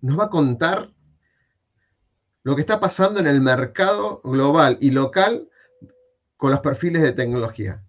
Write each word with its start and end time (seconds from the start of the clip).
nos 0.00 0.18
va 0.18 0.24
a 0.24 0.30
contar 0.30 0.90
lo 2.42 2.54
que 2.54 2.62
está 2.62 2.80
pasando 2.80 3.20
en 3.20 3.26
el 3.26 3.40
mercado 3.40 4.20
global 4.24 4.78
y 4.80 4.90
local 4.90 5.48
con 6.36 6.50
los 6.50 6.60
perfiles 6.60 7.02
de 7.02 7.12
tecnología. 7.12 7.82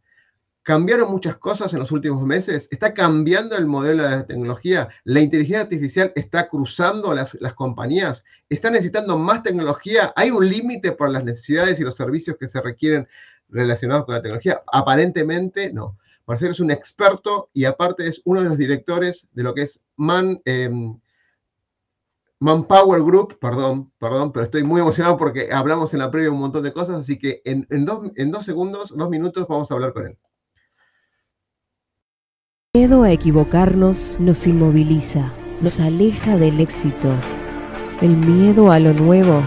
Cambiaron 0.63 1.09
muchas 1.09 1.37
cosas 1.37 1.73
en 1.73 1.79
los 1.79 1.91
últimos 1.91 2.23
meses, 2.23 2.67
está 2.69 2.93
cambiando 2.93 3.57
el 3.57 3.65
modelo 3.65 4.03
de 4.03 4.09
la 4.09 4.27
tecnología, 4.27 4.89
la 5.05 5.21
inteligencia 5.21 5.61
artificial 5.61 6.13
está 6.15 6.49
cruzando 6.49 7.15
las, 7.15 7.35
las 7.41 7.53
compañías, 7.53 8.23
están 8.47 8.73
necesitando 8.73 9.17
más 9.17 9.41
tecnología, 9.41 10.13
hay 10.15 10.29
un 10.29 10.47
límite 10.47 10.91
por 10.91 11.09
las 11.09 11.23
necesidades 11.23 11.79
y 11.79 11.83
los 11.83 11.95
servicios 11.95 12.37
que 12.37 12.47
se 12.47 12.61
requieren 12.61 13.07
relacionados 13.49 14.05
con 14.05 14.15
la 14.15 14.21
tecnología. 14.21 14.61
Aparentemente 14.71 15.71
no. 15.73 15.97
Marcelo 16.27 16.51
es 16.51 16.59
un 16.59 16.71
experto 16.71 17.49
y 17.53 17.65
aparte 17.65 18.07
es 18.07 18.21
uno 18.25 18.41
de 18.41 18.49
los 18.49 18.57
directores 18.57 19.27
de 19.33 19.43
lo 19.43 19.53
que 19.53 19.63
es 19.63 19.81
Man, 19.95 20.39
em, 20.45 20.99
Manpower 22.41 23.03
Group, 23.03 23.37
perdón, 23.39 23.93
perdón, 23.99 24.31
pero 24.31 24.45
estoy 24.45 24.63
muy 24.63 24.81
emocionado 24.81 25.15
porque 25.15 25.53
hablamos 25.53 25.93
en 25.93 25.99
la 25.99 26.09
previa 26.09 26.31
un 26.31 26.39
montón 26.39 26.63
de 26.63 26.73
cosas, 26.73 26.97
así 26.97 27.19
que 27.19 27.43
en, 27.45 27.67
dos, 27.85 28.09
en 28.15 28.31
dos 28.31 28.45
segundos, 28.45 28.97
dos 28.97 29.09
minutos, 29.11 29.45
vamos 29.47 29.69
a 29.69 29.75
hablar 29.75 29.93
con 29.93 30.07
él. 30.07 30.17
El 32.73 32.81
miedo 32.81 33.03
a 33.03 33.11
equivocarnos 33.11 34.19
nos 34.19 34.47
inmoviliza, 34.47 35.31
nos 35.61 35.79
aleja 35.79 36.35
del 36.35 36.59
éxito. 36.59 37.13
El 38.01 38.17
miedo 38.17 38.71
a 38.71 38.79
lo 38.79 38.93
nuevo 38.93 39.43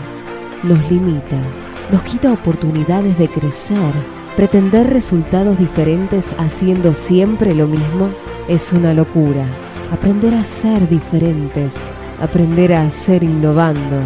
nos 0.62 0.88
limita, 0.88 1.42
nos 1.90 2.04
quita 2.04 2.32
oportunidades 2.32 3.18
de 3.18 3.28
crecer. 3.28 3.92
Pretender 4.36 4.88
resultados 4.88 5.58
diferentes 5.58 6.32
haciendo 6.38 6.94
siempre 6.94 7.56
lo 7.56 7.66
mismo 7.66 8.14
es 8.46 8.72
una 8.72 8.94
locura. 8.94 9.48
Aprender 9.90 10.32
a 10.34 10.44
ser 10.44 10.88
diferentes 10.88 11.92
Aprender 12.20 12.72
a 12.72 12.82
hacer 12.82 13.24
innovando 13.24 14.00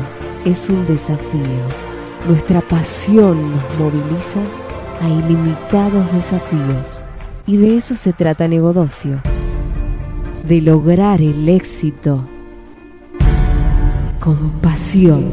es 0.47 0.71
un 0.71 0.87
desafío. 0.87 1.69
Nuestra 2.27 2.63
pasión 2.63 3.53
nos 3.53 3.79
moviliza 3.79 4.41
a 5.01 5.09
ilimitados 5.09 6.11
desafíos. 6.15 7.05
Y 7.47 7.59
de 7.59 7.77
eso 7.77 7.95
se 7.95 8.15
trata 8.15 8.49
Negodocio. 8.49 9.21
De 10.47 10.63
lograr 10.63 11.21
el 11.21 11.49
éxito 11.51 12.27
con 14.21 14.59
pasión. 14.63 15.31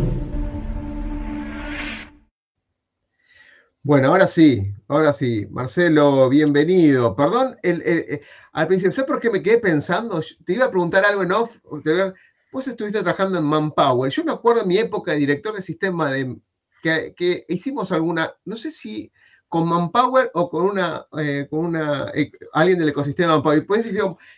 Bueno, 3.83 4.09
ahora 4.09 4.27
sí, 4.27 4.73
ahora 4.89 5.13
sí. 5.13 5.47
Marcelo, 5.49 6.27
bienvenido. 6.27 7.15
Perdón, 7.15 7.55
el, 7.63 8.21
al 8.51 8.67
principio, 8.67 8.91
¿sabes 8.91 9.09
por 9.09 9.21
qué 9.21 9.29
me 9.29 9.41
quedé 9.41 9.59
pensando? 9.59 10.21
Te 10.43 10.53
iba 10.53 10.65
a 10.65 10.71
preguntar 10.71 11.05
algo 11.05 11.23
en 11.23 11.31
off, 11.31 11.59
Vos 12.55 12.69
estuviste 12.69 13.01
trabajando 13.01 13.37
en 13.37 13.43
Manpower. 13.43 14.09
Yo 14.09 14.23
me 14.23 14.31
acuerdo 14.31 14.61
en 14.61 14.69
mi 14.69 14.77
época 14.77 15.11
de 15.11 15.17
director 15.17 15.53
de 15.53 15.61
sistema 15.61 16.09
de, 16.13 16.37
que, 16.81 17.45
hicimos 17.49 17.91
alguna, 17.91 18.33
no 18.45 18.55
sé 18.55 18.71
si 18.71 19.11
con 19.49 19.67
Manpower 19.67 20.31
o 20.33 20.49
con 20.49 20.63
una, 20.63 21.05
eh, 21.19 21.47
con 21.49 21.65
una 21.65 22.11
eh, 22.13 22.31
alguien 22.53 22.79
del 22.79 22.87
ecosistema 22.87 23.33
Manpower. 23.33 23.57
Después 23.57 23.85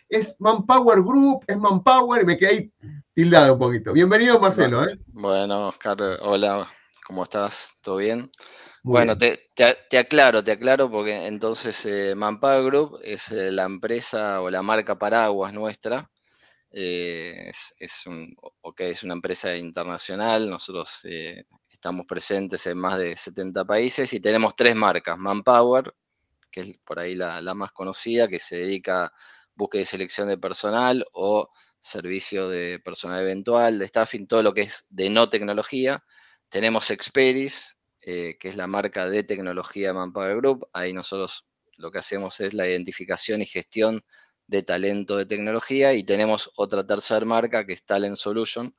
es 0.10 0.36
Manpower 0.40 1.04
Group, 1.04 1.45
es 1.45 1.60
Manpower, 1.60 2.23
y 2.23 2.26
me 2.26 2.40
quedé 2.40 2.50
ahí 2.50 2.72
tildado 3.14 3.54
un 3.54 3.60
poquito. 3.60 3.94
Bienvenido, 3.94 4.40
Marcelo. 4.40 4.84
¿eh? 4.84 4.98
Bueno, 5.14 5.68
Oscar, 5.68 6.02
hola, 6.22 6.68
¿cómo 7.06 7.22
estás? 7.22 7.76
¿Todo 7.84 7.98
bien? 7.98 8.32
bueno, 8.82 9.16
Te, 9.16 9.48
aclaro, 9.95 10.44
te 10.44 10.54
aclaro 10.54 10.90
porque 10.90 11.28
entonces 11.28 12.16
Manpower 12.16 12.64
Group 12.64 13.00
es 13.04 13.30
la 13.30 13.66
empresa 13.66 14.42
o 14.42 14.50
la 14.50 14.64
marca 14.64 14.98
paraguas 14.98 15.54
nuestra 15.54 16.10
eh, 16.80 17.50
es, 17.50 17.73
es 17.80 19.03
una 19.03 19.14
empresa 19.14 19.56
internacional, 19.58 20.47
nosotros 20.47 21.00
eh, 21.06 21.45
estamos 21.67 22.06
presentes 22.06 22.67
en 22.67 22.78
más 22.78 23.00
de 23.00 23.17
70 23.17 23.66
países 23.66 24.14
y 24.14 24.20
tenemos 24.20 24.56
tres 24.56 24.75
marcas, 24.75 25.17
Manpower, 25.17 25.95
que 26.52 26.61
es 26.61 26.77
por 26.86 26.99
ahí 26.99 27.15
la, 27.15 27.42
más 27.55 27.71
conocida, 27.71 28.27
que 28.27 28.38
se 28.38 28.58
dedica 28.58 29.05
a 29.05 29.14
búsqueda 29.55 29.82
y 29.82 29.86
selección 29.86 30.27
de 30.27 30.38
personal 30.38 31.04
o 31.14 31.49
servicio 31.80 32.48
de 32.48 32.80
personal 32.86 33.23
eventual, 33.23 33.80
de 33.80 33.88
staffing, 33.88 34.27
todo 34.27 34.44
lo 34.44 34.54
que 34.54 34.61
es 34.61 34.86
de 34.89 35.09
no 35.09 35.32
tecnología. 35.32 36.04
Tenemos 36.48 36.92
Experis, 36.92 37.80
eh, 38.02 38.38
que 38.39 38.49
es 38.49 38.55
la 38.55 38.67
marca 38.67 39.09
de 39.09 39.23
tecnología 39.23 39.88
de 39.88 39.94
Manpower 39.95 40.38
Group. 40.38 40.67
Ahí 40.73 40.94
nosotros 40.94 41.48
lo 41.77 41.89
que 41.89 41.98
hacemos 41.98 42.39
es 42.39 42.54
la 42.54 42.67
identificación 42.67 43.42
y 43.42 43.48
gestión 43.48 44.04
talento 44.65 45.17
de 45.17 45.25
tecnología 45.25 45.93
y 45.93 46.03
tenemos 46.03 46.52
otra 46.55 46.85
tercera 46.85 47.25
marca 47.25 47.65
que 47.65 47.73
es 47.73 47.83
Talent 47.83 48.15
Solution, 48.15 48.75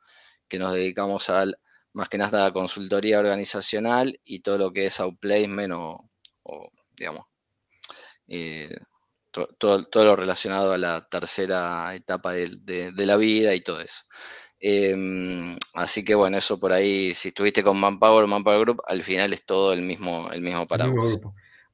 que 0.48 0.58
nos 0.58 0.74
dedicamos 0.74 1.28
al 1.30 1.58
más 1.92 2.08
que 2.08 2.18
nada 2.18 2.46
a 2.46 2.52
consultoría 2.52 3.18
organizacional 3.18 4.20
y 4.24 4.40
todo 4.40 4.58
lo 4.58 4.72
que 4.72 4.86
es 4.86 5.00
outplacement 5.00 5.72
o, 5.72 6.10
o 6.42 6.70
digamos, 6.96 7.26
eh, 8.28 8.74
todo, 9.58 9.86
lo 10.04 10.16
relacionado 10.16 10.72
a 10.72 10.78
la 10.78 11.06
tercera 11.08 11.94
etapa 11.94 12.32
de, 12.32 12.92
la 12.94 13.16
vida 13.16 13.54
y 13.54 13.60
todo 13.60 13.80
eso. 13.80 14.02
Em, 14.60 15.56
así 15.74 16.04
que 16.04 16.14
bueno, 16.14 16.38
eso 16.38 16.58
por 16.58 16.72
ahí, 16.72 17.14
si 17.14 17.28
estuviste 17.28 17.62
con 17.62 17.78
Manpower 17.78 18.24
o 18.24 18.26
Manpower 18.26 18.60
Group, 18.60 18.82
al 18.86 19.02
final 19.02 19.32
es 19.32 19.44
todo 19.44 19.72
el 19.72 19.82
mismo, 19.82 20.30
el 20.32 20.40
mismo 20.40 20.66
paraguas. 20.66 21.18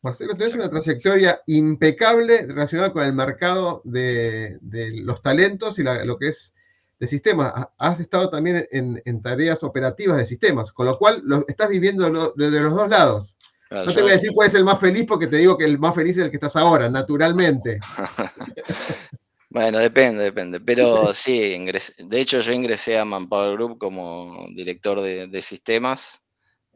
Marcelo, 0.04 0.34
tienes 0.34 0.54
una 0.54 0.68
trayectoria 0.68 1.40
impecable 1.46 2.46
relacionada 2.46 2.92
con 2.92 3.04
el 3.04 3.14
mercado 3.14 3.80
de, 3.84 4.58
los 5.02 5.22
talentos 5.22 5.78
y 5.78 5.82
lo 5.82 6.18
que 6.18 6.28
es 6.28 6.54
de 7.00 7.06
sistemas. 7.06 7.54
Has 7.78 8.00
estado 8.00 8.28
también 8.28 8.68
en, 8.70 9.22
tareas 9.22 9.62
operativas 9.62 10.18
de 10.18 10.26
sistemas, 10.26 10.72
con 10.72 10.84
lo 10.84 10.98
cual 10.98 11.22
lo, 11.24 11.46
estás 11.48 11.70
viviendo 11.70 12.34
de 12.36 12.50
los 12.50 12.74
dos 12.74 12.88
lados. 12.90 13.34
no 13.70 13.86
te 13.86 14.02
voy 14.02 14.10
a 14.10 14.14
decir 14.14 14.32
cuál 14.34 14.48
es 14.48 14.54
el 14.54 14.64
más 14.64 14.78
feliz 14.78 15.06
porque 15.08 15.26
te 15.26 15.38
digo 15.38 15.56
que 15.56 15.64
el 15.64 15.78
más 15.78 15.94
feliz 15.94 16.18
es 16.18 16.24
el 16.24 16.30
que 16.30 16.36
estás 16.36 16.56
ahora, 16.56 16.90
naturalmente. 16.90 17.80
bueno, 19.48 19.78
depende, 19.78 20.22
depende. 20.22 20.60
Pero 20.60 21.14
sí, 21.14 21.56
de 21.98 22.20
hecho 22.20 22.40
yo 22.40 22.52
ingresé 22.52 22.98
a 22.98 23.06
Manpower 23.06 23.54
Group 23.54 23.78
como 23.78 24.46
director 24.54 25.00
de 25.00 25.40
sistemas 25.40 26.23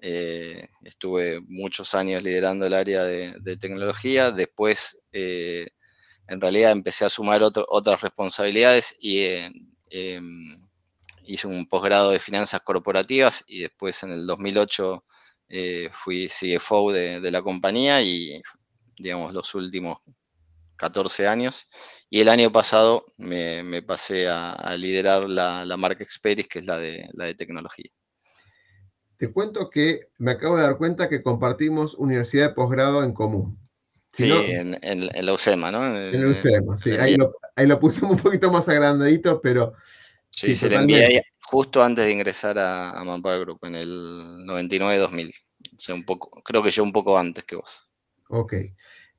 eh, 0.00 0.69
estuve 0.84 1.41
muchos 1.48 1.94
años 1.94 2.22
liderando 2.22 2.66
el 2.66 2.75
área 2.75 3.04
de, 3.04 3.56
tecnología. 3.56 4.31
Después, 4.31 5.00
eh, 5.12 5.69
en 6.28 6.41
realidad, 6.41 6.72
empecé 6.72 7.04
a 7.04 7.10
sumar 7.10 7.42
otras 7.42 8.00
responsabilidades 8.00 8.97
y 9.00 9.20
eh, 9.20 9.50
em, 9.91 10.56
hice 11.25 11.47
un 11.47 11.66
posgrado 11.66 12.10
de 12.12 12.20
finanzas 12.20 12.62
corporativas 12.62 13.44
y 13.48 13.60
después 13.60 14.03
en 14.03 14.12
el 14.12 14.26
2008 14.26 15.04
fui 15.92 16.28
CFO 16.28 16.92
de, 16.92 17.30
la 17.30 17.42
compañía 17.42 18.03
y, 18.03 18.41
digamos, 18.98 19.32
los 19.32 19.54
últimos 19.54 19.98
14 20.76 21.26
años. 21.26 21.69
Y 22.10 22.20
el 22.20 22.28
año 22.28 22.53
pasado 22.53 23.04
me, 23.19 23.82
pasé 23.82 24.28
a, 24.28 24.76
liderar 24.76 25.28
la, 25.28 25.76
marca 25.76 26.04
Experis, 26.04 26.48
que 26.48 26.60
es 26.60 26.66
la 26.66 26.78
de, 26.78 27.09
la 27.15 27.26
de 27.26 27.34
tecnología. 27.34 27.91
Te 29.18 29.30
cuento 29.30 29.68
que 29.68 30.08
me 30.18 30.30
acabo 30.30 30.56
de 30.56 30.62
dar 30.62 30.78
cuenta 30.78 31.08
que 31.08 31.22
compartimos 31.22 31.94
universidad 31.94 32.48
de 32.48 32.54
posgrado 32.54 33.04
en 33.04 33.12
común. 33.12 33.58
sí, 34.12 34.32
en, 34.32 35.26
la 35.26 35.32
UCEMA, 35.32 35.70
¿no? 35.70 35.84
En, 35.84 36.22
la 36.22 36.28
UCEMA, 36.28 36.78
sí. 36.78 36.92
Ahí 36.92 37.66
lo, 37.66 37.80
pusimos 37.80 38.12
un 38.12 38.18
poquito 38.18 38.50
más 38.50 38.68
agrandadito, 38.68 39.40
pero... 39.40 39.74
Sí, 40.30 40.54
se 40.54 40.68
le 40.68 40.76
envié 40.76 41.22
justo 41.42 41.82
antes 41.82 42.04
de 42.04 42.12
ingresar 42.12 42.58
a, 42.58 42.90
a 42.90 43.04
Manpower 43.04 43.40
Group, 43.40 43.58
en 43.62 43.74
el 43.74 43.88
99-2000. 44.46 45.34
O 45.76 45.80
sea, 45.80 45.94
un 45.94 46.04
poco, 46.04 46.42
creo 46.42 46.62
que 46.62 46.70
yo 46.70 46.82
un 46.82 46.92
poco 46.92 47.18
antes 47.18 47.44
que 47.44 47.56
vos. 47.56 47.90
Ok. 48.28 48.54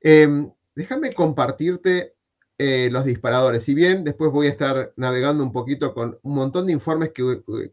Em, 0.00 0.50
déjame 0.74 1.12
compartirte 1.12 2.14
eh, 2.62 2.90
los 2.92 3.06
disparadores. 3.06 3.64
Si 3.64 3.72
bien 3.72 4.04
después 4.04 4.30
voy 4.30 4.46
a 4.46 4.50
estar 4.50 4.92
navegando 4.96 5.42
un 5.42 5.50
poquito 5.50 5.94
con 5.94 6.18
un 6.20 6.34
montón 6.34 6.66
de 6.66 6.74
informes 6.74 7.10
que, 7.14 7.22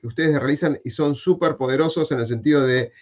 ustedes 0.01 0.39
realizan 0.39 0.79
y 0.81 0.91
son 0.91 1.13
súper 1.13 1.57
poderosos 1.57 2.09
en 2.13 2.21
el 2.21 2.27
sentido 2.27 2.65
de 2.65 2.93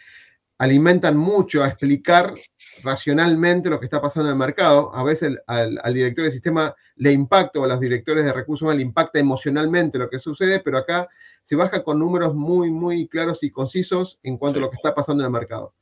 alimentan 0.57 1.15
mucho 1.15 1.61
a 1.61 1.67
explicar 1.67 2.33
racionalmente 2.81 3.69
lo 3.69 3.79
que 3.79 3.85
está 3.85 4.01
pasando 4.01 4.29
en 4.29 4.33
el 4.33 4.39
mercado. 4.39 4.95
A 4.95 5.03
veces 5.03 5.37
al, 5.45 5.93
director 5.93 6.25
de 6.25 6.31
sistema 6.31 6.75
le 6.95 7.11
impacta 7.11 7.59
o 7.59 7.65
a 7.65 7.67
los 7.67 7.79
directores 7.79 8.25
de 8.25 8.33
recursos 8.33 8.63
humanos 8.63 8.79
le 8.79 8.85
impacta 8.87 9.19
emocionalmente 9.19 9.99
lo 9.99 10.09
que 10.09 10.19
sucede, 10.19 10.61
pero 10.61 10.79
acá 10.79 11.07
se 11.43 11.55
baja 11.55 11.83
con 11.83 11.99
números 11.99 12.33
muy, 12.33 12.71
muy 12.71 13.07
claros 13.07 13.43
y 13.43 13.51
concisos 13.51 14.19
en 14.23 14.39
cuanto 14.39 14.57
a 14.57 14.63
lo 14.63 14.71
que 14.71 14.77
está 14.77 14.95
pasando 14.95 15.21
en 15.21 15.27
el 15.27 15.33
mercado. 15.33 15.75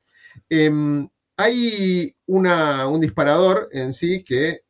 Em, 0.50 1.08
hay 1.38 2.14
un 2.26 3.00
disparador 3.00 3.70
en 3.72 3.94
sí 3.94 4.22
que 4.26 4.62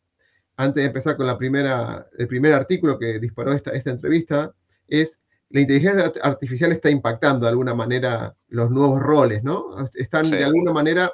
antes 0.63 0.81
de 0.81 0.87
empezar 0.87 1.17
con 1.17 1.27
la 1.27 1.37
primera, 1.37 2.07
el 2.17 2.27
primer 2.27 2.53
artículo 2.53 2.97
que 2.97 3.19
disparó 3.19 3.53
esta, 3.53 3.71
esta 3.71 3.91
entrevista, 3.91 4.53
es 4.87 5.21
la 5.49 5.61
inteligencia 5.61 6.11
artificial 6.23 6.71
está 6.71 6.89
impactando 6.89 7.45
de 7.45 7.51
alguna 7.51 7.75
manera 7.75 8.35
los 8.47 8.71
nuevos 8.71 8.99
roles, 8.99 9.43
¿no? 9.43 9.75
Están 9.93 10.29
de 10.29 10.43
alguna 10.43 10.73
manera 10.73 11.13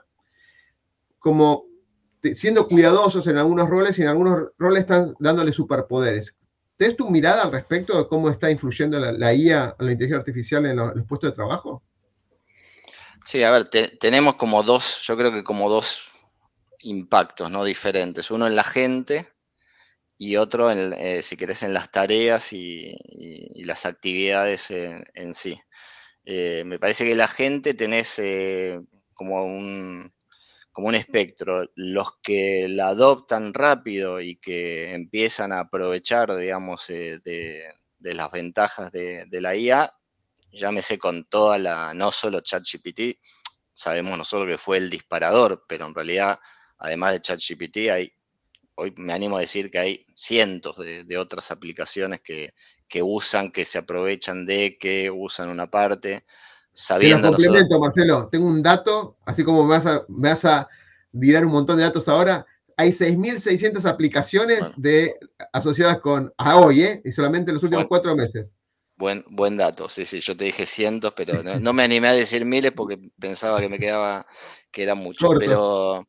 como 1.20 1.66
siendo 2.34 2.68
cuidadosos 2.68 3.28
en 3.28 3.38
algunos 3.38 3.70
roles 3.70 4.00
y 4.00 4.04
en 4.04 4.08
algunos 4.08 4.50
roles 4.58 4.82
están 4.82 5.14
dándole 5.20 5.52
superpoderes. 5.52 6.38
¿Tenés 6.78 6.96
tu 6.96 7.10
mirada 7.10 7.44
al 7.44 7.52
respecto 7.52 7.98
de 7.98 8.08
cómo 8.08 8.30
está 8.30 8.50
influyendo 8.50 8.98
la, 8.98 9.34
IA, 9.34 9.76
la 9.78 9.92
inteligencia 9.92 10.18
artificial 10.18 10.66
en 10.66 10.78
los, 10.78 10.94
puestos 11.06 11.32
de 11.32 11.36
trabajo? 11.36 11.84
Sí, 13.26 13.44
a 13.44 13.52
ver, 13.52 13.70
tenemos 14.00 14.36
como 14.36 14.64
dos, 14.64 15.02
yo 15.06 15.18
creo 15.18 15.34
que 15.34 15.44
como 15.44 15.70
dos 15.70 16.10
impactos 16.80 17.52
¿no? 17.52 17.66
diferentes. 17.66 18.32
Uno 18.32 18.48
en 18.48 18.56
la 18.56 18.64
gente 18.64 19.28
y 20.22 20.36
otro, 20.36 20.70
en, 20.70 20.94
eh, 20.94 21.24
si 21.24 21.38
querés, 21.38 21.64
en 21.64 21.74
las 21.74 21.92
tareas 21.92 22.52
y, 22.54 22.94
las 23.64 23.86
actividades 23.86 24.70
en, 24.72 25.34
sí. 25.34 25.60
Eh, 26.26 26.64
me 26.66 26.80
parece 26.80 27.06
que 27.06 27.16
la 27.16 27.28
gente 27.28 27.74
tenés 27.74 28.20
eh, 28.20 28.82
como 29.14 29.46
un, 29.46 30.14
como 30.72 30.90
un 30.90 30.96
espectro. 30.96 31.70
Los 31.76 32.20
que 32.22 32.68
la 32.70 32.90
adoptan 32.90 33.54
rápido 33.54 34.20
y 34.22 34.36
que 34.38 34.94
empiezan 34.94 35.54
a 35.54 35.62
aprovechar, 35.62 36.36
digamos, 36.36 36.88
de, 36.88 37.74
las 38.00 38.32
ventajas 38.32 38.92
de, 38.92 39.26
de, 39.28 39.42
la 39.42 39.56
IA, 39.56 39.94
llámese 40.52 41.00
con 41.00 41.26
toda 41.30 41.58
la, 41.58 41.94
no 41.94 42.12
solo 42.12 42.42
ChatGPT, 42.42 43.20
sabemos 43.74 44.18
nosotros 44.18 44.50
que 44.50 44.58
fue 44.58 44.78
el 44.78 44.90
disparador, 44.90 45.64
pero 45.68 45.88
en 45.88 45.96
realidad 45.96 46.40
además 46.80 47.14
de 47.14 47.22
ChatGPT, 47.22 47.78
hay, 47.92 48.12
hoy 48.80 48.94
me 48.98 49.14
animo 49.14 49.38
a 49.38 49.42
decir 49.42 49.70
que 49.70 49.80
hay 49.80 50.06
cientos 50.16 50.76
de, 50.78 51.18
otras 51.18 51.52
aplicaciones 51.52 52.22
que, 52.22 52.54
usan, 53.04 53.52
que 53.52 53.66
se 53.66 53.78
aprovechan 53.78 54.46
de, 54.46 54.78
que 54.80 55.12
usan 55.12 55.50
una 55.50 55.70
parte, 55.70 56.26
sabiendo... 56.74 57.30
Te 57.30 57.36
complemento, 57.36 57.80
Marcelo, 57.80 58.30
tengo 58.32 58.48
un 58.48 58.64
dato, 58.64 59.18
así 59.26 59.44
como 59.44 59.64
me 59.64 59.70
vas 59.72 59.86
a, 59.86 60.06
me 60.08 60.30
vas 60.30 60.46
a 60.46 60.68
tirar 61.20 61.46
un 61.46 61.52
montón 61.52 61.78
de 61.78 61.84
datos 61.84 62.08
ahora, 62.08 62.46
hay 62.78 62.90
6.600 62.90 63.84
aplicaciones 63.86 64.72
de, 64.78 65.16
asociadas 65.52 66.00
con 66.00 66.34
a 66.38 66.58
hoy, 66.58 66.84
¿eh? 66.84 67.02
y 67.04 67.12
solamente 67.12 67.52
en 67.52 67.56
los 67.56 67.64
últimos 67.64 67.88
cuatro 67.88 68.16
meses. 68.16 68.54
Buen, 68.96 69.24
buen 69.30 69.58
dato, 69.58 69.90
sí, 69.90 70.06
sí, 70.06 70.22
yo 70.22 70.36
te 70.36 70.46
dije 70.46 70.66
cientos, 70.66 71.14
pero 71.16 71.44
no, 71.60 71.74
me 71.74 71.84
animé 71.84 72.08
a 72.08 72.14
decir 72.14 72.46
miles 72.46 72.72
porque 72.72 72.98
pensaba 73.20 73.60
que 73.60 73.70
me 73.70 73.80
quedaba, 73.80 74.26
que 74.72 74.84
era 74.84 74.96
mucho, 74.96 75.30
pero 75.38 76.08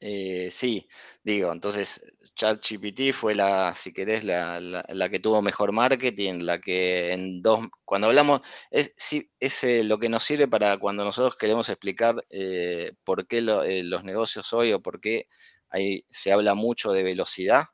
eh, 0.00 0.48
sí, 0.50 0.88
digo, 1.22 1.52
entonces 1.52 2.04
ChatGPT 2.34 3.12
fue 3.12 3.34
la, 3.34 3.74
si 3.76 3.92
querés, 3.92 4.24
la, 4.24 5.08
que 5.10 5.20
tuvo 5.20 5.42
mejor 5.42 5.72
marketing, 5.72 6.40
la 6.42 6.60
que 6.60 7.12
en 7.12 7.42
dos, 7.42 7.66
cuando 7.84 8.06
hablamos, 8.08 8.40
es, 8.70 8.94
sí, 8.96 9.30
es 9.38 9.64
eh, 9.64 9.84
lo 9.84 9.98
que 9.98 10.08
nos 10.08 10.24
sirve 10.24 10.48
para 10.48 10.78
cuando 10.78 11.04
nosotros 11.04 11.36
queremos 11.36 11.68
explicar 11.68 12.24
eh, 12.30 12.92
por 13.04 13.26
qué 13.26 13.42
los 13.42 14.04
negocios 14.04 14.52
hoy 14.52 14.72
o 14.72 14.80
por 14.80 15.00
qué 15.00 15.26
hay, 15.68 16.04
se 16.10 16.32
habla 16.32 16.54
mucho 16.54 16.92
de 16.92 17.02
velocidad, 17.02 17.64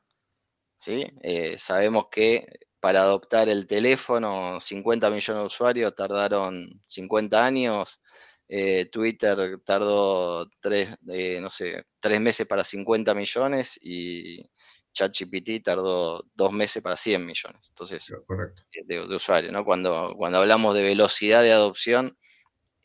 ¿sí? 0.77 1.07
sabemos 1.57 2.07
que 2.11 2.47
para 2.79 3.01
adoptar 3.01 3.49
el 3.49 3.67
teléfono, 3.67 4.59
50 4.59 5.09
millones 5.09 5.41
de 5.41 5.47
usuarios 5.47 5.95
tardaron 5.95 6.81
50 6.85 7.43
años, 7.43 8.01
eh, 8.49 8.85
Twitter 8.85 9.59
tardó 9.65 10.49
tres, 10.61 10.89
eh, 11.09 11.39
no 11.41 11.49
sé, 11.49 11.83
tres 11.99 12.21
meses 12.21 12.47
para 12.47 12.63
50 12.63 13.13
millones 13.13 13.77
y 13.81 14.41
ChatGPT 14.93 15.63
tardó 15.63 16.23
dos 16.33 16.53
meses 16.53 16.81
para 16.81 16.95
100 16.95 17.25
millones. 17.25 17.65
Entonces, 17.67 18.09
eh, 18.09 18.83
De, 18.85 19.01
usuarios, 19.01 19.51
¿no? 19.51 19.65
Cuando, 19.65 20.13
cuando 20.17 20.39
hablamos 20.39 20.73
de 20.75 20.83
velocidad 20.83 21.43
de 21.43 21.51
adopción, 21.51 22.17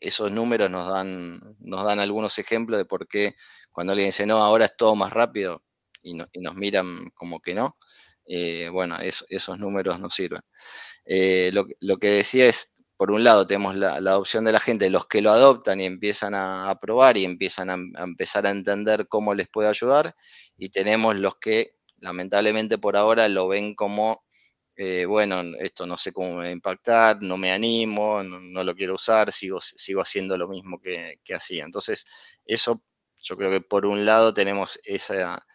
esos 0.01 0.31
números 0.33 0.69
nos 0.69 0.89
dan, 0.89 1.39
nos 1.59 1.85
dan 1.85 1.99
algunos 1.99 2.37
ejemplos 2.39 2.77
de 2.77 2.85
por 2.85 3.07
qué 3.07 3.35
cuando 3.71 3.93
alguien 3.93 4.09
dice, 4.09 4.25
no, 4.25 4.43
ahora 4.43 4.65
es 4.65 4.75
todo 4.75 4.95
más 4.95 5.13
rápido 5.13 5.63
y, 6.01 6.13
nos 6.13 6.55
miran 6.55 7.09
como 7.15 7.39
que 7.39 7.53
no, 7.55 7.77
bueno, 8.71 8.97
esos 8.99 9.57
números 9.57 9.99
nos 9.99 10.13
sirven. 10.13 10.41
Lo, 11.53 11.65
lo, 11.79 11.97
que 11.97 12.09
decía 12.09 12.47
es, 12.47 12.72
por 12.97 13.11
un 13.11 13.23
lado 13.23 13.47
tenemos 13.47 13.75
la, 13.75 13.95
adopción 13.95 14.45
de 14.45 14.51
la 14.51 14.59
gente, 14.59 14.89
los 14.89 15.07
que 15.07 15.21
lo 15.21 15.31
adoptan 15.31 15.81
y 15.81 15.85
empiezan 15.85 16.35
a, 16.35 16.77
probar 16.79 17.17
y 17.17 17.25
empiezan 17.25 17.69
a, 17.69 18.03
empezar 18.03 18.45
a 18.45 18.51
entender 18.51 19.07
cómo 19.07 19.33
les 19.33 19.49
puede 19.49 19.69
ayudar, 19.69 20.15
y 20.57 20.69
tenemos 20.69 21.15
los 21.15 21.37
que 21.37 21.75
lamentablemente 21.97 22.77
por 22.77 22.97
ahora 22.97 23.27
lo 23.29 23.47
ven 23.47 23.75
como, 23.75 24.23
eh, 24.75 25.05
bueno, 25.05 25.41
esto 25.59 25.85
no 25.85 25.97
sé 25.97 26.11
cómo 26.13 26.35
me 26.35 26.43
va 26.43 26.43
a 26.45 26.51
impactar, 26.51 27.21
no 27.21 27.37
me 27.37 27.51
animo, 27.51 28.21
no, 28.23 28.63
lo 28.63 28.75
quiero 28.75 28.95
usar, 28.95 29.31
sigo, 29.31 29.59
sigo 29.61 30.01
haciendo 30.01 30.37
lo 30.37 30.47
mismo 30.47 30.79
que, 30.79 31.17
hacía. 31.33 31.63
Entonces, 31.65 32.05
eso 32.45 32.83
yo 33.21 33.37
creo 33.37 33.51
que 33.51 33.61
por 33.61 33.85
un 33.85 34.05
lado 34.05 34.33
tenemos 34.33 34.79
esa, 34.85 35.45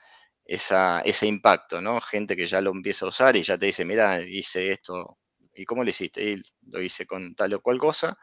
ese 0.45 1.27
impacto, 1.27 1.81
¿no? 1.81 2.01
Gente 2.01 2.37
que 2.37 2.47
ya 2.47 2.61
lo 2.61 2.71
empieza 2.71 3.07
a 3.07 3.11
usar 3.11 3.37
y 3.37 3.43
ya 3.43 3.59
te 3.59 3.67
dice, 3.67 3.85
mira, 3.85 4.21
hice 4.23 4.71
esto 4.73 5.19
¿Y 5.59 5.65
cómo 5.65 5.83
lo 5.83 5.91
hiciste? 5.91 6.23
Y 6.23 6.43
lo 6.71 6.81
hice 6.81 7.07
con 7.07 7.35
tal 7.35 7.55
o 7.55 7.61
cual 7.61 7.79
cosa. 7.79 8.17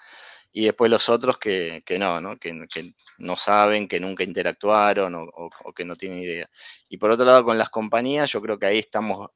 Y 0.52 0.66
después 0.66 0.90
los 0.90 1.10
otros 1.10 1.38
que, 1.38 1.84
no, 2.00 2.22
¿no? 2.22 2.38
Que, 2.38 2.54
no 3.18 3.36
saben, 3.36 3.90
que 3.90 4.00
nunca 4.00 4.24
interactuaron 4.24 5.14
o, 5.16 5.74
que 5.76 5.84
no 5.84 5.98
tienen 5.98 6.20
idea. 6.20 6.50
Y 6.88 6.98
por 6.98 7.12
otro 7.12 7.26
lado, 7.26 7.44
con 7.44 7.58
las 7.58 7.70
compañías, 7.70 8.32
yo 8.32 8.42
creo 8.42 8.58
que 8.58 8.68
ahí 8.68 8.80
estamos 8.80 9.32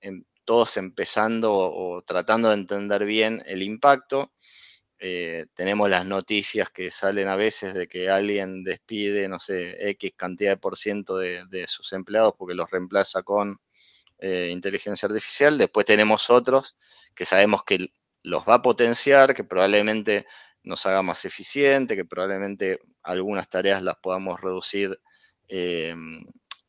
todos 0.46 0.78
empezando 0.78 1.54
o, 1.54 2.01
tratando 2.04 2.48
de 2.50 2.56
entender 2.56 3.06
bien 3.06 3.44
el 3.46 3.62
impacto. 3.63 4.31
Eh, 4.98 5.45
tenemos 5.54 5.90
las 5.90 6.06
noticias 6.06 6.69
que 6.69 6.92
salen 6.92 7.28
a 7.28 7.36
veces 7.36 7.74
de 7.74 7.88
que 7.88 8.10
alguien 8.10 8.63
despide, 8.63 9.28
no 9.28 9.40
sé, 9.40 9.90
X 9.92 10.13
cantidad 10.16 10.52
de 10.52 10.57
por 10.57 10.78
ciento 10.78 11.18
de, 11.18 11.66
sus 11.68 11.94
empleados 11.94 12.34
porque 12.38 12.56
los 12.56 12.72
reemplaza 12.72 13.24
con 13.24 13.60
eh, 14.19 14.50
inteligencia 14.51 15.07
artificial. 15.07 15.57
Después 15.57 15.86
tenemos 15.86 16.30
otros 16.30 16.77
que 17.16 17.25
sabemos 17.25 17.63
que 17.63 17.92
los 18.24 18.44
va 18.44 18.56
a 18.56 18.62
potenciar, 18.62 19.33
que 19.33 19.44
probablemente 19.44 20.25
nos 20.63 20.86
haga 20.86 21.01
más 21.01 21.24
eficiente, 21.25 21.95
que 21.95 22.06
probablemente 22.06 22.80
algunas 23.04 23.50
tareas 23.50 23.81
las 23.81 23.95
podamos 23.98 24.39
reducir, 24.42 25.00
eh, 25.48 25.95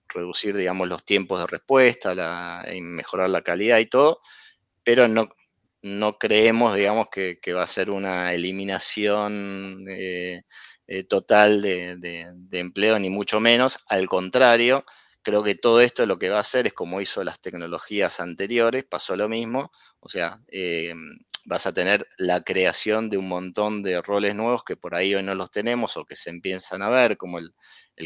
reducir, 0.08 0.56
digamos, 0.56 0.88
los 0.88 1.05
tiempos 1.05 1.41
de 1.41 1.47
respuesta, 1.47 2.64
y 2.73 2.81
mejorar 2.81 3.31
la 3.31 3.43
calidad 3.43 3.79
y 3.79 3.87
todo, 3.87 4.20
pero 4.85 5.08
no, 5.08 5.29
no 5.82 6.19
creemos, 6.19 6.75
digamos, 6.75 7.08
que, 7.11 7.38
va 7.52 7.64
a 7.64 7.67
ser 7.67 7.91
una 7.91 8.32
eliminación 8.32 9.85
eh, 10.91 11.05
total 11.05 11.62
de, 11.62 12.32
empleo, 12.52 12.99
ni 12.99 13.11
mucho 13.11 13.38
menos, 13.38 13.79
al 13.88 14.08
contrario, 14.08 14.85
Creo 15.22 15.43
que 15.43 15.55
todo 15.55 15.81
esto 15.81 16.06
lo 16.06 16.19
que 16.19 16.31
va 16.31 16.38
a 16.38 16.40
hacer 16.40 16.67
es 16.67 16.72
como 16.72 17.00
hizo 17.00 17.22
las 17.25 17.40
tecnologías 17.40 18.20
anteriores, 18.20 18.84
pasó 18.84 19.17
lo 19.17 19.28
mismo, 19.28 19.70
o 20.00 20.08
sea, 20.08 20.40
eh, 20.49 20.94
vas 21.46 21.67
a 21.67 21.72
tener 21.75 22.06
la 22.17 22.43
creación 22.43 23.11
de 23.11 23.19
un 23.19 23.28
montón 23.28 23.82
de 23.82 24.00
roles 24.00 24.34
nuevos 24.34 24.64
que 24.64 24.76
por 24.76 24.95
ahí 24.95 25.14
hoy 25.14 25.23
no 25.23 25.35
los 25.35 25.50
tenemos 25.50 25.97
o 25.97 26.04
que 26.04 26.16
se 26.16 26.30
empiezan 26.30 26.83
a 26.83 26.88
ver, 26.88 27.16
como 27.16 27.38
el, 27.38 27.52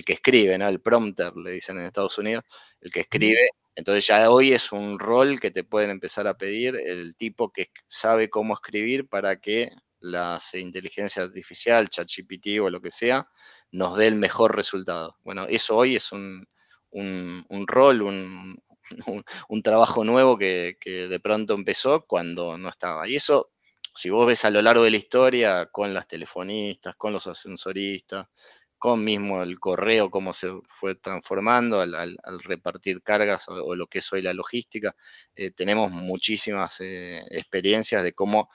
que 0.04 0.14
escribe, 0.14 0.58
¿no? 0.58 0.68
El 0.68 0.80
prompter, 0.80 1.36
le 1.36 1.52
dicen 1.52 1.78
en 1.78 1.84
Estados 1.86 2.18
Unidos, 2.18 2.42
el 2.80 2.90
que 2.92 3.00
escribe. 3.00 3.48
Entonces 3.76 4.06
ya 4.06 4.30
hoy 4.30 4.52
es 4.52 4.72
un 4.72 4.98
rol 4.98 5.40
que 5.40 5.50
te 5.50 5.64
pueden 5.64 5.90
empezar 5.90 6.26
a 6.26 6.36
pedir 6.36 6.76
el 6.76 7.16
tipo 7.16 7.52
que 7.52 7.68
sabe 7.86 8.30
cómo 8.30 8.54
escribir 8.54 9.08
para 9.08 9.36
que 9.40 9.70
la 10.00 10.40
inteligencia 10.54 11.22
artificial, 11.22 11.88
ChatGPT 11.88 12.60
o 12.60 12.70
lo 12.70 12.80
que 12.80 12.90
sea, 12.90 13.28
nos 13.72 13.96
dé 13.96 14.06
el 14.08 14.16
mejor 14.16 14.54
resultado. 14.54 15.16
Bueno, 15.24 15.46
eso 15.48 15.76
hoy 15.76 15.96
es 15.96 16.12
un, 16.12 16.44
un, 16.94 17.66
rol, 17.66 18.02
un, 18.02 18.62
trabajo 19.62 20.04
nuevo 20.04 20.38
que, 20.38 20.76
de 20.84 21.20
pronto 21.20 21.54
empezó 21.54 22.04
cuando 22.06 22.56
no 22.58 22.68
estaba. 22.68 23.08
Y 23.08 23.16
eso, 23.16 23.50
si 23.94 24.10
vos 24.10 24.26
ves 24.26 24.44
a 24.44 24.50
lo 24.50 24.62
largo 24.62 24.84
de 24.84 24.90
la 24.92 24.96
historia, 24.96 25.66
con 25.66 25.92
las 25.92 26.06
telefonistas, 26.06 26.96
con 26.96 27.12
los 27.12 27.26
ascensoristas, 27.26 28.26
con 28.78 29.02
mismo 29.02 29.42
el 29.42 29.58
correo, 29.58 30.10
cómo 30.10 30.32
se 30.32 30.52
fue 30.68 30.94
transformando 30.94 31.80
al, 31.80 32.18
repartir 32.42 33.02
cargas 33.02 33.48
o, 33.48 33.74
lo 33.74 33.86
que 33.86 34.00
es 34.00 34.12
hoy 34.12 34.22
la 34.22 34.34
logística, 34.34 34.94
eh, 35.34 35.50
tenemos 35.52 35.90
muchísimas 35.90 36.80
eh, 36.80 37.22
experiencias 37.30 38.02
de 38.02 38.12
cómo 38.12 38.50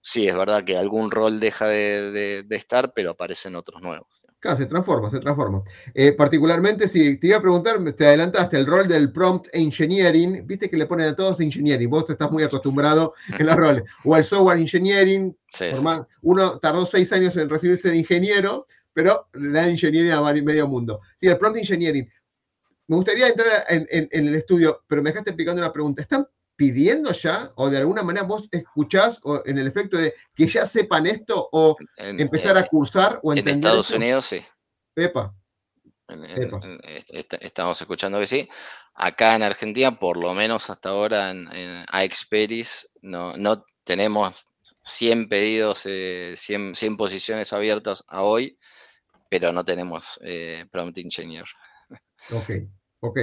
sí, 0.00 0.26
es 0.28 0.36
verdad 0.36 0.64
que 0.64 0.76
algún 0.76 1.10
rol 1.10 1.40
deja 1.40 1.66
de, 1.66 2.44
estar, 2.50 2.92
pero 2.94 3.10
aparecen 3.10 3.56
otros 3.56 3.82
nuevos. 3.82 4.26
Claro, 4.40 4.58
se 4.58 4.66
transforma, 4.66 5.10
se 5.10 5.20
transforma. 5.20 5.62
Eh, 5.94 6.12
particularmente, 6.12 6.88
si 6.88 7.18
te 7.18 7.28
iba 7.28 7.38
a 7.38 7.42
preguntar, 7.42 7.80
te 7.92 8.06
adelantaste 8.06 8.58
el 8.58 8.66
rol 8.66 8.86
del 8.86 9.12
prompt 9.12 9.48
engineering, 9.52 10.46
viste 10.46 10.68
que 10.68 10.76
le 10.76 10.86
ponen 10.86 11.08
a 11.08 11.16
todos 11.16 11.40
engineering, 11.40 11.88
vos 11.88 12.08
estás 12.08 12.30
muy 12.30 12.42
acostumbrado 12.42 13.14
en 13.38 13.46
los 13.46 13.56
roles, 13.56 13.84
o 14.04 14.16
el 14.16 14.24
software 14.24 14.58
engineering, 14.58 15.36
uno 16.22 16.58
tardó 16.58 16.84
seis 16.86 17.12
años 17.12 17.36
en 17.36 17.48
recibirse 17.48 17.90
de 17.90 17.96
ingeniero, 17.96 18.66
pero 18.92 19.28
le 19.32 19.50
da 19.50 19.68
ingeniería 19.68 20.18
a 20.18 20.32
medio 20.34 20.68
mundo. 20.68 21.00
Sí, 21.16 21.26
el 21.26 21.38
prompt 21.38 21.58
engineering. 21.58 22.08
Me 22.86 22.96
gustaría 22.96 23.28
entrar 23.28 23.64
en, 23.68 23.86
en 23.90 24.28
el 24.28 24.34
estudio, 24.34 24.82
pero 24.86 25.02
me 25.02 25.10
dejaste 25.10 25.30
explicando 25.30 25.62
una 25.62 25.72
pregunta. 25.72 26.02
¿Están 26.02 26.26
pidiendo 26.56 27.12
ya, 27.12 27.52
o 27.56 27.68
de 27.68 27.78
alguna 27.78 28.02
manera 28.02 28.26
vos 28.26 28.48
escuchás 28.50 29.20
o 29.24 29.42
en 29.44 29.58
el 29.58 29.66
efecto 29.66 29.96
de 29.96 30.14
que 30.34 30.46
ya 30.46 30.66
sepan 30.66 31.06
esto 31.06 31.48
o 31.52 31.76
empezar 31.96 32.56
a 32.56 32.66
cursar 32.66 33.20
o 33.22 33.32
entender? 33.32 33.54
En 33.54 33.58
Estados 33.60 33.90
Unidos 33.90 34.26
sí. 34.26 34.44
Pepa. 34.94 35.34
estamos 37.40 37.80
escuchando 37.80 38.20
que 38.20 38.26
sí. 38.26 38.48
Acá 38.94 39.34
en 39.34 39.42
Argentina, 39.42 39.98
por 39.98 40.16
lo 40.16 40.34
menos 40.34 40.70
hasta 40.70 40.90
ahora 40.90 41.30
en, 41.30 41.48
en 41.52 41.84
no, 43.02 43.36
no 43.36 43.64
tenemos 43.82 44.44
100 44.84 45.28
pedidos, 45.28 45.80
100, 45.80 46.74
eh, 46.80 46.96
posiciones 46.96 47.52
abiertas 47.52 48.04
a 48.06 48.22
hoy, 48.22 48.58
pero 49.28 49.52
no 49.52 49.64
tenemos 49.64 50.20
eh, 50.22 50.66
prompt 50.70 50.98
engineer. 50.98 51.46
Ok, 52.30 52.50
ok. 53.00 53.18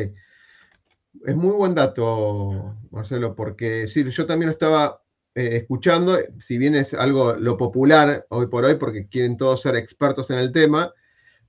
Es 1.26 1.36
muy 1.36 1.52
buen 1.52 1.76
dato, 1.76 2.76
Marcelo, 2.90 3.36
porque 3.36 3.88
sí, 3.88 4.04
yo 4.10 4.26
también 4.26 4.48
lo 4.48 4.54
estaba 4.54 5.02
eh, 5.36 5.58
escuchando, 5.58 6.18
si 6.40 6.58
bien 6.58 6.76
es 6.76 6.94
algo 6.94 7.34
lo 7.36 7.58
popular 7.58 8.26
hoy 8.30 8.48
por 8.48 8.66
hoy, 8.66 8.76
porque 8.76 9.08
quieren 9.08 9.38
todos 9.38 9.62
ser 9.62 9.76
expertos 9.76 10.30
en 10.32 10.40
el 10.40 10.52
tema, 10.52 10.94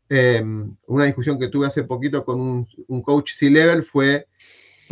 em, 0.08 0.76
una 0.86 1.04
discusión 1.04 1.38
que 1.38 1.48
tuve 1.48 1.66
hace 1.66 1.84
poquito 1.84 2.24
con 2.24 2.40
un, 2.40 2.68
un 2.88 3.02
coach 3.02 3.32
C-Level 3.32 3.82
fue 3.82 4.26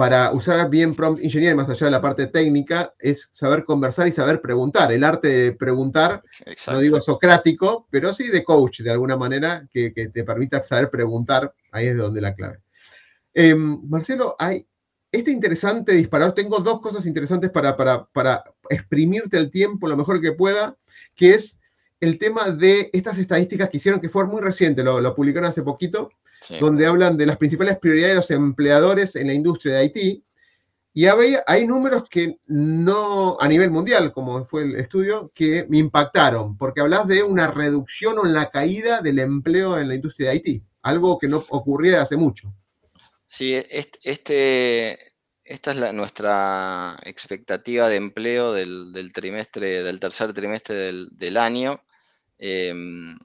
para 0.00 0.32
usar 0.32 0.70
bien 0.70 0.94
prompt 0.94 1.22
engineering, 1.22 1.58
más 1.58 1.68
allá 1.68 1.84
de 1.84 1.90
la 1.90 2.00
parte 2.00 2.26
técnica, 2.26 2.94
es 2.98 3.28
saber 3.34 3.66
conversar 3.66 4.08
y 4.08 4.12
saber 4.12 4.40
preguntar. 4.40 4.90
El 4.92 5.04
arte 5.04 5.28
de 5.28 5.52
preguntar, 5.52 6.22
no 6.68 6.78
digo 6.78 6.98
socrático, 7.02 7.86
pero 7.90 8.14
sí 8.14 8.28
de 8.28 8.42
coach, 8.42 8.80
de 8.80 8.92
alguna 8.92 9.18
manera, 9.18 9.68
que, 9.70 9.90
te 9.90 10.24
permita 10.24 10.64
saber 10.64 10.88
preguntar, 10.88 11.52
ahí 11.70 11.88
es 11.88 11.98
donde 11.98 12.22
la 12.22 12.34
clave. 12.34 12.60
Em, 13.34 13.80
Marcelo, 13.88 14.34
hay 14.38 14.66
este 15.12 15.30
interesante 15.30 15.92
disparador, 15.92 16.34
tengo 16.34 16.60
dos 16.60 16.80
cosas 16.80 17.06
interesantes 17.06 17.50
para, 17.50 17.76
para, 17.76 18.44
exprimirte 18.68 19.36
el 19.36 19.50
tiempo 19.50 19.88
lo 19.88 19.96
mejor 19.96 20.20
que 20.20 20.32
pueda, 20.32 20.76
que 21.16 21.34
es 21.34 21.58
el 21.98 22.18
tema 22.18 22.50
de 22.50 22.90
estas 22.92 23.18
estadísticas 23.18 23.68
que 23.68 23.78
hicieron, 23.78 24.00
que 24.00 24.08
fue 24.08 24.26
muy 24.26 24.40
reciente, 24.40 24.84
lo, 24.84 25.00
lo 25.00 25.14
publicaron 25.14 25.50
hace 25.50 25.62
poquito, 25.62 26.10
donde 26.60 26.86
hablan 26.86 27.16
de 27.16 27.26
las 27.26 27.36
principales 27.36 27.78
prioridades 27.78 28.12
de 28.12 28.16
los 28.16 28.30
empleadores 28.30 29.16
en 29.16 29.26
la 29.26 29.34
industria 29.34 29.74
de 29.74 29.80
Haití. 29.80 30.24
Y 30.92 31.06
hay, 31.06 31.36
hay, 31.46 31.66
números 31.66 32.04
que 32.08 32.38
no, 32.46 33.36
a 33.40 33.46
nivel 33.46 33.70
mundial, 33.70 34.12
como 34.12 34.44
fue 34.44 34.62
el 34.62 34.76
estudio, 34.76 35.30
que 35.34 35.66
me 35.68 35.78
impactaron, 35.78 36.56
porque 36.56 36.80
hablas 36.80 37.06
de 37.06 37.22
una 37.22 37.48
reducción 37.48 38.18
o 38.18 38.26
en 38.26 38.32
la 38.32 38.50
caída 38.50 39.00
del 39.00 39.18
empleo 39.18 39.78
en 39.78 39.88
la 39.88 39.94
industria 39.94 40.28
de 40.28 40.32
Haití, 40.32 40.64
algo 40.82 41.18
que 41.18 41.28
no 41.28 41.44
ocurría 41.48 42.02
hace 42.02 42.16
mucho. 42.16 42.52
Sí, 43.32 43.54
este, 43.54 44.98
esta 45.44 45.70
es 45.70 45.94
nuestra 45.94 46.98
expectativa 47.04 47.88
de 47.88 47.94
empleo 47.94 48.52
del, 48.52 49.12
trimestre, 49.14 49.84
del 49.84 50.00
tercer 50.00 50.32
trimestre 50.32 50.74
del, 51.12 51.36
año. 51.36 51.80
Em, 52.38 53.16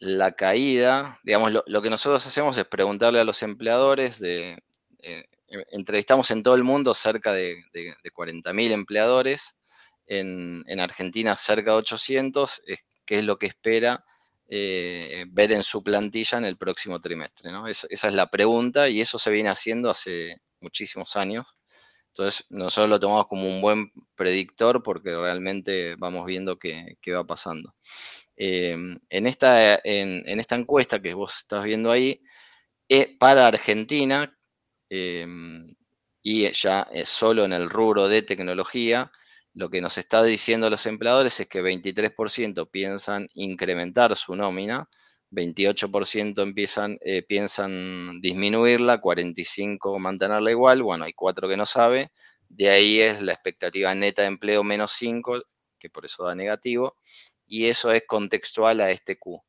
la 0.00 0.32
caída, 0.32 1.18
digamos, 1.24 1.50
lo, 1.64 1.82
que 1.82 1.88
nosotros 1.88 2.26
hacemos 2.26 2.58
es 2.58 2.66
preguntarle 2.66 3.20
a 3.20 3.24
los 3.24 3.42
empleadores 3.42 4.18
de... 4.18 4.62
Eh, 4.98 5.24
entrevistamos 5.70 6.30
en 6.30 6.42
todo 6.42 6.54
el 6.54 6.62
mundo 6.62 6.92
cerca 6.92 7.32
de, 7.32 7.56
de, 7.72 7.94
40.000 8.12 8.70
empleadores, 8.72 9.62
en, 10.06 10.78
Argentina 10.78 11.36
cerca 11.36 11.70
de 11.70 11.78
800, 11.78 12.64
es, 12.66 12.80
qué 13.06 13.20
es 13.20 13.24
lo 13.24 13.38
que 13.38 13.46
espera 13.46 14.04
eh, 14.48 15.26
ver 15.28 15.52
en 15.52 15.62
su 15.62 15.82
plantilla 15.84 16.38
en 16.38 16.46
el 16.46 16.56
próximo 16.56 17.00
trimestre. 17.00 17.50
esa 17.68 18.08
es 18.08 18.14
la 18.14 18.30
pregunta 18.30 18.88
y 18.88 19.00
eso 19.00 19.18
se 19.18 19.30
viene 19.30 19.50
haciendo 19.50 19.90
hace 19.90 20.40
muchísimos 20.60 21.16
años. 21.16 21.58
Entonces, 22.08 22.46
nosotros 22.50 22.90
lo 22.90 22.98
tomamos 23.00 23.28
como 23.28 23.46
un 23.46 23.60
buen 23.60 23.92
predictor 24.16 24.82
porque 24.82 25.14
realmente 25.14 25.94
vamos 25.96 26.26
viendo 26.26 26.58
qué, 26.58 26.96
va 27.14 27.24
pasando. 27.24 27.74
Em, 28.36 28.98
en, 29.08 29.26
esta, 29.26 29.76
en, 29.84 30.40
esta 30.40 30.56
encuesta 30.56 31.00
que 31.00 31.14
vos 31.14 31.36
estás 31.38 31.64
viendo 31.64 31.90
ahí, 31.90 32.20
eh, 32.88 33.16
para 33.18 33.46
Argentina, 33.46 34.36
em, 34.90 35.74
y 36.22 36.50
ya 36.52 36.88
es 36.92 37.08
solo 37.08 37.44
en 37.44 37.52
el 37.52 37.70
rubro 37.70 38.08
de 38.08 38.22
tecnología, 38.22 39.12
lo 39.58 39.70
que 39.70 39.80
nos 39.80 39.98
está 39.98 40.22
diciendo 40.22 40.70
los 40.70 40.86
empleadores 40.86 41.40
es 41.40 41.48
que 41.48 41.60
23% 41.60 42.70
piensan 42.70 43.28
incrementar 43.34 44.14
su 44.14 44.36
nómina, 44.36 44.88
28% 45.32 46.44
empiezan, 46.44 46.96
eh, 47.00 47.24
piensan 47.24 48.20
disminuirla, 48.20 49.00
45% 49.00 49.98
mantenerla 49.98 50.52
igual, 50.52 50.84
bueno, 50.84 51.06
hay 51.06 51.12
4 51.12 51.48
que 51.48 51.56
no 51.56 51.66
sabe, 51.66 52.12
de 52.48 52.70
ahí 52.70 53.00
es 53.00 53.20
la 53.20 53.32
expectativa 53.32 53.92
neta 53.96 54.22
de 54.22 54.28
empleo 54.28 54.62
menos 54.62 54.92
5, 54.92 55.42
que 55.80 55.90
por 55.90 56.04
eso 56.04 56.22
da 56.24 56.36
negativo, 56.36 56.96
y 57.44 57.66
eso 57.66 57.90
es 57.90 58.04
contextual 58.06 58.80
a 58.80 58.92
este 58.92 59.18
Q. 59.18 59.42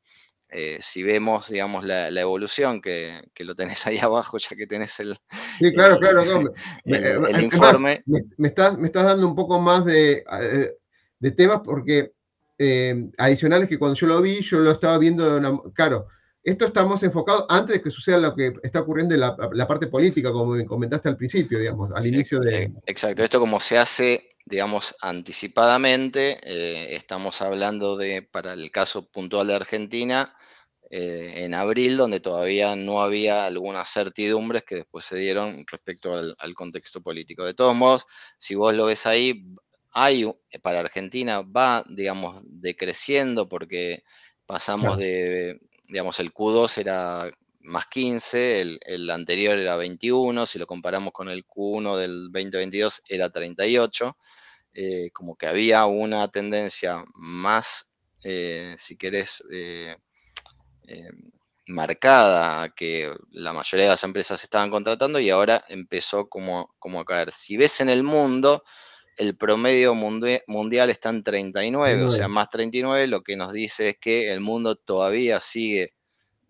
Eh, 0.51 0.79
si 0.82 1.03
vemos, 1.03 1.48
digamos, 1.48 1.86
la, 1.86 2.08
evolución, 2.08 2.82
que, 2.82 3.22
lo 3.39 3.56
tenés 3.56 3.86
ahí 3.88 4.00
abajo, 4.00 4.38
ya 4.38 4.56
que 4.56 4.65
tenés 4.65 5.00
el, 5.00 5.15
sí, 5.60 5.74
claro, 5.74 6.00
claro, 6.00 6.24
el, 6.86 7.44
informe. 7.44 8.03
me, 8.06 8.48
estás, 8.48 8.77
me 8.77 8.88
estás 8.88 9.06
dando 9.06 9.27
un 9.27 9.36
poco 9.36 9.60
más 9.60 9.86
de, 9.86 10.24
eh, 10.41 10.74
de 11.20 11.32
temas 11.32 11.62
porque 11.63 12.13
eh, 12.58 13.10
adicionales 13.18 13.70
que 13.70 13.77
cuando 13.77 13.96
yo 13.96 14.08
lo 14.08 14.22
vi, 14.22 14.41
yo 14.41 14.60
lo 14.60 14.72
estaba 14.72 14.98
viendo, 14.98 15.29
de 15.29 15.38
una, 15.38 15.60
claro, 15.74 16.08
esto 16.43 16.65
estamos 16.65 17.03
enfocados 17.03 17.46
antes 17.50 17.75
de 17.75 17.81
que 17.81 17.91
suceda 17.91 18.17
lo 18.17 18.36
que 18.36 18.53
está 18.63 18.79
ocurriendo 18.79 19.13
en 19.13 19.22
la, 19.22 19.67
parte 19.67 19.88
política, 19.88 20.31
como 20.31 20.53
me 20.53 20.65
comentaste 20.65 21.10
al 21.10 21.17
principio, 21.17 21.60
digamos, 21.60 21.91
al 21.93 22.08
inicio 22.08 22.39
de... 22.39 22.72
Exacto, 22.86 23.24
esto 23.24 23.39
como 23.39 23.60
se 23.60 23.77
hace, 23.77 24.29
digamos, 24.46 24.96
anticipadamente, 25.01 26.39
eh, 26.43 26.96
estamos 26.96 27.41
hablando 27.41 27.98
de, 27.98 28.22
para 28.22 28.53
el 28.53 28.72
caso 28.72 29.10
puntual 29.10 29.48
de 29.48 29.55
Argentina, 29.55 30.34
eh, 30.91 31.46
en 31.46 31.53
abril, 31.53 31.98
donde 31.98 32.19
todavía 32.19 32.75
no 32.75 33.03
había 33.03 33.46
algunas 33.46 33.88
certidumbres 33.89 34.63
que 34.63 34.75
después 34.75 35.05
se 35.05 35.17
dieron 35.17 35.63
respecto 35.69 36.13
al, 36.15 36.53
contexto 36.55 37.01
político. 37.01 37.46
De 37.46 37.53
todos 37.53 37.75
modos, 37.75 38.05
si 38.39 38.55
vos 38.55 38.74
lo 38.74 38.86
ves 38.86 39.05
ahí, 39.05 39.46
hay, 39.91 40.25
para 40.63 40.79
Argentina 40.79 41.41
va, 41.41 41.84
digamos, 41.89 42.41
decreciendo 42.46 43.48
porque 43.48 44.03
pasamos 44.48 44.98
de 44.98 45.60
digamos, 45.89 46.19
el 46.19 46.34
Q2 46.34 46.77
era 46.77 47.29
más 47.62 47.88
15, 47.88 48.79
el, 48.81 49.10
anterior 49.10 49.58
era 49.58 49.75
21, 49.75 50.46
si 50.46 50.60
lo 50.60 50.65
comparamos 50.67 51.12
con 51.12 51.29
el 51.29 51.46
Q1 51.46 51.98
del 51.98 52.31
2022 52.31 53.03
era 53.10 53.29
38, 53.29 54.17
eh, 54.74 55.10
como 55.12 55.36
que 55.36 55.48
había 55.48 55.86
una 55.86 56.27
tendencia 56.29 57.03
más, 57.15 58.00
eh, 58.24 58.75
si 58.79 58.98
querés, 58.98 59.43
eh, 59.51 59.96
marcada 61.67 62.69
que 62.69 63.13
la 63.31 63.53
mayoría 63.53 63.86
de 63.86 63.91
las 63.91 64.03
empresas 64.03 64.43
estaban 64.43 64.72
contratando 64.72 65.19
y 65.19 65.29
ahora 65.29 65.63
empezó 65.69 66.27
como, 66.27 66.74
como 66.79 67.00
a 67.00 67.05
caer. 67.05 67.31
Si 67.31 67.58
ves 67.58 67.81
en 67.81 67.89
el 67.89 68.01
mundo, 68.01 68.63
el 69.19 69.35
promedio 69.35 69.93
mundial 69.95 70.89
está 70.89 71.09
en 71.09 71.23
39, 71.23 72.03
o 72.05 72.11
sea, 72.11 72.29
más 72.29 72.49
39, 72.49 73.07
lo 73.07 73.21
que 73.21 73.35
nos 73.35 73.51
dice 73.51 73.89
es 73.89 73.97
que 73.97 74.31
el 74.31 74.39
mundo 74.39 74.77
todavía 74.77 75.41
sigue, 75.41 75.93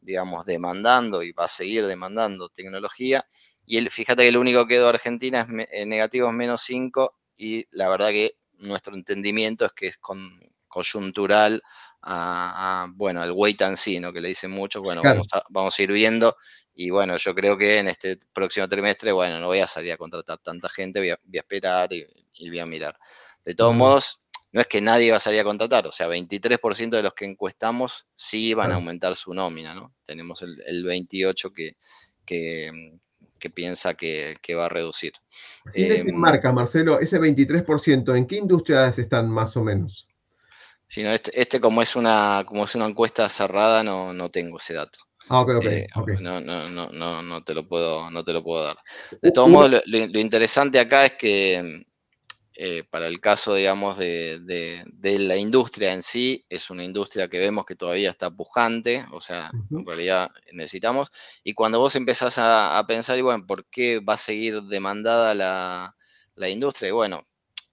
digamos, 0.02 0.46
demandando 0.46 1.24
y 1.24 1.32
va 1.32 1.46
a 1.46 1.48
seguir 1.48 1.88
demandando 1.88 2.48
tecnología. 2.50 3.26
Y 3.66 3.78
el, 3.78 3.90
fíjate 3.90 4.22
que 4.22 4.30
el 4.30 4.38
único 4.38 4.68
que 4.68 4.76
quedó 4.76 4.88
Argentina 4.88 5.42
es 5.42 5.68
eh, 5.72 5.86
negativo 5.88 6.30
es 6.30 6.36
menos 6.36 6.62
5 6.62 7.16
y 7.38 7.66
la 7.72 7.90
verdad 7.90 8.10
que 8.10 8.36
nuestro 8.60 8.94
entendimiento 8.94 9.66
es 9.66 9.72
que 9.72 9.88
es 9.88 9.98
con, 9.98 10.40
coyuntural 10.68 11.64
a, 12.04 12.86
bueno, 12.94 13.24
el 13.24 13.32
wait 13.32 13.60
and 13.64 13.78
see, 13.78 14.00
¿no? 14.00 14.14
Que 14.14 14.22
le 14.22 14.30
dicen 14.30 14.52
mucho, 14.52 14.84
bueno, 14.84 15.02
vamos, 15.04 15.28
a, 15.34 15.44
vamos 15.50 15.78
a 15.78 15.82
ir 15.82 15.92
viendo 15.92 16.38
y 16.82 16.92
bueno, 16.92 17.18
yo 17.18 17.36
creo 17.36 17.58
que 17.58 17.80
en 17.80 17.90
este 17.90 18.18
próximo 18.32 18.66
trimestre, 18.70 19.12
bueno, 19.12 19.38
no 19.38 19.48
voy 19.48 19.60
a 19.60 19.68
salir 19.68 19.92
a 19.92 19.98
contratar 19.98 20.38
tanta 20.38 20.70
gente, 20.70 21.02
voy 21.02 21.10
a, 21.10 21.20
esperar 21.34 21.92
y, 21.92 22.06
y, 22.36 22.48
voy 22.48 22.60
a 22.60 22.66
mirar. 22.66 22.98
De 23.44 23.54
todos 23.54 23.76
modos, 23.76 24.22
no 24.54 24.62
es 24.62 24.68
que 24.68 24.80
nadie 24.80 25.12
va 25.12 25.18
a 25.18 25.20
salir 25.20 25.42
a 25.42 25.44
contratar, 25.44 25.88
o 25.88 25.92
sea, 25.92 26.08
23% 26.08 26.92
de 26.92 27.04
los 27.04 27.14
que 27.14 27.26
encuestamos 27.26 28.08
sí 28.16 28.54
van 28.54 28.72
a 28.72 28.76
aumentar 28.76 29.14
su 29.18 29.34
nómina, 29.34 29.74
¿no? 29.74 29.94
Tenemos 30.06 30.42
el, 30.42 30.86
28% 30.86 31.54
que, 31.54 31.76
que, 33.38 33.50
piensa 33.50 33.96
que, 33.96 34.38
va 34.56 34.68
a 34.68 34.70
reducir. 34.70 35.12
Sin 35.74 35.92
eh, 35.92 36.14
marca, 36.14 36.54
Marcelo, 36.54 37.02
ese 37.02 37.20
23%, 37.20 38.18
¿en 38.18 38.26
qué 38.26 38.38
industrias 38.38 38.98
están 39.00 39.30
más 39.30 39.58
o 39.58 39.66
menos? 39.66 40.08
Sí, 40.88 41.02
este, 41.02 41.42
este, 41.42 41.60
como 41.60 41.82
es 41.82 41.98
una 41.98 42.46
como 42.48 42.64
es 42.64 42.74
una 42.74 42.88
encuesta 42.88 43.28
cerrada, 43.28 43.84
no, 43.84 44.14
no 44.14 44.32
tengo 44.32 44.60
ese 44.60 44.76
dato. 44.76 45.09
Ah, 45.30 45.42
ok, 45.42 45.50
ok. 45.50 46.10
Eh, 46.10 46.18
no, 46.22 46.42
no, 46.42 46.90
no, 46.92 47.22
no, 47.22 47.44
te 47.44 47.54
lo 47.54 47.68
puedo, 47.68 48.10
no 48.10 48.24
te 48.24 48.34
lo 48.34 48.44
puedo 48.44 48.64
dar. 48.64 48.78
De 49.22 49.32
todos 49.32 49.48
modos, 49.48 49.82
lo, 49.86 50.20
interesante 50.20 50.80
acá 50.80 51.06
es 51.06 51.14
que 51.14 51.86
eh, 52.56 52.84
para 52.90 53.08
el 53.08 53.22
caso, 53.22 53.54
digamos, 53.54 53.98
de, 53.98 54.84
la 55.02 55.38
industria 55.38 55.94
en 55.94 56.04
sí, 56.04 56.46
es 56.50 56.70
una 56.70 56.84
industria 56.84 57.30
que 57.30 57.40
vemos 57.40 57.64
que 57.64 57.76
todavía 57.76 58.10
está 58.10 58.32
pujante, 58.32 59.06
o 59.14 59.22
sea, 59.22 59.50
en 59.72 59.86
realidad 59.86 60.32
necesitamos. 60.52 61.10
Y 61.44 61.54
cuando 61.54 61.80
vos 61.80 61.96
empezás 61.96 62.36
a, 62.38 62.84
pensar, 62.86 63.18
y 63.18 63.22
bueno, 63.22 63.46
¿por 63.48 63.66
qué 63.70 64.00
va 64.00 64.16
a 64.16 64.18
seguir 64.18 64.64
demandada 64.64 65.36
la, 66.36 66.50
industria? 66.50 66.90
Y 66.90 66.92
bueno, 66.92 67.26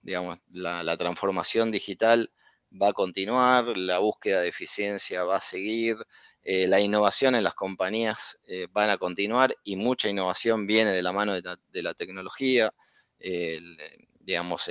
digamos, 0.03 0.37
la, 0.51 0.95
transformación 0.95 1.69
digital 1.69 2.31
va 2.71 2.89
a 2.89 2.93
continuar, 2.93 3.75
la 3.75 3.97
búsqueda 3.97 4.39
de 4.39 4.47
eficiencia 4.47 5.23
va 5.23 5.35
a 5.35 5.41
seguir, 5.41 5.97
eh, 6.49 6.65
la 6.65 6.79
innovación 6.79 7.35
en 7.35 7.43
las 7.43 7.55
compañías 7.55 8.39
eh, 8.47 8.67
van 8.71 8.89
a 8.89 8.97
continuar 8.97 9.53
y 9.65 9.75
mucha 9.75 10.07
innovación 10.07 10.65
viene 10.65 10.93
de 10.93 11.03
la 11.03 11.11
mano 11.11 11.33
de 11.33 11.83
la, 11.83 11.93
tecnología. 11.93 12.73
digamos, 14.21 14.69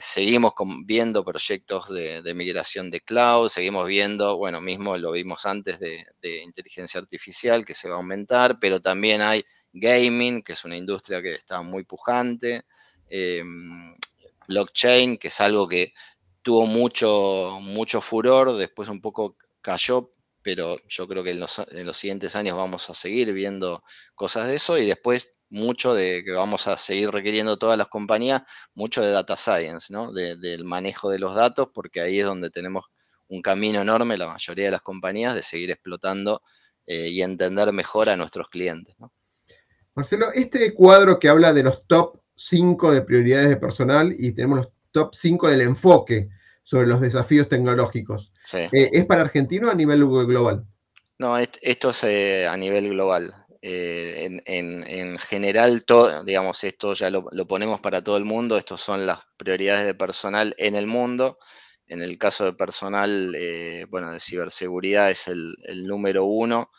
seguimos 0.00 0.54
viendo 0.86 1.22
proyectos 1.22 1.90
de, 1.90 2.32
migración 2.34 2.90
de 2.90 3.02
cloud, 3.02 3.50
seguimos 3.50 3.86
viendo, 3.86 4.38
bueno, 4.38 4.62
mismo 4.62 4.96
lo 4.96 5.12
vimos 5.12 5.44
antes 5.44 5.78
de, 5.80 6.06
inteligencia 6.42 6.98
artificial 6.98 7.66
que 7.66 7.74
se 7.74 7.90
va 7.90 7.96
a 7.96 7.98
aumentar, 7.98 8.58
pero 8.58 8.80
también 8.80 9.20
hay 9.20 9.44
gaming, 9.74 10.42
que 10.42 10.54
es 10.54 10.64
una 10.64 10.78
industria 10.78 11.20
que 11.20 11.34
está 11.34 11.60
muy 11.60 11.84
pujante, 11.84 12.62
blockchain, 14.46 15.18
que 15.18 15.28
es 15.28 15.40
algo 15.42 15.68
que 15.68 15.92
tuvo 16.40 16.66
mucho, 16.66 17.58
mucho 17.60 18.00
furor, 18.00 18.56
después 18.56 18.88
un 18.88 19.02
poco 19.02 19.36
cayó, 19.60 20.10
pero 20.54 20.78
yo 20.88 21.06
creo 21.06 21.22
que 21.22 21.32
en 21.32 21.40
los, 21.40 21.60
siguientes 21.92 22.34
años 22.34 22.56
vamos 22.56 22.88
a 22.88 22.94
seguir 22.94 23.34
viendo 23.34 23.82
cosas 24.14 24.48
de 24.48 24.54
eso 24.54 24.78
y 24.78 24.86
después 24.86 25.32
mucho 25.50 25.92
de 25.92 26.24
que 26.24 26.32
vamos 26.32 26.66
a 26.68 26.78
seguir 26.78 27.10
requiriendo 27.10 27.58
todas 27.58 27.76
las 27.76 27.88
compañías, 27.88 28.44
mucho 28.74 29.02
de 29.02 29.10
data 29.10 29.36
science, 29.36 29.92
¿no? 29.92 30.10
del 30.10 30.64
manejo 30.64 31.10
de 31.10 31.18
los 31.18 31.34
datos, 31.34 31.68
porque 31.74 32.00
ahí 32.00 32.20
es 32.20 32.24
donde 32.24 32.48
tenemos 32.48 32.86
un 33.28 33.42
camino 33.42 33.82
enorme, 33.82 34.16
la 34.16 34.26
mayoría 34.26 34.64
de 34.64 34.70
las 34.70 34.80
compañías, 34.80 35.34
de 35.34 35.42
seguir 35.42 35.70
explotando 35.70 36.40
eh, 36.86 37.10
y 37.10 37.20
entender 37.20 37.70
mejor 37.74 38.08
a 38.08 38.16
nuestros 38.16 38.48
clientes. 38.48 38.96
Marcelo, 39.94 40.32
este 40.32 40.72
cuadro 40.72 41.18
que 41.18 41.28
habla 41.28 41.52
de 41.52 41.64
los 41.64 41.86
top 41.86 42.22
5 42.36 42.90
de 42.92 43.02
prioridades 43.02 43.50
de 43.50 43.58
personal 43.58 44.16
y 44.18 44.32
tenemos 44.32 44.60
los 44.60 44.68
top 44.92 45.14
5 45.14 45.48
del 45.50 45.60
enfoque 45.60 46.30
sobre 46.68 46.86
los 46.86 47.00
desafíos 47.00 47.48
tecnológicos, 47.48 48.30
eh, 48.52 48.68
¿es 48.92 49.06
para 49.06 49.22
Argentina 49.22 49.68
o 49.68 49.70
a 49.70 49.74
nivel 49.74 50.04
global? 50.04 50.66
No, 51.18 51.38
esto 51.38 51.90
es 51.90 52.04
eh, 52.04 52.46
a 52.46 52.58
nivel 52.58 52.90
global. 52.90 53.32
Eh, 53.62 54.42
en, 54.44 55.18
general, 55.18 55.86
todo, 55.86 56.22
digamos, 56.24 56.62
esto 56.64 56.92
ya 56.92 57.08
lo, 57.08 57.24
ponemos 57.48 57.80
para 57.80 58.04
todo 58.04 58.18
el 58.18 58.26
mundo, 58.26 58.58
estas 58.58 58.82
son 58.82 59.06
las 59.06 59.20
prioridades 59.38 59.86
de 59.86 59.94
personal 59.94 60.54
en 60.58 60.74
el 60.74 60.86
mundo. 60.86 61.38
En 61.86 62.02
el 62.02 62.18
caso 62.18 62.44
de 62.44 62.52
personal, 62.52 63.34
bueno, 63.88 64.12
de 64.12 64.20
ciberseguridad 64.20 65.10
es 65.10 65.26
el, 65.26 65.54
el 65.64 65.86
número 65.86 66.26
uno 66.26 66.70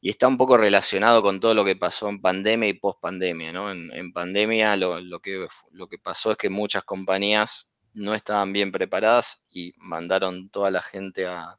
y 0.00 0.10
está 0.10 0.26
un 0.26 0.36
poco 0.36 0.56
relacionado 0.56 1.22
con 1.22 1.38
todo 1.38 1.54
lo 1.54 1.64
que 1.64 1.76
pasó 1.76 2.08
en 2.08 2.20
pandemia 2.20 2.68
y 2.68 2.72
post 2.72 3.00
pandemia, 3.00 3.52
¿no? 3.52 3.70
En, 3.70 4.12
pandemia 4.12 4.74
lo, 4.74 5.20
que, 5.20 5.46
lo 5.70 5.86
que 5.86 5.98
pasó 5.98 6.32
es 6.32 6.36
que 6.36 6.50
muchas 6.50 6.82
compañías 6.82 7.68
no 7.94 8.14
estaban 8.14 8.52
bien 8.52 8.72
preparadas 8.72 9.46
y 9.50 9.72
mandaron 9.78 10.48
toda 10.50 10.70
la 10.70 10.82
gente 10.82 11.26
a, 11.26 11.58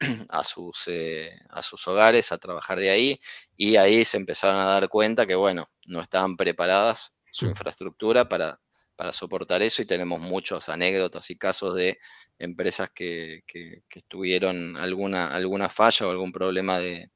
a, 0.28 0.44
sus, 0.44 0.84
eh, 0.88 1.30
a 1.50 1.62
sus 1.62 1.86
hogares 1.88 2.32
a 2.32 2.38
trabajar 2.38 2.78
de 2.78 2.90
ahí 2.90 3.20
y 3.56 3.76
ahí 3.76 4.04
se 4.04 4.16
empezaron 4.16 4.60
a 4.60 4.64
dar 4.64 4.88
cuenta 4.88 5.26
que, 5.26 5.34
bueno, 5.34 5.70
no 5.86 6.00
estaban 6.00 6.36
preparadas 6.36 7.14
su 7.30 7.46
infraestructura 7.46 8.28
para, 8.28 8.60
para 8.96 9.12
soportar 9.12 9.62
eso 9.62 9.82
y 9.82 9.86
tenemos 9.86 10.20
muchas 10.20 10.68
anécdotas 10.68 11.30
y 11.30 11.36
casos 11.36 11.74
de 11.74 11.98
empresas 12.38 12.90
que, 12.94 13.42
que, 13.46 13.82
que 13.88 14.02
tuvieron 14.02 14.76
alguna, 14.76 15.28
alguna 15.28 15.68
falla 15.68 16.06
o 16.06 16.10
algún 16.10 16.32
problema 16.32 16.78
de, 16.78 17.10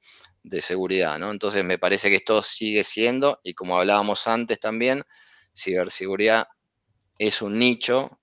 de 0.46 0.60
seguridad, 0.60 1.18
¿no? 1.18 1.32
Entonces 1.32 1.64
me 1.64 1.78
parece 1.78 2.08
que 2.08 2.16
esto 2.16 2.40
sigue 2.42 2.84
siendo, 2.84 3.40
y 3.42 3.54
como 3.54 3.76
hablábamos 3.78 4.26
antes 4.28 4.60
también, 4.60 5.02
ciberseguridad 5.54 6.46
es 7.18 7.42
un 7.42 7.58
nicho, 7.58 8.20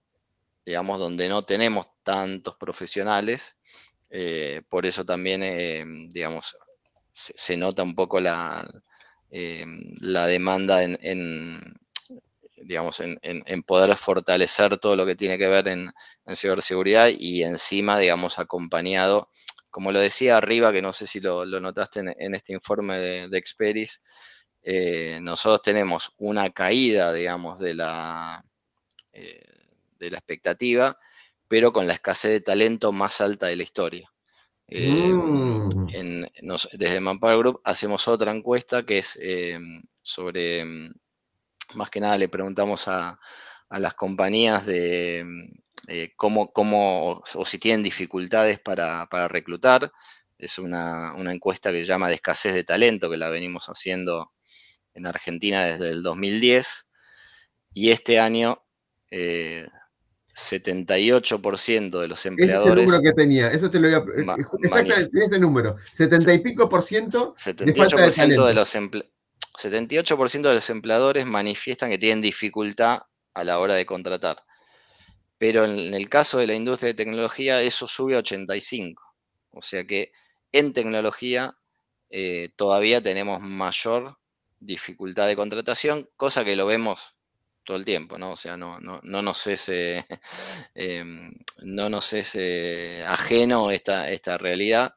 digamos, 0.65 0.99
donde 0.99 1.29
no 1.29 1.43
tenemos 1.43 1.87
tantos 2.03 2.55
profesionales, 2.55 3.57
eh, 4.09 4.61
por 4.69 4.85
eso 4.85 5.05
también, 5.05 5.43
eh, 5.43 5.83
digamos, 6.09 6.55
se, 7.11 7.57
nota 7.57 7.83
un 7.83 7.95
poco 7.95 8.19
la, 8.19 8.67
eh, 9.31 9.65
la 10.01 10.27
demanda 10.27 10.83
en, 10.83 11.61
digamos, 12.57 13.01
en, 13.01 13.63
poder 13.63 13.95
fortalecer 13.97 14.77
todo 14.77 14.95
lo 14.95 15.05
que 15.05 15.15
tiene 15.15 15.37
que 15.37 15.47
ver 15.47 15.67
en, 15.67 15.91
en 16.25 16.35
ciberseguridad 16.35 17.09
y 17.09 17.43
encima, 17.43 17.99
digamos, 17.99 18.39
acompañado 18.39 19.29
como 19.73 19.91
lo 19.91 19.99
decía 19.99 20.37
arriba, 20.37 20.71
que 20.71 20.83
no 20.83 20.93
sé 20.93 21.07
si 21.07 21.19
lo, 21.19 21.47
notaste 21.47 22.01
en, 22.01 22.35
este 22.35 22.53
informe 22.53 22.99
de, 22.99 23.37
Experis, 23.39 24.03
eh, 24.61 25.17
nosotros 25.19 25.63
tenemos 25.63 26.13
una 26.19 26.51
caída, 26.51 27.11
digamos, 27.11 27.57
de 27.57 27.73
la, 27.73 28.45
de 30.03 30.11
la 30.11 30.17
expectativa, 30.17 30.97
pero 31.47 31.73
con 31.73 31.87
la 31.87 31.93
escasez 31.93 32.31
de 32.31 32.41
talento 32.41 32.91
más 32.91 33.21
alta 33.21 33.47
de 33.47 33.55
la 33.55 33.63
historia. 33.63 34.09
Eh, 34.67 35.09
mm. 35.11 35.69
desde 36.73 36.99
Manpower 36.99 37.37
Group 37.37 37.61
hacemos 37.63 38.07
otra 38.07 38.33
encuesta 38.33 38.85
que 38.85 38.99
es 38.99 39.19
sobre, 40.01 40.63
más 41.75 41.89
que 41.89 41.99
nada 41.99 42.17
le 42.17 42.29
preguntamos 42.29 42.87
a, 42.87 43.19
a 43.69 43.79
las 43.79 43.93
compañías 43.93 44.65
de, 44.65 45.25
eh, 45.89 46.13
cómo, 46.15 46.51
o, 46.53 47.45
si 47.45 47.59
tienen 47.59 47.83
dificultades 47.83 48.59
para, 48.59 49.07
reclutar. 49.27 49.91
Es 50.37 50.57
una, 50.57 51.13
encuesta 51.17 51.71
que 51.71 51.79
se 51.79 51.85
llama 51.85 52.07
de 52.07 52.15
escasez 52.15 52.53
de 52.53 52.63
talento, 52.63 53.09
que 53.09 53.17
la 53.17 53.29
venimos 53.29 53.67
haciendo 53.67 54.31
en 54.93 55.05
Argentina 55.05 55.65
desde 55.65 55.89
el 55.89 56.03
2010. 56.03 56.91
Y 57.73 57.91
este 57.91 58.19
año, 58.19 58.63
78% 60.35 61.69
eh, 61.69 62.01
de 62.01 62.07
los 62.07 62.25
empleadores. 62.25 62.65
Ese 62.65 62.69
es 62.69 62.77
el 62.77 62.85
número 62.85 63.01
que 63.01 63.13
tenía, 63.13 63.51
eso 63.51 63.69
te 63.69 63.79
lo 63.79 63.87
voy 63.87 63.95
a. 64.27 64.35
Exactamente, 64.63 65.23
ese 65.23 65.39
número. 65.39 65.75
70 65.93 66.33
y 66.33 66.39
pico 66.39 66.67
por 66.69 66.83
ciento. 66.83 67.33
78% 67.35 68.47
de, 68.47 68.53
los 68.53 68.75
78% 68.75 70.41
de 70.41 70.53
los 70.55 70.69
empleadores 70.69 71.25
manifiestan 71.25 71.89
que 71.89 71.97
tienen 71.97 72.21
dificultad 72.21 73.01
a 73.33 73.43
la 73.43 73.59
hora 73.59 73.75
de 73.75 73.85
contratar 73.85 74.43
pero 75.43 75.65
en 75.65 75.93
el 75.93 76.07
caso 76.07 76.37
de 76.37 76.47
la 76.47 76.53
industria 76.53 76.93
de 76.93 76.93
tecnología 76.93 77.61
eso 77.61 77.85
sube 77.85 78.15
a 78.15 78.19
85. 78.19 79.03
O 79.49 79.61
sea 79.61 79.83
que 79.83 80.13
en 80.53 80.71
tecnología 80.71 81.57
eh, 82.09 82.51
todavía 82.55 83.01
tenemos 83.01 83.41
mayor 83.41 84.17
dificultad 84.61 85.27
de 85.27 85.35
contratación, 85.35 86.09
cosa 86.15 86.45
que 86.45 86.55
lo 86.55 86.65
vemos 86.65 87.12
todo 87.63 87.77
el 87.77 87.85
tiempo, 87.85 88.17
¿no? 88.17 88.31
O 88.31 88.37
sea, 88.37 88.57
no, 88.57 88.79
no, 88.79 88.99
no 89.03 89.21
nos 89.21 89.47
es, 89.47 89.69
em, 90.75 91.33
no 91.63 91.89
nos 91.89 92.13
es 92.13 92.35
ajeno 93.05 93.71
esta, 93.71 94.09
esta 94.11 94.37
realidad. 94.37 94.93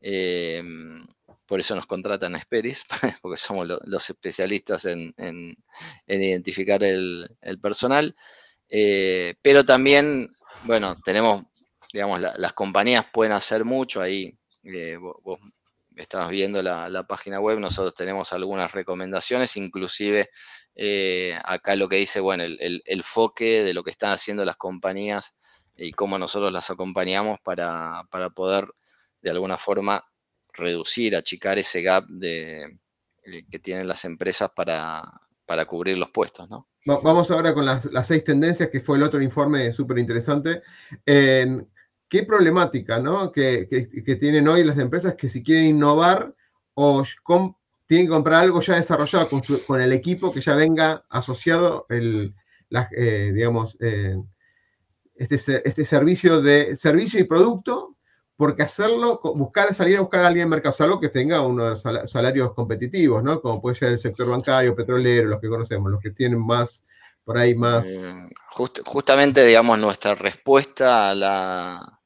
Em, 0.00 1.06
por 1.50 1.58
eso 1.58 1.74
nos 1.74 1.86
contratan 1.86 2.36
a 2.36 2.38
Esperis, 2.38 2.84
porque 3.22 3.36
somos 3.36 3.66
los 3.66 4.08
especialistas 4.08 4.84
en, 4.84 5.12
identificar 6.06 6.84
el, 6.84 7.28
personal. 7.60 8.14
Eh, 8.68 9.34
pero 9.42 9.64
también, 9.64 10.28
bueno, 10.62 10.96
tenemos, 11.04 11.42
digamos, 11.92 12.20
las 12.20 12.52
compañías 12.52 13.04
pueden 13.12 13.32
hacer 13.32 13.64
mucho 13.64 14.00
ahí. 14.00 14.32
Eh, 14.62 14.96
vos, 14.96 15.40
estabas 16.02 16.30
viendo 16.30 16.62
la, 16.62 17.04
página 17.08 17.40
web, 17.40 17.58
nosotros 17.58 17.94
tenemos 17.94 18.32
algunas 18.32 18.72
recomendaciones, 18.72 19.56
inclusive 19.56 20.30
eh, 20.74 21.38
acá 21.44 21.76
lo 21.76 21.88
que 21.88 21.96
dice, 21.96 22.20
bueno, 22.20 22.44
el, 22.44 22.58
el, 22.60 22.82
enfoque 22.86 23.64
de 23.64 23.74
lo 23.74 23.82
que 23.82 23.90
están 23.90 24.12
haciendo 24.12 24.44
las 24.44 24.56
compañías 24.56 25.34
y 25.76 25.92
cómo 25.92 26.18
nosotros 26.18 26.52
las 26.52 26.70
acompañamos 26.70 27.38
para, 27.42 28.02
para 28.10 28.30
poder 28.30 28.68
de 29.22 29.30
alguna 29.30 29.56
forma 29.56 30.04
reducir, 30.52 31.16
achicar 31.16 31.58
ese 31.58 31.82
gap 31.82 32.04
de, 32.08 32.78
que 33.50 33.58
tienen 33.58 33.88
las 33.88 34.04
empresas 34.04 34.50
para, 34.54 35.02
para 35.46 35.66
cubrir 35.66 35.98
los 35.98 36.10
puestos, 36.10 36.48
¿no? 36.50 36.68
Vamos 36.86 37.30
ahora 37.30 37.52
con 37.52 37.66
las, 37.66 37.88
seis 38.04 38.24
tendencias, 38.24 38.70
que 38.70 38.80
fue 38.80 38.96
el 38.96 39.02
otro 39.02 39.20
informe 39.20 39.70
súper 39.72 39.98
interesante. 39.98 40.62
¿Qué 42.10 42.24
problemática 42.24 42.98
¿no? 42.98 43.30
que, 43.30 43.68
tienen 44.18 44.48
hoy 44.48 44.64
las 44.64 44.76
empresas 44.78 45.14
que 45.14 45.28
si 45.28 45.44
quieren 45.44 45.66
innovar 45.66 46.34
o 46.74 47.04
tienen 47.86 48.06
que 48.06 48.12
comprar 48.12 48.40
algo 48.40 48.60
ya 48.60 48.74
desarrollado 48.74 49.28
con, 49.28 49.80
el 49.80 49.92
equipo 49.92 50.32
que 50.32 50.40
ya 50.40 50.56
venga 50.56 51.04
asociado, 51.08 51.86
el, 51.88 52.34
eh, 52.96 53.30
digamos, 53.32 53.78
eh, 53.80 54.16
este, 55.14 55.68
este 55.68 55.84
servicio 55.84 56.42
de 56.42 56.76
servicio 56.76 57.20
y 57.20 57.24
producto 57.24 57.96
porque 58.36 58.64
hacerlo, 58.64 59.20
buscar, 59.36 59.72
salir 59.72 59.98
a 59.98 60.00
buscar 60.00 60.22
a 60.22 60.28
alguien 60.28 60.44
en 60.44 60.48
mercado, 60.48 60.72
salvo 60.72 60.98
que 60.98 61.10
tenga 61.10 61.42
unos 61.42 61.82
salarios 62.06 62.54
competitivos, 62.54 63.22
¿no? 63.22 63.40
Como 63.40 63.60
puede 63.60 63.76
ser 63.76 63.92
el 63.92 63.98
sector 63.98 64.28
bancario, 64.28 64.74
petrolero, 64.74 65.28
los 65.28 65.40
que 65.40 65.48
conocemos, 65.48 65.92
los 65.92 66.00
que 66.00 66.10
tienen 66.10 66.44
más, 66.44 66.86
por 67.22 67.36
ahí 67.36 67.54
más. 67.54 67.86
Eh, 67.86 68.30
justamente, 68.86 69.44
digamos, 69.44 69.78
nuestra 69.78 70.14
respuesta 70.14 71.10
a 71.10 71.14
la, 71.14 71.99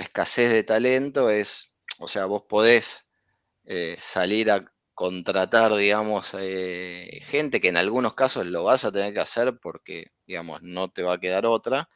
escasez 0.00 0.52
de 0.52 0.64
talento 0.64 1.30
es, 1.30 1.76
o 1.98 2.08
sea, 2.08 2.26
vos 2.26 2.42
podés 2.48 3.08
eh, 3.64 3.96
salir 3.98 4.50
a 4.50 4.64
contratar, 4.94 5.74
digamos, 5.76 6.34
eh, 6.38 7.20
gente 7.22 7.60
que 7.60 7.68
en 7.68 7.76
algunos 7.76 8.14
casos 8.14 8.46
lo 8.46 8.64
vas 8.64 8.84
a 8.84 8.92
tener 8.92 9.14
que 9.14 9.20
hacer 9.20 9.58
porque, 9.60 10.12
digamos, 10.26 10.62
no 10.62 10.90
te 10.90 11.02
va 11.02 11.14
a 11.14 11.20
quedar 11.20 11.46
otra, 11.46 11.88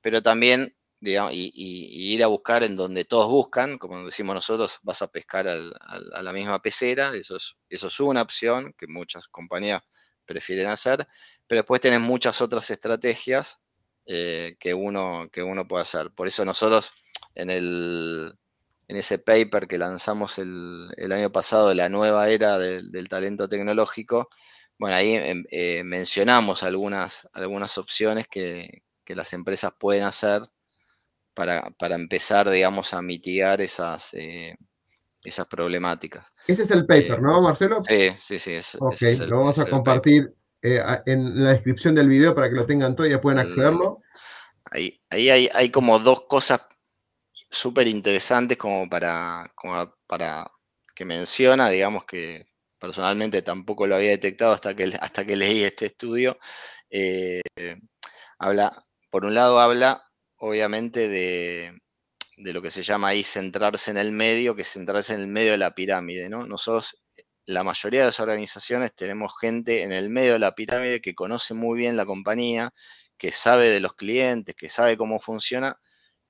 pero 0.00 0.22
también 0.22 0.76
y, 1.00 2.14
ir 2.14 2.24
a 2.24 2.28
buscar 2.28 2.64
en 2.64 2.76
donde 2.76 3.04
todos 3.04 3.28
buscan, 3.28 3.78
como 3.78 4.04
decimos 4.04 4.34
nosotros, 4.34 4.78
vas 4.82 5.02
a 5.02 5.08
pescar 5.08 5.48
a 5.48 6.22
la 6.22 6.32
misma 6.32 6.62
pecera, 6.62 7.14
eso 7.14 7.36
es, 7.36 7.56
eso 7.68 7.88
es 7.88 8.00
una 8.00 8.22
opción 8.22 8.74
que 8.78 8.86
muchas 8.86 9.26
compañías 9.28 9.82
prefieren 10.24 10.68
hacer, 10.68 11.06
pero 11.46 11.60
después 11.60 11.80
tenés 11.80 12.00
muchas 12.00 12.40
otras 12.40 12.70
estrategias 12.70 13.62
eh, 14.06 14.56
que, 14.58 14.74
uno, 14.74 15.28
que 15.32 15.42
uno 15.42 15.66
puede 15.66 15.82
hacer. 15.82 16.10
Por 16.14 16.28
eso 16.28 16.44
nosotros 16.44 16.92
en, 17.34 17.50
el, 17.50 18.34
en 18.88 18.96
ese 18.96 19.18
paper 19.18 19.66
que 19.66 19.78
lanzamos 19.78 20.38
el, 20.38 21.12
año 21.12 21.30
pasado, 21.30 21.68
de 21.68 21.74
la 21.74 21.88
nueva 21.88 22.28
era 22.28 22.58
del 22.58 23.08
talento 23.08 23.48
tecnológico, 23.48 24.28
bueno, 24.78 24.96
ahí 24.96 25.14
em, 25.14 25.44
eh, 25.50 25.82
mencionamos 25.84 26.62
algunas, 26.62 27.28
algunas 27.32 27.78
opciones 27.78 28.26
que, 28.28 28.82
las 29.06 29.32
empresas 29.34 29.72
pueden 29.78 30.02
hacer 30.02 30.42
para, 31.34 31.72
empezar, 31.90 32.48
digamos, 32.50 32.94
a 32.94 33.02
mitigar 33.02 33.60
esas, 33.60 34.14
eh, 34.14 34.56
esas 35.22 35.46
problemáticas. 35.46 36.32
Este 36.46 36.62
es 36.62 36.70
el 36.70 36.86
paper, 36.86 37.20
¿no, 37.20 37.42
Marcelo? 37.42 37.80
Sí, 37.82 38.10
sí, 38.18 38.38
sí. 38.38 38.58
ok, 38.80 39.28
lo 39.28 39.38
vamos 39.38 39.58
a 39.58 39.66
compartir 39.66 40.34
eh, 40.62 40.82
en 41.04 41.44
la 41.44 41.52
descripción 41.52 41.94
del 41.94 42.08
video 42.08 42.34
para 42.34 42.48
que 42.48 42.56
lo 42.56 42.66
tengan 42.66 42.96
todo 42.96 43.06
y 43.06 43.10
ya 43.10 43.20
pueden 43.20 43.38
accederlo. 43.40 44.00
Ahí, 44.70 44.98
ahí 45.10 45.28
hay, 45.28 45.70
como 45.70 45.98
dos 45.98 46.22
cosas 46.26 46.62
súper 47.50 47.88
interesantes 47.88 48.58
como 48.58 48.88
para, 48.88 49.52
para 50.06 50.50
que 50.94 51.04
menciona, 51.04 51.68
digamos 51.68 52.04
que 52.04 52.46
personalmente 52.78 53.42
tampoco 53.42 53.86
lo 53.86 53.96
había 53.96 54.10
detectado 54.10 54.52
hasta 54.52 54.74
que, 54.74 54.92
hasta 55.00 55.24
que 55.26 55.36
leí 55.36 55.62
este 55.62 55.86
estudio. 55.86 56.38
Eh, 56.90 57.42
habla, 58.38 58.72
por 59.10 59.24
un 59.24 59.34
lado 59.34 59.58
habla 59.60 60.02
obviamente 60.36 61.08
de, 61.08 61.78
de, 62.36 62.52
lo 62.52 62.62
que 62.62 62.70
se 62.70 62.82
llama 62.82 63.08
ahí 63.08 63.24
centrarse 63.24 63.90
en 63.90 63.96
el 63.98 64.12
medio, 64.12 64.54
que 64.54 64.62
es 64.62 64.72
centrarse 64.72 65.14
en 65.14 65.20
el 65.20 65.28
medio 65.28 65.52
de 65.52 65.58
la 65.58 65.74
pirámide, 65.74 66.28
¿no? 66.28 66.46
Nosotros 66.46 66.96
la 67.46 67.64
mayoría 67.64 68.00
de 68.00 68.06
las 68.06 68.20
organizaciones 68.20 68.94
tenemos 68.94 69.32
gente 69.38 69.82
en 69.82 69.92
el 69.92 70.10
medio 70.10 70.34
de 70.34 70.38
la 70.38 70.54
pirámide 70.54 71.00
que 71.00 71.14
conoce 71.14 71.54
muy 71.54 71.78
bien 71.78 71.96
la 71.96 72.06
compañía, 72.06 72.72
que 73.18 73.30
sabe 73.30 73.70
de 73.70 73.80
los 73.80 73.94
clientes, 73.94 74.54
que 74.54 74.68
sabe 74.68 74.96
cómo 74.96 75.20
funciona, 75.20 75.78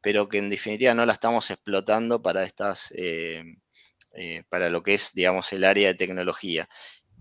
pero 0.05 0.29
que 0.29 0.37
en 0.37 0.51
definitiva 0.51 0.93
no 0.93 1.07
la 1.07 1.15
estamos 1.15 1.51
explotando 1.51 2.21
para 2.21 2.45
estas, 2.45 2.93
eh, 2.95 3.43
eh, 4.13 4.43
para 4.51 4.69
lo 4.69 4.83
que 4.83 4.93
es, 4.93 5.15
digamos, 5.15 5.51
el 5.55 5.65
área 5.65 5.89
de 5.89 5.95
tecnología. 5.95 6.69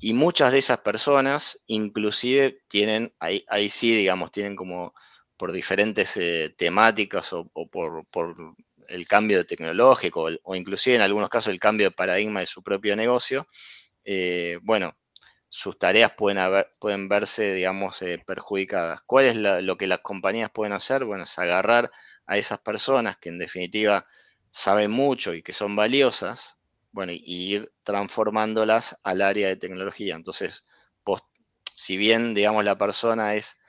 Y 0.02 0.12
muchas 0.12 0.52
de 0.52 0.58
esas 0.58 0.80
personas, 0.80 1.62
inclusive, 1.68 2.60
tienen, 2.68 3.16
ahí, 3.20 3.46
ahí 3.48 3.70
sí, 3.70 3.96
digamos, 3.96 4.32
tienen 4.34 4.58
como 4.58 4.94
por 5.38 5.54
diferentes 5.54 6.18
eh, 6.18 6.54
temáticas 6.58 7.32
o, 7.32 7.50
por, 7.72 8.06
por, 8.08 8.36
el 8.90 9.08
cambio 9.08 9.46
tecnológico 9.46 10.28
o 10.44 10.56
inclusive 10.56 10.98
en 10.98 11.02
algunos 11.02 11.30
casos 11.30 11.54
el 11.54 11.60
cambio 11.62 11.88
de 11.88 11.96
paradigma 11.96 12.42
de 12.42 12.48
su 12.48 12.62
propio 12.62 12.98
negocio, 12.98 13.48
bueno, 14.62 14.92
sus 15.48 15.80
tareas 15.80 16.12
pueden, 16.18 16.38
pueden 16.80 17.08
verse, 17.08 17.54
digamos, 17.54 18.04
perjudicadas. 18.26 19.02
¿Cuál 19.06 19.26
es 19.26 19.38
lo 19.38 19.78
que 19.78 19.88
las 19.88 20.00
compañías 20.00 20.52
pueden 20.52 20.74
hacer? 20.74 21.06
Bueno, 21.06 21.24
es 21.24 21.40
agarrar 21.40 21.90
a 22.26 22.38
esas 22.38 22.60
personas 22.60 23.18
que 23.18 23.30
en 23.30 23.40
definitiva 23.40 24.06
saben 24.52 24.92
mucho 24.92 25.34
y 25.34 25.42
que 25.42 25.54
son 25.54 25.76
valiosas, 25.76 26.58
bueno, 26.92 27.12
y, 27.12 27.22
ir 27.26 27.74
transformándolas 27.84 28.98
al 29.04 29.22
área 29.22 29.48
de 29.48 29.56
tecnología. 29.56 30.16
Entonces, 30.16 30.66
si 31.76 31.98
bien, 31.98 32.34
digamos, 32.34 32.64
la 32.64 32.78
persona 32.78 33.36
es 33.36 33.63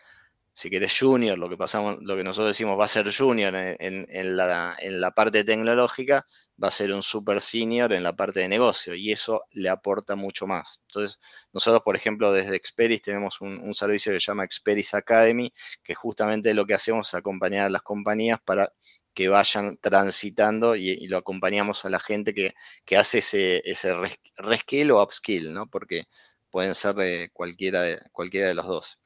si 0.55 0.71
querés 0.71 0.97
junior, 0.97 1.37
lo 1.37 1.49
que 1.49 1.57
pasamos, 1.57 1.99
lo 2.03 2.17
que 2.17 2.23
nosotros 2.23 2.51
decimos 2.51 2.79
va 2.79 2.85
a 2.85 2.89
ser 2.89 3.13
junior 3.13 3.53
en, 3.57 4.37
la, 4.37 5.11
parte 5.15 5.43
tecnológica, 5.43 6.25
va 6.63 6.69
a 6.69 6.71
ser 6.71 6.93
un 6.93 7.03
super 7.03 7.41
senior 7.41 7.93
en 7.93 8.05
la 8.05 8.15
parte 8.15 8.39
de 8.41 8.49
negocio 8.49 8.95
y 8.95 9.11
eso 9.11 9.43
le 9.51 9.69
aporta 9.69 10.15
mucho 10.15 10.47
más. 10.47 10.81
Entonces, 10.89 11.19
nosotros, 11.53 11.83
por 11.83 11.97
ejemplo, 11.97 12.33
desde 12.33 12.55
Experis 12.55 13.03
tenemos 13.03 13.41
un, 13.41 13.75
servicio 13.75 14.13
que 14.13 14.21
se 14.21 14.27
llama 14.27 14.45
Experis 14.45 14.95
Academy, 14.95 15.53
que 15.83 15.97
justamente 15.97 16.55
lo 16.55 16.67
que 16.67 16.75
hacemos 16.75 17.09
es 17.09 17.15
acompañar 17.15 17.67
a 17.67 17.71
las 17.71 17.83
compañías 17.83 18.39
para 18.41 18.73
que 19.13 19.29
vayan 19.29 19.77
transitando 19.79 20.77
y, 20.77 21.07
lo 21.09 21.19
acompañamos 21.19 21.85
a 21.85 21.91
la 21.91 21.99
gente 21.99 22.33
que, 22.33 22.55
hace 22.97 23.19
ese, 23.19 23.61
ese 23.69 23.93
reskill 24.37 24.93
o 24.93 25.03
upskill, 25.03 25.53
¿no? 25.53 25.67
Porque 25.69 26.05
pueden 26.51 26.77
ser 26.77 26.95
de 26.95 27.31
cualquiera 27.33 27.83
de, 27.83 28.01
cualquiera 28.13 28.47
de 28.49 28.55
los 28.55 28.67
dos 28.69 29.01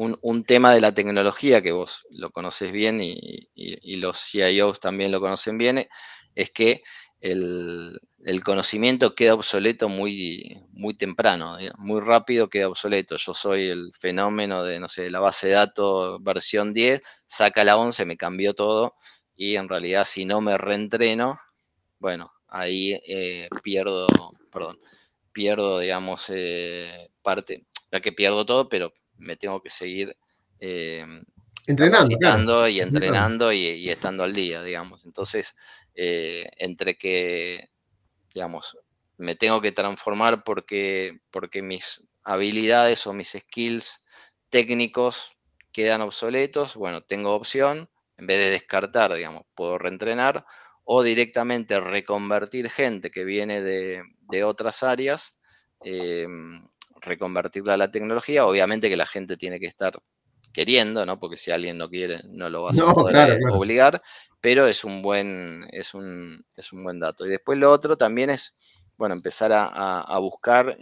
un, 0.00 0.44
tema 0.44 0.72
de 0.72 0.80
la 0.80 0.94
tecnología 0.94 1.62
que 1.62 1.72
vos 1.72 2.06
lo 2.10 2.30
conoces 2.30 2.72
bien 2.72 3.00
y, 3.02 3.48
los 3.96 4.18
CIOs 4.18 4.80
también 4.80 5.12
lo 5.12 5.20
conocen 5.20 5.58
bien, 5.58 5.86
es 6.34 6.50
que 6.50 6.82
el, 7.20 8.00
conocimiento 8.42 9.14
queda 9.14 9.34
obsoleto 9.34 9.88
muy, 9.88 10.58
muy 10.72 10.94
temprano, 10.94 11.58
muy 11.78 12.00
rápido 12.00 12.48
queda 12.48 12.68
obsoleto. 12.68 13.16
Yo 13.16 13.34
soy 13.34 13.66
el 13.66 13.92
fenómeno 13.98 14.64
de, 14.64 14.80
no 14.80 14.88
sé, 14.88 15.10
la 15.10 15.20
base 15.20 15.48
de 15.48 15.54
datos 15.54 16.22
versión 16.22 16.72
10, 16.72 17.02
saca 17.26 17.64
la 17.64 17.76
11, 17.76 18.06
me 18.06 18.16
cambió 18.16 18.54
todo 18.54 18.94
y 19.36 19.56
en 19.56 19.68
realidad 19.68 20.04
si 20.06 20.24
no 20.24 20.40
me 20.40 20.56
reentreno, 20.56 21.38
bueno, 21.98 22.32
ahí 22.48 22.98
eh, 23.06 23.48
pierdo, 23.62 24.06
perdón, 24.50 24.78
pierdo, 25.32 25.78
digamos, 25.78 26.26
eh, 26.30 27.10
parte, 27.22 27.66
ya 27.92 28.00
que 28.00 28.12
pierdo 28.12 28.46
todo, 28.46 28.68
pero 28.68 28.92
me 29.20 29.36
tengo 29.36 29.62
que 29.62 29.70
seguir 29.70 30.16
eh, 30.58 31.04
entrenando 31.66 32.68
y 32.68 32.80
entrenando 32.80 33.52
y, 33.52 33.88
estando 33.88 34.24
al 34.24 34.34
día, 34.34 34.62
digamos. 34.62 35.04
Entonces, 35.04 35.56
eh, 35.94 36.50
entre 36.56 36.96
que, 36.96 37.70
digamos, 38.32 38.78
me 39.16 39.36
tengo 39.36 39.60
que 39.60 39.72
transformar 39.72 40.44
porque, 40.44 41.20
porque 41.30 41.62
mis 41.62 42.02
habilidades 42.24 43.06
o 43.06 43.12
mis 43.12 43.36
skills 43.38 44.04
técnicos 44.48 45.32
quedan 45.72 46.00
obsoletos, 46.00 46.74
bueno, 46.74 47.02
tengo 47.02 47.34
opción, 47.34 47.88
en 48.16 48.26
vez 48.26 48.38
de 48.38 48.50
descartar, 48.50 49.14
digamos, 49.14 49.44
puedo 49.54 49.78
reentrenar 49.78 50.44
o 50.84 51.02
directamente 51.02 51.80
reconvertir 51.80 52.68
gente 52.68 53.10
que 53.10 53.24
viene 53.24 53.60
de, 53.60 54.02
otras 54.44 54.82
áreas 54.82 55.38
eh, 55.84 56.26
reconvertirla 57.00 57.74
a 57.74 57.76
la 57.76 57.90
tecnología. 57.90 58.46
Obviamente 58.46 58.88
que 58.88 58.96
la 58.96 59.06
gente 59.06 59.36
tiene 59.36 59.58
que 59.60 59.66
estar 59.66 60.00
queriendo, 60.52 61.06
¿no? 61.06 61.18
Porque 61.18 61.36
si 61.36 61.50
alguien 61.50 61.78
no 61.78 61.88
quiere, 61.88 62.20
no 62.24 62.50
lo 62.50 62.64
vas 62.64 62.78
a 62.78 62.92
poder 62.92 63.38
eh, 63.38 63.38
obligar, 63.52 64.02
pero 64.40 64.66
es 64.66 64.84
un 64.84 65.02
buen, 65.02 65.66
es 65.70 65.94
un, 65.94 66.44
es 66.56 66.72
un 66.72 66.82
buen 66.82 67.00
dato. 67.00 67.26
Y 67.26 67.30
después 67.30 67.58
lo 67.58 67.70
otro 67.70 67.96
también 67.96 68.30
es, 68.30 68.56
bueno, 68.96 69.14
empezar 69.14 69.50
a, 69.52 70.18
buscar, 70.18 70.76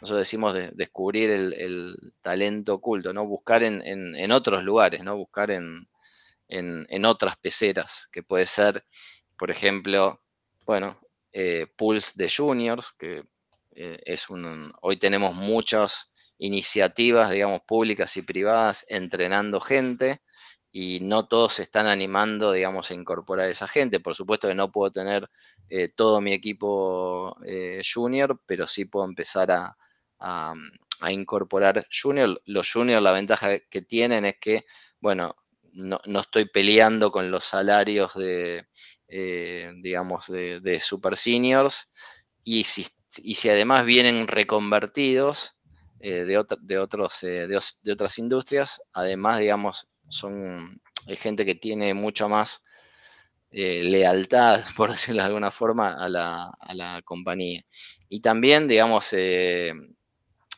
nosotros 0.00 0.20
decimos 0.20 0.54
de, 0.54 0.70
descubrir 0.72 1.30
el, 1.30 2.14
talento 2.22 2.74
oculto, 2.74 3.12
¿no? 3.12 3.26
Buscar 3.26 3.62
en, 3.62 4.32
otros 4.32 4.64
lugares, 4.64 5.04
¿no? 5.04 5.16
Buscar 5.16 5.50
en, 5.50 5.88
en, 6.48 7.04
otras 7.04 7.36
peceras, 7.36 8.08
que 8.12 8.22
puede 8.22 8.46
ser, 8.46 8.84
por 9.38 9.50
ejemplo, 9.50 10.20
bueno, 10.66 10.98
eh, 11.32 11.66
pools 11.76 12.16
de 12.16 12.30
juniors, 12.30 12.92
que 12.98 13.24
eh, 13.74 13.98
es 14.04 14.28
un, 14.30 14.72
hoy 14.82 14.96
tenemos 14.98 15.34
muchas 15.34 16.12
iniciativas, 16.38 17.30
digamos, 17.30 17.60
públicas 17.62 18.16
y 18.16 18.22
privadas 18.22 18.84
entrenando 18.88 19.60
gente 19.60 20.22
y 20.72 21.00
no 21.00 21.26
todos 21.26 21.54
se 21.54 21.62
están 21.62 21.86
animando, 21.86 22.52
digamos, 22.52 22.90
a 22.90 22.94
incorporar 22.94 23.48
esa 23.48 23.68
gente. 23.68 24.00
Por 24.00 24.16
supuesto 24.16 24.48
que 24.48 24.54
no 24.54 24.72
puedo 24.72 24.90
tener 24.90 25.28
eh, 25.68 25.88
todo 25.94 26.20
mi 26.20 26.32
equipo 26.32 27.36
eh, 27.46 27.82
junior, 27.82 28.40
pero 28.46 28.66
sí 28.66 28.86
puedo 28.86 29.06
empezar 29.06 29.50
a, 29.50 29.76
incorporar 31.10 31.84
junior. 31.90 32.40
Los 32.44 32.72
junior, 32.72 33.02
la 33.02 33.10
ventaja 33.12 33.58
que 33.58 33.82
tienen 33.82 34.24
es 34.24 34.36
que, 34.38 34.64
bueno, 35.00 35.34
no, 35.72 36.00
estoy 36.20 36.44
peleando 36.46 37.10
con 37.10 37.30
los 37.30 37.44
salarios 37.44 38.14
de, 38.14 38.66
digamos, 39.82 40.28
de, 40.28 40.60
de 40.60 40.78
super 40.78 41.16
seniors 41.16 41.90
y 42.44 42.64
si 42.64 42.86
y 43.18 43.34
si 43.34 43.48
además 43.48 43.84
vienen 43.84 44.26
reconvertidos 44.26 45.56
eh, 46.00 46.24
de, 46.24 46.38
otros, 46.78 47.22
eh, 47.22 47.46
de, 47.46 47.92
otras 47.92 48.18
industrias, 48.18 48.82
además, 48.92 49.38
digamos, 49.38 49.88
son 50.08 50.80
gente 51.06 51.44
que 51.44 51.54
tiene 51.54 51.94
mucha 51.94 52.28
más 52.28 52.64
eh, 53.50 53.82
lealtad, 53.84 54.60
por 54.76 54.90
decirlo 54.90 55.22
de 55.22 55.28
alguna 55.28 55.50
forma, 55.50 55.94
a 55.94 56.08
la, 56.08 57.02
compañía. 57.04 57.64
Y 58.08 58.20
también, 58.20 58.66
digamos, 58.68 59.14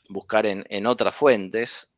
buscar 0.09 0.47
en, 0.47 0.65
en, 0.69 0.87
otras 0.87 1.15
fuentes, 1.15 1.97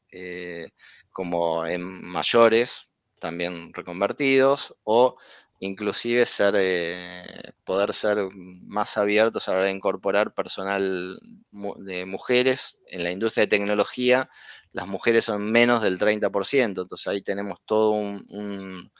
como 1.13 1.67
en 1.67 2.05
mayores, 2.05 2.91
también 3.21 3.73
reconvertidos, 3.73 4.75
o 4.85 5.17
inclusive 5.61 6.27
ser, 6.27 6.55
eh, 6.57 7.53
poder 7.65 7.95
ser 7.95 8.19
más 8.35 8.97
abiertos 8.97 9.49
a 9.49 9.53
la 9.53 9.59
hora 9.59 9.67
de 9.67 9.73
incorporar 9.73 10.35
personal 10.35 11.19
de 11.51 12.05
mujeres 12.05 12.79
en 12.89 13.05
la 13.05 13.13
industria 13.13 13.43
de 13.43 13.57
tecnología. 13.57 14.29
Las 14.73 14.87
mujeres 14.89 15.25
son 15.25 15.51
menos 15.51 15.83
del 15.83 15.99
30%, 15.99 16.83
entonces 16.83 17.07
ahí 17.07 17.23
tenemos 17.23 17.61
todo 17.65 17.93
un, 17.93 18.93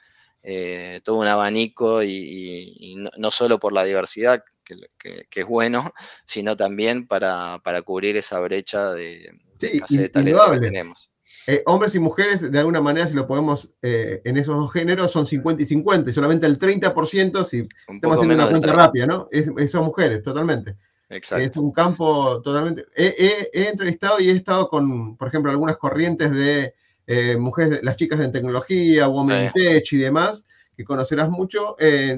todo 1.05 1.17
un 1.17 1.27
abanico 1.27 2.03
y, 2.03 2.97
no, 3.17 3.31
solo 3.31 3.59
por 3.59 3.73
la 3.73 3.85
diversidad, 3.85 4.43
que, 4.65 5.27
es 5.31 5.47
bueno, 5.47 5.93
sino 6.27 6.57
también 6.57 7.07
para, 7.07 7.61
cubrir 7.85 8.17
esa 8.17 8.41
brecha 8.41 8.93
de, 8.93 9.31
de 9.59 10.09
talento 10.09 10.53
que 10.53 10.61
tenemos. 10.61 11.11
Eh, 11.49 11.63
hombres 11.67 11.95
y 11.95 12.01
mujeres, 12.01 12.51
de 12.51 12.59
alguna 12.59 12.81
manera, 12.81 13.07
si 13.07 13.15
lo 13.15 13.27
podemos 13.27 13.73
eh, 13.81 14.21
en 14.25 14.37
esos 14.37 14.57
dos 14.57 14.73
géneros, 14.73 15.13
son 15.13 15.27
50 15.27 15.63
y 15.63 15.67
50, 15.67 16.11
y 16.11 16.13
solamente 16.13 16.47
el 16.47 16.59
30%, 16.59 17.45
si 17.45 17.69
estamos 17.89 18.19
haciendo 18.19 18.35
una 18.35 18.51
cuenta 18.51 18.73
rápida, 18.73 19.07
¿no? 19.07 19.29
Es, 19.31 19.71
son 19.71 19.85
mujeres, 19.85 20.23
totalmente. 20.23 20.77
Exacto. 21.09 21.45
Es 21.45 21.57
un 21.57 21.71
campo 21.71 22.43
totalmente. 22.43 22.87
He, 22.97 23.69
entrevistado 23.69 24.19
y 24.19 24.29
he 24.29 24.33
estado 24.33 24.69
con, 24.69 25.17
por 25.17 25.29
ejemplo, 25.29 25.53
algunas 25.53 25.77
corrientes 25.77 26.33
de 26.33 26.75
eh, 27.07 27.37
mujeres, 27.37 27.79
las 27.85 27.97
chicas 27.97 28.19
en 28.19 28.33
tecnología, 28.33 29.07
Women 29.07 29.53
Tech 29.55 29.93
y 29.93 29.99
demás, 29.99 30.45
que 30.77 30.85
conocerás 30.85 31.31
mucho 31.31 31.77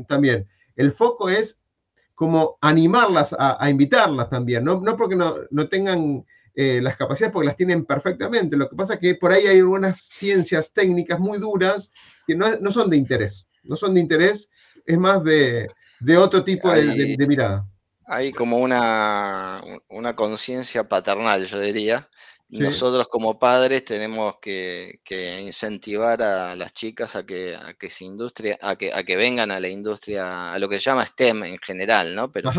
también. 0.09 0.49
El 0.75 0.93
foco 0.93 1.29
es 1.29 1.59
como 2.15 2.57
animarlas 2.63 3.37
a, 3.39 3.69
invitarlas 3.69 4.31
también, 4.31 4.65
no, 4.65 4.81
no 4.81 4.97
porque 4.97 5.15
no, 5.15 5.35
no 5.51 5.69
tengan 5.69 6.25
eh, 6.61 6.81
las 6.83 6.97
capacidades 6.97 7.33
porque 7.33 7.47
las 7.47 7.57
tienen 7.57 7.85
perfectamente. 7.85 8.57
Lo 8.57 8.69
que 8.69 8.75
pasa 8.75 8.95
es 8.95 8.99
que 8.99 9.15
por 9.15 9.31
ahí 9.31 9.47
hay 9.47 9.61
algunas 9.61 10.01
ciencias 10.01 10.73
técnicas 10.73 11.21
muy 11.21 11.39
duras 11.39 11.93
que 12.27 12.35
no, 12.35 12.73
son 12.73 12.91
de 12.91 12.97
interés. 12.97 13.49
No 13.63 13.77
son 13.77 13.95
de 13.95 14.01
interés, 14.01 14.51
es 14.85 14.99
más 14.99 15.23
de, 15.23 15.69
otro 16.19 16.43
tipo 16.43 16.69
de, 16.73 17.17
mirada. 17.29 17.65
Hay 18.07 18.33
como 18.33 18.59
una, 18.59 19.61
una 19.91 20.17
conciencia 20.17 20.83
paternal, 20.83 21.47
yo 21.47 21.61
diría. 21.61 22.09
Nosotros 22.49 23.07
como 23.07 23.39
padres 23.39 23.85
tenemos 23.85 24.41
que, 24.43 24.99
incentivar 25.41 26.21
a 26.23 26.57
las 26.57 26.73
chicas 26.73 27.15
a 27.15 27.25
que, 27.25 27.55
a 27.55 27.75
que 27.75 27.89
se 27.89 28.05
industria, 28.05 28.59
a 28.61 28.75
que, 28.75 28.93
a 28.93 29.05
que 29.05 29.15
vengan 29.15 29.53
a 29.53 29.61
la 29.61 29.69
industria, 29.69 30.53
a 30.55 30.59
lo 30.59 30.69
que 30.69 30.81
se 30.81 30.91
llama 30.91 31.07
STEM 31.07 31.45
en 31.45 31.59
general, 31.59 32.17
¿no? 32.17 32.33
Pero 32.33 32.51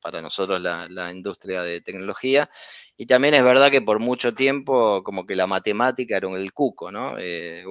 para 0.00 0.22
nosotros 0.22 0.60
la, 0.60 0.86
la, 0.88 1.12
industria 1.12 1.62
de 1.62 1.80
tecnología 1.80 2.48
y 2.96 3.06
también 3.06 3.34
es 3.34 3.44
verdad 3.44 3.70
que 3.70 3.82
por 3.82 4.00
mucho 4.00 4.34
tiempo 4.34 5.02
como 5.02 5.26
que 5.26 5.34
la 5.34 5.46
matemática 5.46 6.16
era 6.16 6.30
el 6.30 6.52
cuco, 6.52 6.90
¿no? 6.90 7.16
Eh, 7.18 7.62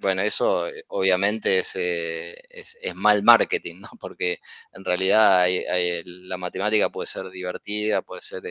bueno, 0.00 0.22
eso 0.22 0.66
eh, 0.66 0.84
obviamente 0.88 1.62
eh, 1.74 2.34
es, 2.50 2.76
es, 2.80 2.94
mal 2.96 3.22
marketing, 3.22 3.80
¿no? 3.80 3.88
Porque 4.00 4.40
en 4.72 4.84
realidad 4.84 5.46
la 6.04 6.36
matemática 6.38 6.90
puede 6.90 7.06
ser 7.06 7.30
divertida, 7.30 8.02
puede 8.02 8.22
ser, 8.22 8.42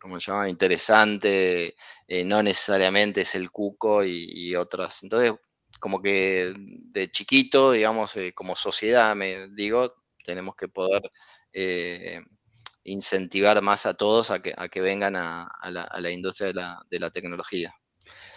¿cómo 0.00 0.20
se 0.20 0.32
llama? 0.32 0.48
Interesante, 0.48 1.76
no 2.24 2.42
necesariamente 2.42 3.20
es 3.20 3.34
el 3.36 3.50
cuco 3.52 4.04
y, 4.04 4.56
otras. 4.56 5.04
Entonces, 5.04 5.32
como 5.78 6.02
que 6.02 6.52
de 6.56 7.10
chiquito, 7.12 7.72
digamos, 7.72 8.14
como 8.34 8.56
sociedad, 8.56 9.14
me 9.14 9.48
digo, 9.48 9.94
tenemos 10.24 10.56
que 10.56 10.68
poder 10.68 11.02
incentivar 12.84 13.62
más 13.62 13.86
a 13.86 13.94
todos 13.94 14.30
a 14.30 14.40
que, 14.40 14.54
a 14.56 14.68
que 14.68 14.80
vengan 14.80 15.16
a, 15.16 15.48
la, 15.70 16.10
industria 16.10 16.48
de 16.48 16.54
la, 16.54 16.82
de 16.90 17.00
la 17.00 17.10
tecnología. 17.10 17.72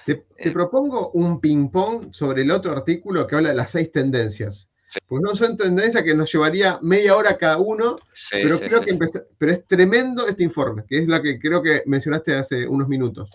Te, 0.05 0.25
eh. 0.37 0.51
propongo 0.51 1.11
un 1.11 1.39
ping-pong 1.39 2.13
sobre 2.13 2.43
el 2.43 2.51
otro 2.51 2.71
artículo 2.71 3.25
que 3.25 3.35
habla 3.35 3.49
de 3.49 3.55
las 3.55 3.71
seis 3.71 3.91
tendencias. 3.91 4.69
Pues 5.07 5.21
no 5.21 5.35
son 5.35 5.57
tendencias 5.57 6.03
que 6.03 6.13
nos 6.13 6.31
llevaría 6.31 6.79
media 6.81 7.15
hora 7.15 7.37
cada 7.37 7.57
uno, 7.57 7.97
pero 8.31 8.59
creo 8.59 8.81
que 8.81 8.97
pero 9.37 9.51
es 9.51 9.65
tremendo 9.67 10.27
este 10.27 10.43
informe, 10.43 10.83
que 10.87 10.99
es 10.99 11.07
la 11.07 11.21
que 11.21 11.39
creo 11.39 11.61
que 11.61 11.81
mencionaste 11.85 12.35
hace 12.35 12.67
unos 12.67 12.87
minutos. 12.87 13.31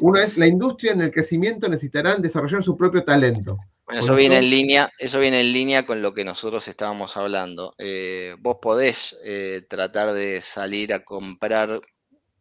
Uno 0.00 0.18
es 0.18 0.36
la 0.36 0.46
industria 0.46 0.92
en 0.92 1.02
el 1.02 1.10
crecimiento 1.10 1.68
necesitarán 1.68 2.22
desarrollar 2.22 2.62
su 2.62 2.76
propio 2.76 3.04
talento. 3.04 3.56
Bueno, 3.86 4.00
eso 4.00 4.14
viene 4.14 4.38
en 4.38 4.50
línea, 4.50 4.90
eso 4.98 5.18
viene 5.20 5.40
en 5.40 5.52
línea 5.52 5.86
con 5.86 6.02
lo 6.02 6.12
que 6.12 6.24
nosotros 6.24 6.66
estábamos 6.68 7.16
hablando. 7.16 7.74
Eh, 7.78 8.36
vos 8.38 8.58
podés 8.60 9.16
eh, 9.24 9.62
tratar 9.68 10.12
de 10.12 10.42
salir 10.42 10.92
a 10.92 11.04
comprar, 11.04 11.80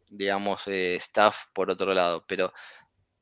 digamos, 0.09 0.67
eh, 0.67 0.95
staff 0.95 1.45
por 1.53 1.71
otro 1.71 1.93
lado, 1.93 2.25
pero 2.27 2.51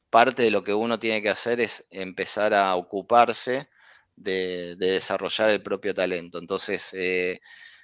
parte 0.09 0.43
de 0.43 0.51
lo 0.51 0.63
que 0.63 0.73
uno 0.73 0.99
tiene 0.99 1.21
que 1.21 1.29
hacer 1.29 1.59
es 1.61 1.87
empezar 1.89 2.53
a 2.53 2.75
ocuparse 2.75 3.69
de, 4.17 4.75
desarrollar 4.77 5.49
el 5.51 5.63
propio 5.63 5.93
talento. 5.93 6.39
Entonces, 6.39 6.93
eh, 6.93 7.39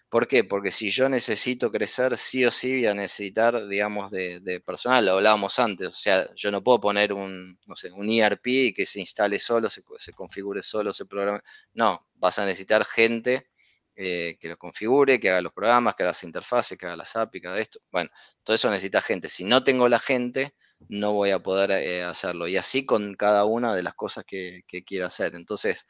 ¿por 0.09 0.27
qué? 0.27 0.43
Porque 0.43 0.71
si 0.71 0.91
yo 0.91 1.09
necesito 1.09 1.71
crecer, 1.71 2.17
sí 2.17 2.45
o 2.45 2.51
sí 2.51 2.73
voy 2.73 2.85
a 2.87 2.93
necesitar, 2.93 3.67
digamos, 3.67 4.11
de, 4.11 4.61
personal, 4.65 5.05
lo 5.05 5.13
hablábamos 5.13 5.57
antes, 5.59 5.87
o 5.87 5.93
sea, 5.93 6.29
yo 6.35 6.51
no 6.51 6.63
puedo 6.63 6.81
poner 6.81 7.13
un, 7.13 7.59
no 7.65 7.75
sé, 7.75 7.91
un 7.91 8.09
ERP 8.09 8.47
y 8.47 8.73
que 8.73 8.85
se 8.85 8.99
instale 8.99 9.39
solo, 9.39 9.69
se, 9.69 9.81
configure 10.13 10.61
solo, 10.61 10.93
se 10.93 11.05
programe. 11.05 11.39
No, 11.73 12.07
vas 12.15 12.39
a 12.39 12.45
necesitar 12.45 12.85
gente 12.85 13.49
eh, 13.95 14.37
que 14.39 14.49
lo 14.49 14.57
configure, 14.57 15.19
que 15.19 15.29
haga 15.29 15.41
los 15.41 15.53
programas, 15.53 15.95
que 15.95 16.03
haga 16.03 16.11
las 16.11 16.23
interfaces, 16.23 16.77
que 16.77 16.85
haga 16.85 16.97
las 16.97 17.15
API, 17.15 17.41
que 17.41 17.47
haga 17.47 17.59
esto. 17.59 17.79
Bueno, 17.91 18.09
todo 18.43 18.55
eso 18.55 18.69
necesita 18.69 19.01
gente. 19.01 19.29
Si 19.29 19.43
no 19.43 19.63
tengo 19.63 19.87
la 19.89 19.99
gente, 19.99 20.55
no 20.89 21.13
voy 21.13 21.31
a 21.31 21.39
poder 21.39 21.71
eh, 21.71 22.03
hacerlo. 22.03 22.47
Y 22.47 22.57
así 22.57 22.85
con 22.85 23.15
cada 23.15 23.45
una 23.45 23.75
de 23.75 23.83
las 23.83 23.93
cosas 23.95 24.25
que, 24.25 24.61
que 24.67 24.83
quiero 24.83 25.05
hacer. 25.07 25.35
Entonces, 25.35 25.87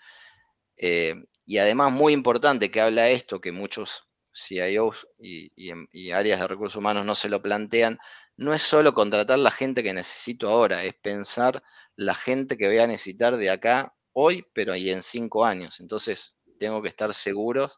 eh, 0.85 1.15
y 1.45 1.59
además 1.59 1.93
muy 1.93 2.11
importante 2.11 2.69
que 2.69 2.81
habla 2.81 3.07
esto, 3.07 3.39
que 3.39 3.53
muchos 3.53 4.09
CIOs 4.33 5.07
y, 5.17 6.11
áreas 6.11 6.41
de 6.41 6.47
recursos 6.47 6.75
humanos 6.75 7.05
no 7.05 7.15
se 7.15 7.29
lo 7.29 7.41
plantean, 7.41 7.97
no 8.35 8.53
es 8.53 8.63
solo 8.63 8.93
contratar 8.93 9.39
la 9.39 9.49
gente 9.49 9.81
que 9.81 9.93
necesito 9.93 10.49
ahora, 10.49 10.83
es 10.83 10.93
pensar 10.95 11.63
la 11.95 12.13
gente 12.13 12.57
que 12.57 12.67
voy 12.67 12.79
a 12.79 12.87
necesitar 12.87 13.37
de 13.37 13.49
acá 13.49 13.93
hoy, 14.11 14.45
pero 14.53 14.73
ahí 14.73 14.89
en 14.89 15.03
cinco 15.03 15.45
años. 15.45 15.79
Entonces, 15.79 16.35
tengo 16.59 16.81
que 16.81 16.89
estar 16.89 17.13
seguro 17.13 17.71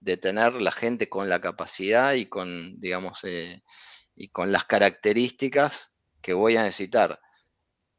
de 0.00 0.16
tener 0.16 0.60
la 0.60 0.72
gente 0.72 1.08
con 1.08 1.28
la 1.28 1.40
capacidad 1.40 2.14
y 2.14 2.26
con, 2.26 2.80
digamos, 2.80 3.20
eh, 3.22 3.62
y 4.16 4.26
con 4.30 4.50
las 4.50 4.64
características 4.64 5.94
que 6.20 6.32
voy 6.32 6.56
a 6.56 6.64
necesitar, 6.64 7.20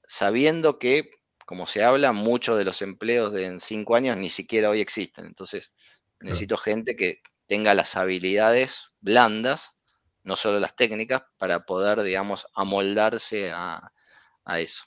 sabiendo 0.04 0.78
que 0.78 1.10
como 1.52 1.68
se 1.68 1.84
habla, 1.84 2.14
muchos 2.14 2.58
de 2.58 2.64
los 2.64 2.82
empleos 2.82 3.34
de 3.34 3.46
en 3.46 3.60
cinco 3.60 3.98
años 3.98 4.18
ni 4.18 4.30
siquiera 4.30 4.70
hoy 4.70 4.80
existen. 4.80 5.26
Entonces, 5.26 5.74
necesito 6.22 6.56
gente 6.56 6.96
que 6.96 7.20
tenga 7.46 7.76
las 7.76 7.98
habilidades 7.98 8.94
blandas, 9.02 9.72
no 10.24 10.38
solo 10.38 10.62
las 10.62 10.78
técnicas, 10.78 11.24
para 11.38 11.66
poder, 11.66 12.04
digamos, 12.04 12.48
amoldarse 12.56 13.52
a, 13.54 13.92
eso. 14.60 14.86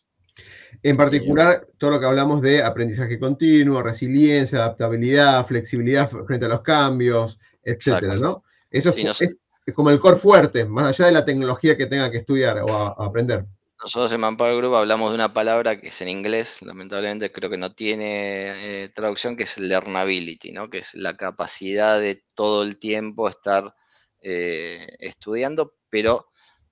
En 0.83 0.97
particular, 0.97 1.67
todo 1.77 1.91
lo 1.91 2.01
que 2.01 2.07
hablamos 2.07 2.41
de 2.41 2.63
aprendizaje 2.63 3.19
continuo, 3.19 3.83
resiliencia, 3.83 4.61
adaptabilidad, 4.61 5.47
flexibilidad 5.47 6.09
frente 6.09 6.47
a 6.47 6.49
los 6.49 6.63
cambios, 6.63 7.39
etcétera, 7.63 8.17
¿no? 8.17 8.43
Eso 8.71 8.89
es, 8.89 9.37
como 9.75 9.91
el 9.91 10.01
core 10.01 10.17
fuerte, 10.17 10.65
más 10.65 10.87
allá 10.99 11.09
de 11.09 11.13
la 11.13 11.27
tecnología 11.27 11.77
que 11.77 11.89
tenga 11.89 12.11
que 12.11 12.19
estudiar 12.19 12.63
o 12.63 13.03
aprender. 13.03 13.45
Nosotros 13.85 14.13
en 14.13 14.21
Manpower 14.21 14.57
Group 14.57 14.77
hablamos 14.77 15.11
de 15.11 15.17
una 15.17 15.35
palabra 15.35 15.77
que 15.77 15.89
es 15.89 16.01
en 16.01 16.09
inglés, 16.09 16.63
lamentablemente 16.63 17.31
creo 17.31 17.51
que 17.51 17.59
no 17.59 17.75
tiene 17.75 18.85
eh, 18.85 18.89
traducción, 18.89 19.37
que 19.37 19.43
es 19.43 19.59
learnability, 19.59 20.53
¿no? 20.53 20.71
que 20.71 20.79
es 20.79 20.95
la 20.95 21.19
capacidad 21.19 22.01
de 22.01 22.25
todo 22.35 22.63
el 22.63 22.79
tiempo 22.79 23.29
estar 23.29 23.75
eh, 24.23 24.89
estudiando, 25.01 25.75
pero 25.91 26.29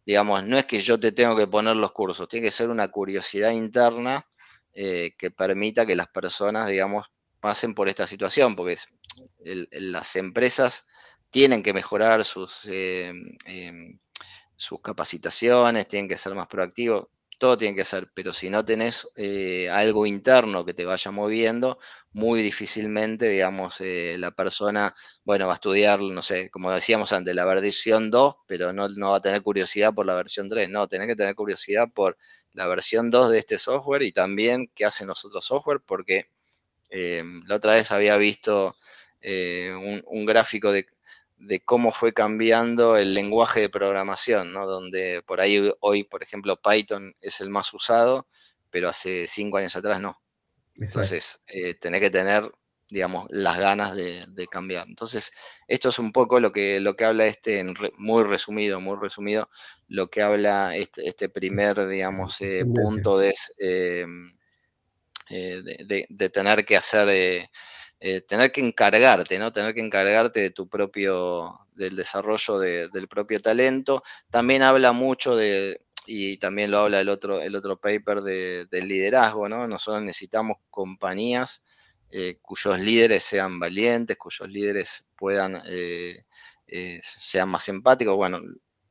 digamos, 0.06 0.44
no 0.44 0.56
es 0.56 0.64
que 0.64 0.80
yo 0.80 0.98
te 0.98 1.12
tengo 1.12 1.36
que 1.36 1.46
poner 1.46 1.76
los 1.76 1.92
cursos, 1.92 2.26
tiene 2.30 2.46
que 2.46 2.50
ser 2.50 2.70
una 2.70 2.88
curiosidad 2.88 3.50
interna 3.50 4.26
eh, 4.72 5.14
que 5.18 5.30
permita 5.30 5.84
que 5.84 5.94
las 5.96 6.08
personas, 6.08 6.66
digamos, 6.66 7.08
pasen 7.40 7.74
por 7.74 7.90
esta 7.90 8.06
situación, 8.06 8.56
porque 8.56 8.78
las 9.72 10.16
empresas 10.16 10.88
tienen 11.28 11.62
que 11.62 11.74
mejorar 11.74 12.24
sus 12.24 12.62
em, 12.64 13.36
sus 14.56 14.80
capacitaciones, 14.82 15.88
tienen 15.88 16.08
que 16.08 16.16
ser 16.16 16.34
más 16.34 16.46
proactivos, 16.46 17.08
todo 17.42 17.58
tiene 17.58 17.74
que 17.74 17.84
ser, 17.84 18.08
pero 18.14 18.32
si 18.32 18.50
no 18.50 18.64
tenés 18.64 19.08
eh, 19.16 19.68
algo 19.68 20.06
interno 20.06 20.64
que 20.64 20.74
te 20.74 20.84
vaya 20.84 21.10
moviendo, 21.10 21.80
muy 22.12 22.40
difícilmente, 22.40 23.28
digamos, 23.28 23.80
eh, 23.80 24.14
la 24.16 24.30
persona, 24.30 24.94
bueno, 25.24 25.48
va 25.48 25.54
a 25.54 25.56
estudiar, 25.56 25.98
no 26.00 26.22
sé, 26.22 26.50
como 26.50 26.70
decíamos 26.70 27.12
antes, 27.12 27.34
la 27.34 27.44
versión 27.44 28.12
2, 28.12 28.36
pero 28.46 28.72
no, 28.72 29.10
va 29.10 29.16
a 29.16 29.20
tener 29.20 29.42
curiosidad 29.42 29.92
por 29.92 30.06
la 30.06 30.14
versión 30.14 30.48
3, 30.48 30.70
no, 30.70 30.86
tenés 30.86 31.08
que 31.08 31.16
tener 31.16 31.34
curiosidad 31.34 31.88
por 31.92 32.16
la 32.52 32.68
versión 32.68 33.10
2 33.10 33.32
de 33.32 33.38
este 33.38 33.58
software 33.58 34.04
y 34.04 34.12
también 34.12 34.70
qué 34.72 34.84
hacen 34.84 35.08
los 35.08 35.24
otros 35.24 35.44
software, 35.44 35.80
porque 35.84 36.28
eh, 36.90 37.24
la 37.46 37.56
otra 37.56 37.74
vez 37.74 37.90
había 37.90 38.16
visto 38.18 38.72
un 39.24 40.26
gráfico 40.26 40.70
de 40.70 40.86
de 41.42 41.60
cómo 41.60 41.90
fue 41.90 42.12
cambiando 42.12 42.96
el 42.96 43.14
lenguaje 43.14 43.60
de 43.60 43.68
programación, 43.68 44.52
¿no? 44.52 44.66
Donde 44.66 45.22
por 45.26 45.40
ahí 45.40 45.72
hoy, 45.80 46.04
por 46.04 46.22
ejemplo, 46.22 46.56
Python 46.56 47.14
es 47.20 47.40
el 47.40 47.50
más 47.50 47.72
usado, 47.74 48.28
pero 48.70 48.88
hace 48.88 49.26
cinco 49.26 49.58
años 49.58 49.74
atrás 49.74 50.00
no. 50.00 50.20
Entonces, 50.76 51.42
eh, 51.48 51.74
tenés 51.74 52.00
que 52.00 52.10
tener, 52.10 52.50
digamos, 52.88 53.26
las 53.30 53.58
ganas 53.58 53.94
de, 53.94 54.46
cambiar. 54.50 54.86
Entonces, 54.86 55.32
esto 55.66 55.88
es 55.88 55.98
un 55.98 56.12
poco 56.12 56.38
lo 56.38 56.52
que, 56.52 56.78
lo 56.78 56.94
que 56.94 57.04
habla 57.04 57.26
este, 57.26 57.64
muy 57.96 58.22
resumido, 58.22 58.80
muy 58.80 58.96
resumido, 59.00 59.48
lo 59.88 60.08
que 60.08 60.22
habla 60.22 60.76
este, 60.76 61.08
este 61.08 61.28
primer, 61.28 61.86
digamos, 61.88 62.40
eh, 62.40 62.64
punto 62.64 63.18
de, 63.18 63.34
eh, 63.58 64.06
de, 65.28 66.30
tener 66.30 66.64
que 66.64 66.76
hacer, 66.76 67.48
tener 68.26 68.50
que 68.50 68.60
encargarte, 68.60 69.38
¿no? 69.38 69.52
Tener 69.52 69.74
que 69.74 69.80
encargarte 69.80 70.40
de 70.40 70.50
tu 70.50 70.68
propio, 70.68 71.60
del 71.74 71.94
desarrollo 71.94 72.58
del 72.58 73.08
propio 73.08 73.40
talento. 73.40 74.02
También 74.30 74.62
habla 74.62 74.92
mucho 74.92 75.36
de, 75.36 75.80
y 76.06 76.38
también 76.38 76.70
lo 76.70 76.80
habla 76.80 77.00
el 77.00 77.08
otro, 77.08 77.40
el 77.40 77.54
otro 77.54 77.76
paper 77.78 78.22
del 78.22 78.88
liderazgo, 78.88 79.48
¿no? 79.48 79.66
Nosotros 79.66 80.02
necesitamos 80.02 80.56
compañías 80.70 81.62
eh, 82.10 82.38
cuyos 82.42 82.78
líderes 82.78 83.24
sean 83.24 83.58
valientes, 83.58 84.16
cuyos 84.16 84.48
líderes 84.48 85.10
puedan, 85.16 85.62
eh, 85.66 86.24
eh, 86.66 87.00
sean 87.02 87.48
más 87.48 87.68
empáticos. 87.68 88.16
Bueno, 88.16 88.40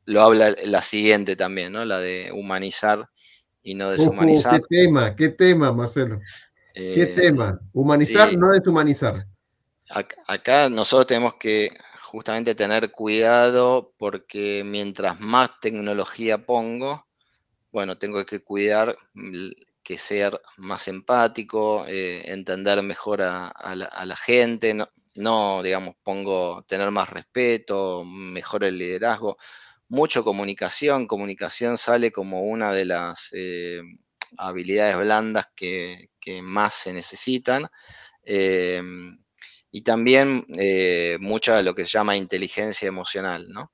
lo 0.05 0.21
habla 0.21 0.55
la 0.65 0.81
siguiente 0.81 1.35
también, 1.35 1.73
¿no? 1.73 1.85
La 1.85 1.99
de 1.99 2.31
humanizar 2.33 3.09
y 3.61 3.75
no 3.75 3.91
deshumanizar. 3.91 4.59
¿Qué 4.67 4.83
tema? 4.83 5.15
¿Qué 5.15 5.29
tema, 5.29 5.71
Marcelo? 5.71 6.19
¿Qué 6.73 7.13
tema? 7.15 7.59
Humanizar, 7.73 8.35
no 8.37 8.51
deshumanizar. 8.51 9.27
Acá 10.27 10.69
nosotros 10.69 11.07
tenemos 11.07 11.35
que 11.35 11.71
justamente 12.03 12.55
tener 12.55 12.91
cuidado 12.91 13.93
porque 13.97 14.63
mientras 14.65 15.19
más 15.19 15.59
tecnología 15.59 16.45
pongo, 16.45 17.07
bueno, 17.71 17.97
tengo 17.97 18.25
que 18.25 18.41
cuidar 18.41 18.97
que 19.83 19.97
ser 19.97 20.39
más 20.57 20.87
empático, 20.87 21.85
eh, 21.87 22.21
entender 22.31 22.81
mejor 22.83 23.21
a, 23.21 23.51
la, 23.75 24.15
gente, 24.15 24.75
no, 25.15 25.63
digamos, 25.63 25.95
pongo 26.03 26.63
tener 26.67 26.91
más 26.91 27.09
respeto, 27.09 28.03
mejor 28.05 28.63
el 28.63 28.77
liderazgo, 28.77 29.37
mucho 29.89 30.23
comunicación, 30.23 31.07
comunicación 31.07 31.77
sale 31.77 32.11
como 32.11 32.43
una 32.43 32.71
de 32.73 32.85
las 32.85 33.29
eh, 33.33 33.81
habilidades 34.37 34.97
blandas 34.97 35.47
que, 35.55 36.10
más 36.41 36.73
se 36.73 36.93
necesitan. 36.93 37.67
Em, 38.23 39.17
y 39.71 39.81
también 39.81 40.45
eh, 40.57 41.17
mucha 41.19 41.57
de 41.57 41.63
lo 41.63 41.73
que 41.73 41.85
se 41.85 41.91
llama 41.91 42.17
inteligencia 42.17 42.87
emocional, 42.87 43.47
¿no? 43.49 43.71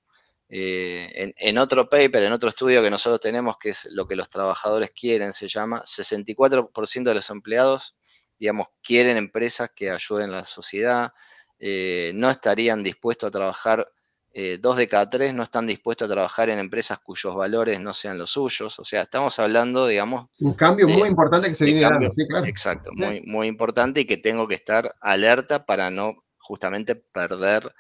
Eh, 0.50 1.34
en, 1.38 1.58
otro 1.58 1.90
paper, 1.90 2.24
en 2.24 2.32
otro 2.32 2.50
estudio 2.50 2.82
que 2.82 2.90
nosotros 2.90 3.20
tenemos, 3.20 3.58
que 3.58 3.70
es 3.70 3.86
lo 3.92 4.08
que 4.08 4.16
los 4.16 4.30
trabajadores 4.30 4.92
quieren, 4.92 5.34
se 5.34 5.48
llama 5.48 5.84
64% 5.84 7.04
de 7.04 7.16
los 7.16 7.30
empleados, 7.30 7.96
digamos, 8.40 8.68
quieren 8.82 9.18
empresas 9.18 9.72
que 9.76 9.90
ayuden 9.90 10.30
a 10.30 10.38
la 10.38 10.46
sociedad, 10.46 11.12
eh, 11.60 12.12
no 12.14 12.30
estarían 12.30 12.84
dispuestos 12.84 13.28
a 13.28 13.32
trabajar, 13.32 13.92
eh, 14.40 14.60
dos 14.62 14.78
de 14.78 14.88
cada 14.88 15.10
tres 15.10 15.34
no 15.34 15.42
están 15.42 15.66
dispuestos 15.66 16.08
a 16.08 16.14
trabajar 16.14 16.52
en 16.52 16.60
empresas 16.60 17.00
cuyos 17.00 17.34
valores 17.34 17.80
no 17.82 17.92
sean 17.92 18.20
los 18.20 18.30
suyos, 18.30 18.78
o 18.78 18.86
sea, 18.86 19.02
estamos 19.02 19.40
hablando, 19.40 19.88
digamos... 19.88 20.28
Un 20.40 20.54
cambio 20.54 20.88
muy 20.88 21.10
importante 21.10 21.50
que 21.50 21.56
se 21.56 21.66
viene 21.66 21.82
dando, 21.82 22.14
Exacto, 22.46 22.92
muy, 22.94 23.24
muy 23.26 23.48
importante 23.48 24.02
y 24.02 24.06
que 24.06 24.18
tengo 24.18 24.48
que 24.48 24.54
estar 24.54 24.94
alerta 25.02 25.66
para 25.66 25.90
no 25.90 26.24
justamente 26.38 26.94
perder 26.94 27.74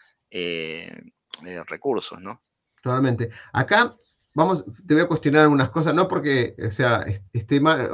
recursos, 1.67 2.20
¿no? 2.22 2.41
Totalmente. 2.82 3.30
Acá, 3.54 3.96
vamos, 4.34 4.65
te 4.88 4.96
voy 4.96 5.04
a 5.04 5.08
cuestionar 5.08 5.43
algunas 5.43 5.70
cosas, 5.70 5.93
no 5.93 6.08
porque, 6.08 6.56
o 6.67 6.72
sea, 6.72 7.06
esté 7.34 7.60
mal, 7.60 7.88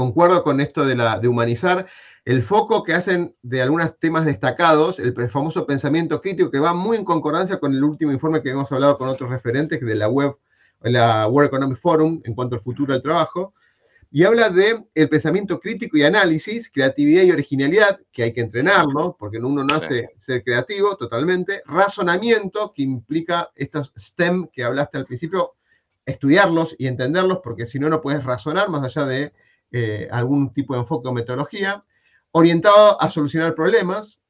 concuerdo 0.00 0.42
con 0.42 0.62
esto 0.62 0.86
de, 0.86 0.94
la, 0.94 1.18
de 1.18 1.28
humanizar, 1.28 1.86
el 2.24 2.42
foco 2.42 2.84
que 2.84 2.94
hacen 2.94 3.36
de 3.42 3.60
algunos 3.60 3.98
temas 3.98 4.24
destacados, 4.24 4.98
el, 4.98 5.12
famoso 5.28 5.66
pensamiento 5.66 6.22
crítico, 6.22 6.50
que 6.50 6.58
va 6.58 6.72
muy 6.72 6.96
en 6.96 7.04
concordancia 7.04 7.60
con 7.60 7.74
el 7.74 7.84
último 7.84 8.10
informe 8.10 8.42
que 8.42 8.48
hemos 8.48 8.72
hablado 8.72 8.96
con 8.96 9.10
otros 9.10 9.28
referentes 9.28 9.78
de 9.78 9.94
la 9.94 10.08
web, 10.08 10.38
la 10.80 11.28
World 11.28 11.48
Economic 11.48 11.76
Forum, 11.76 12.22
en 12.24 12.34
cuanto 12.34 12.54
al 12.54 12.62
futuro 12.62 12.94
del 12.94 13.02
trabajo, 13.02 13.52
y 14.10 14.24
habla 14.24 14.48
de 14.48 14.82
el 14.94 15.08
pensamiento 15.10 15.60
crítico 15.60 15.98
y 15.98 16.02
análisis, 16.02 16.70
creatividad 16.72 17.24
y 17.24 17.32
originalidad, 17.32 18.00
que 18.10 18.22
hay 18.22 18.32
que 18.32 18.40
entrenarlo, 18.40 19.16
porque 19.18 19.36
uno 19.36 19.62
no 19.62 19.74
hace 19.74 20.08
ser 20.18 20.42
creativo 20.42 20.96
totalmente, 20.96 21.62
razonamiento, 21.66 22.72
que 22.74 22.84
implica 22.84 23.50
estos 23.54 23.92
STEM 23.98 24.46
que 24.50 24.64
hablaste 24.64 24.96
al 24.96 25.04
principio, 25.04 25.56
estudiarlos 26.06 26.74
y 26.78 26.86
entenderlos, 26.86 27.40
porque 27.44 27.66
si 27.66 27.78
no, 27.78 27.90
no 27.90 28.00
puedes 28.00 28.24
razonar 28.24 28.70
más 28.70 28.82
allá 28.82 29.04
de 29.04 29.32
eh, 29.72 30.08
algún 30.10 30.52
tipo 30.52 30.74
de 30.74 30.80
enfoque 30.80 31.08
o 31.08 31.12
metodología, 31.12 31.84
orientado 32.32 33.00
a 33.00 33.10
solucionar 33.10 33.54
problemas, 33.54 34.20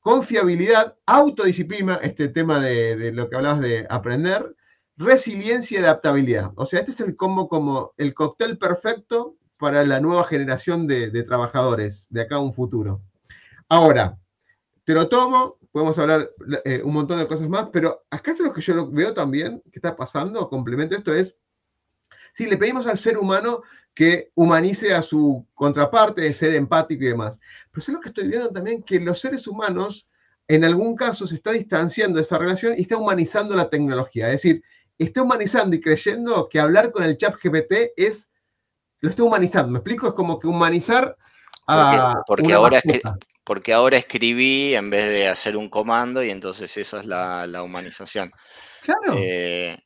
confiabilidad, 0.00 0.96
autodisciplina, 1.06 1.96
este 1.96 2.28
tema 2.28 2.60
de, 2.60 2.96
de 2.96 3.12
lo 3.12 3.28
que 3.28 3.36
hablabas 3.36 3.60
de 3.60 3.86
aprender, 3.88 4.54
resiliencia 4.96 5.80
y 5.80 5.84
adaptabilidad. 5.84 6.52
O 6.56 6.66
sea, 6.66 6.80
este 6.80 6.92
es 6.92 7.00
el 7.00 7.16
combo 7.16 7.48
como 7.48 7.92
el 7.96 8.14
cóctel 8.14 8.58
perfecto 8.58 9.36
para 9.62 9.84
la 9.84 10.00
nueva 10.00 10.24
generación 10.24 10.88
de, 10.88 11.22
trabajadores 11.22 12.08
de 12.10 12.22
acá 12.22 12.34
a 12.34 12.40
un 12.40 12.52
futuro. 12.52 13.00
Ahora, 13.68 14.18
te 14.82 14.92
lo 14.92 15.08
tomo, 15.08 15.56
podemos 15.70 15.96
hablar 15.98 16.30
eh, 16.64 16.82
un 16.84 16.92
montón 16.92 17.20
de 17.20 17.28
cosas 17.28 17.48
más, 17.48 17.68
pero 17.72 18.02
acá 18.10 18.32
es 18.32 18.40
lo 18.40 18.52
que 18.52 18.60
yo 18.60 18.90
veo 18.90 19.14
también 19.14 19.62
que 19.70 19.78
está 19.78 19.94
pasando, 19.94 20.48
complemento 20.48 20.96
esto, 20.96 21.14
es 21.14 21.36
si 22.32 22.46
le 22.46 22.56
pedimos 22.56 22.86
al 22.86 22.96
ser 22.96 23.18
humano 23.18 23.62
que 23.94 24.30
humanice 24.34 24.94
a 24.94 25.02
su 25.02 25.46
contraparte, 25.54 26.22
de 26.22 26.32
ser 26.32 26.54
empático 26.54 27.04
y 27.04 27.08
demás. 27.08 27.38
Pero 27.70 27.82
es 27.82 27.88
lo 27.88 28.00
que 28.00 28.08
estoy 28.08 28.28
viendo 28.28 28.50
también, 28.50 28.82
que 28.82 28.98
los 29.00 29.20
seres 29.20 29.46
humanos, 29.46 30.08
en 30.48 30.64
algún 30.64 30.96
caso, 30.96 31.26
se 31.26 31.34
está 31.34 31.52
distanciando 31.52 32.16
de 32.16 32.22
esa 32.22 32.38
relación 32.38 32.74
y 32.76 32.82
está 32.82 32.96
humanizando 32.96 33.54
la 33.54 33.68
tecnología. 33.68 34.26
Es 34.26 34.42
decir, 34.42 34.62
está 34.98 35.22
humanizando 35.22 35.76
y 35.76 35.80
creyendo 35.80 36.48
que 36.48 36.60
hablar 36.60 36.90
con 36.90 37.04
el 37.04 37.16
chat 37.18 37.34
GPT 37.42 37.92
es, 37.96 38.30
lo 39.00 39.10
está 39.10 39.22
humanizando. 39.22 39.70
¿Me 39.70 39.78
explico? 39.78 40.08
Es 40.08 40.14
como 40.14 40.38
que 40.38 40.46
humanizar 40.46 41.16
a... 41.66 42.22
Porque, 42.26 42.54
ahora, 42.54 42.80
porque 43.44 43.72
ahora 43.74 43.98
escribí 43.98 44.74
en 44.74 44.88
vez 44.88 45.06
de 45.06 45.28
hacer 45.28 45.56
un 45.56 45.68
comando 45.68 46.22
y 46.22 46.30
entonces 46.30 46.74
eso 46.78 46.98
es 46.98 47.06
la, 47.06 47.62
humanización. 47.62 48.32
Claro. 48.82 49.14
Eh, 49.16 49.78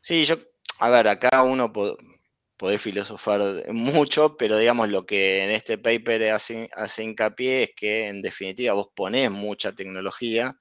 sí, 0.00 0.24
yo, 0.24 0.36
a 0.84 0.90
ver, 0.90 1.08
acá 1.08 1.42
uno 1.42 1.72
puede, 1.72 2.78
filosofar 2.78 3.40
mucho, 3.72 4.36
pero 4.36 4.56
digamos 4.58 4.88
lo 4.88 5.04
que 5.06 5.44
en 5.44 5.50
este 5.50 5.78
paper 5.78 6.32
hace, 6.32 6.70
hace 6.74 7.04
hincapié 7.04 7.64
es 7.64 7.70
que 7.76 8.08
en 8.08 8.22
definitiva 8.22 8.74
vos 8.74 8.88
ponés 8.94 9.30
mucha 9.30 9.72
tecnología 9.72 10.56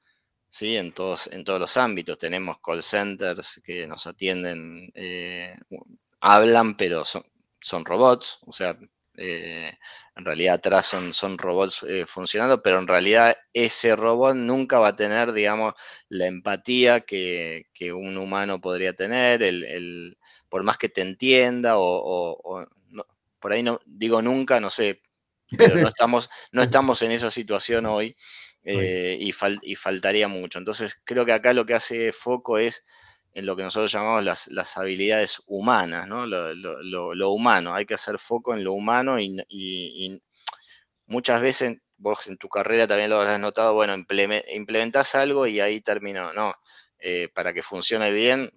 ¿sí? 0.54 0.78
En 0.78 0.92
todos, 0.94 1.28
en 1.34 1.44
todos 1.44 1.60
los 1.60 1.78
ámbitos. 1.78 2.18
Tenemos 2.20 2.58
call 2.64 2.84
centers 2.84 3.60
que 3.64 3.88
nos 3.88 4.06
atienden, 4.08 4.92
eh, 4.96 5.56
hablan, 6.22 6.78
pero 6.78 7.06
son, 7.06 7.24
son, 7.62 7.86
robots, 7.86 8.40
o 8.46 8.54
sea, 8.54 8.78
eh, 9.16 9.72
en 10.16 10.26
realidad 10.26 10.56
atrás 10.56 10.88
son, 10.88 11.14
son 11.14 11.38
robots 11.38 11.84
eh, 11.88 12.06
funcionando, 12.08 12.62
pero 12.62 12.80
en 12.80 12.88
realidad 12.88 13.36
ese 13.54 13.96
robot 13.96 14.36
nunca 14.36 14.80
va 14.80 14.90
a 14.90 14.96
tener, 14.96 15.34
digamos, 15.34 15.74
la 16.10 16.28
empatía 16.28 17.02
que, 17.02 17.66
un 17.94 18.18
humano 18.18 18.62
podría 18.62 18.94
tener, 18.94 19.44
el, 19.44 20.18
por 20.50 20.64
más 20.64 20.78
que 20.78 20.90
te 20.90 21.02
entienda, 21.02 21.74
o, 21.78 22.66
por 23.40 23.52
ahí 23.52 23.62
no 23.62 23.80
digo 23.86 24.22
nunca, 24.22 24.60
no 24.60 24.70
sé, 24.70 25.02
pero 25.58 25.76
no 25.76 25.88
estamos, 25.96 26.30
no 26.52 26.62
estamos 26.62 27.02
en 27.02 27.12
esa 27.12 27.30
situación 27.30 27.86
hoy. 27.86 28.16
Eh, 28.66 29.18
y, 29.20 29.76
faltaría 29.76 30.28
mucho. 30.30 30.58
Entonces, 30.58 30.98
creo 31.04 31.26
que 31.26 31.34
acá 31.34 31.54
lo 31.54 31.66
que 31.66 31.74
hace 31.74 32.14
foco 32.14 32.58
es 32.58 32.86
en 33.34 33.46
lo 33.46 33.56
que 33.56 33.64
nosotros 33.64 33.92
llamamos 33.92 34.24
las, 34.48 34.78
habilidades 34.78 35.42
humanas, 35.48 36.08
¿no? 36.08 36.26
Lo, 36.28 37.30
humano. 37.32 37.74
Hay 37.74 37.86
que 37.86 37.96
hacer 37.96 38.20
foco 38.20 38.54
en 38.54 38.64
lo 38.64 38.74
humano 38.74 39.20
y, 39.20 40.22
muchas 41.08 41.42
veces, 41.42 41.78
vos 41.98 42.28
en 42.28 42.38
tu 42.38 42.50
carrera 42.50 42.88
también 42.88 43.10
lo 43.10 43.20
habrás 43.20 43.40
notado, 43.40 43.74
bueno, 43.74 43.96
implementás 43.96 45.16
algo 45.16 45.48
y 45.48 45.60
ahí 45.60 45.82
terminó. 45.82 46.32
No, 46.34 46.54
eh, 47.00 47.30
para 47.34 47.54
que 47.54 47.64
funcione 47.64 48.12
bien, 48.12 48.52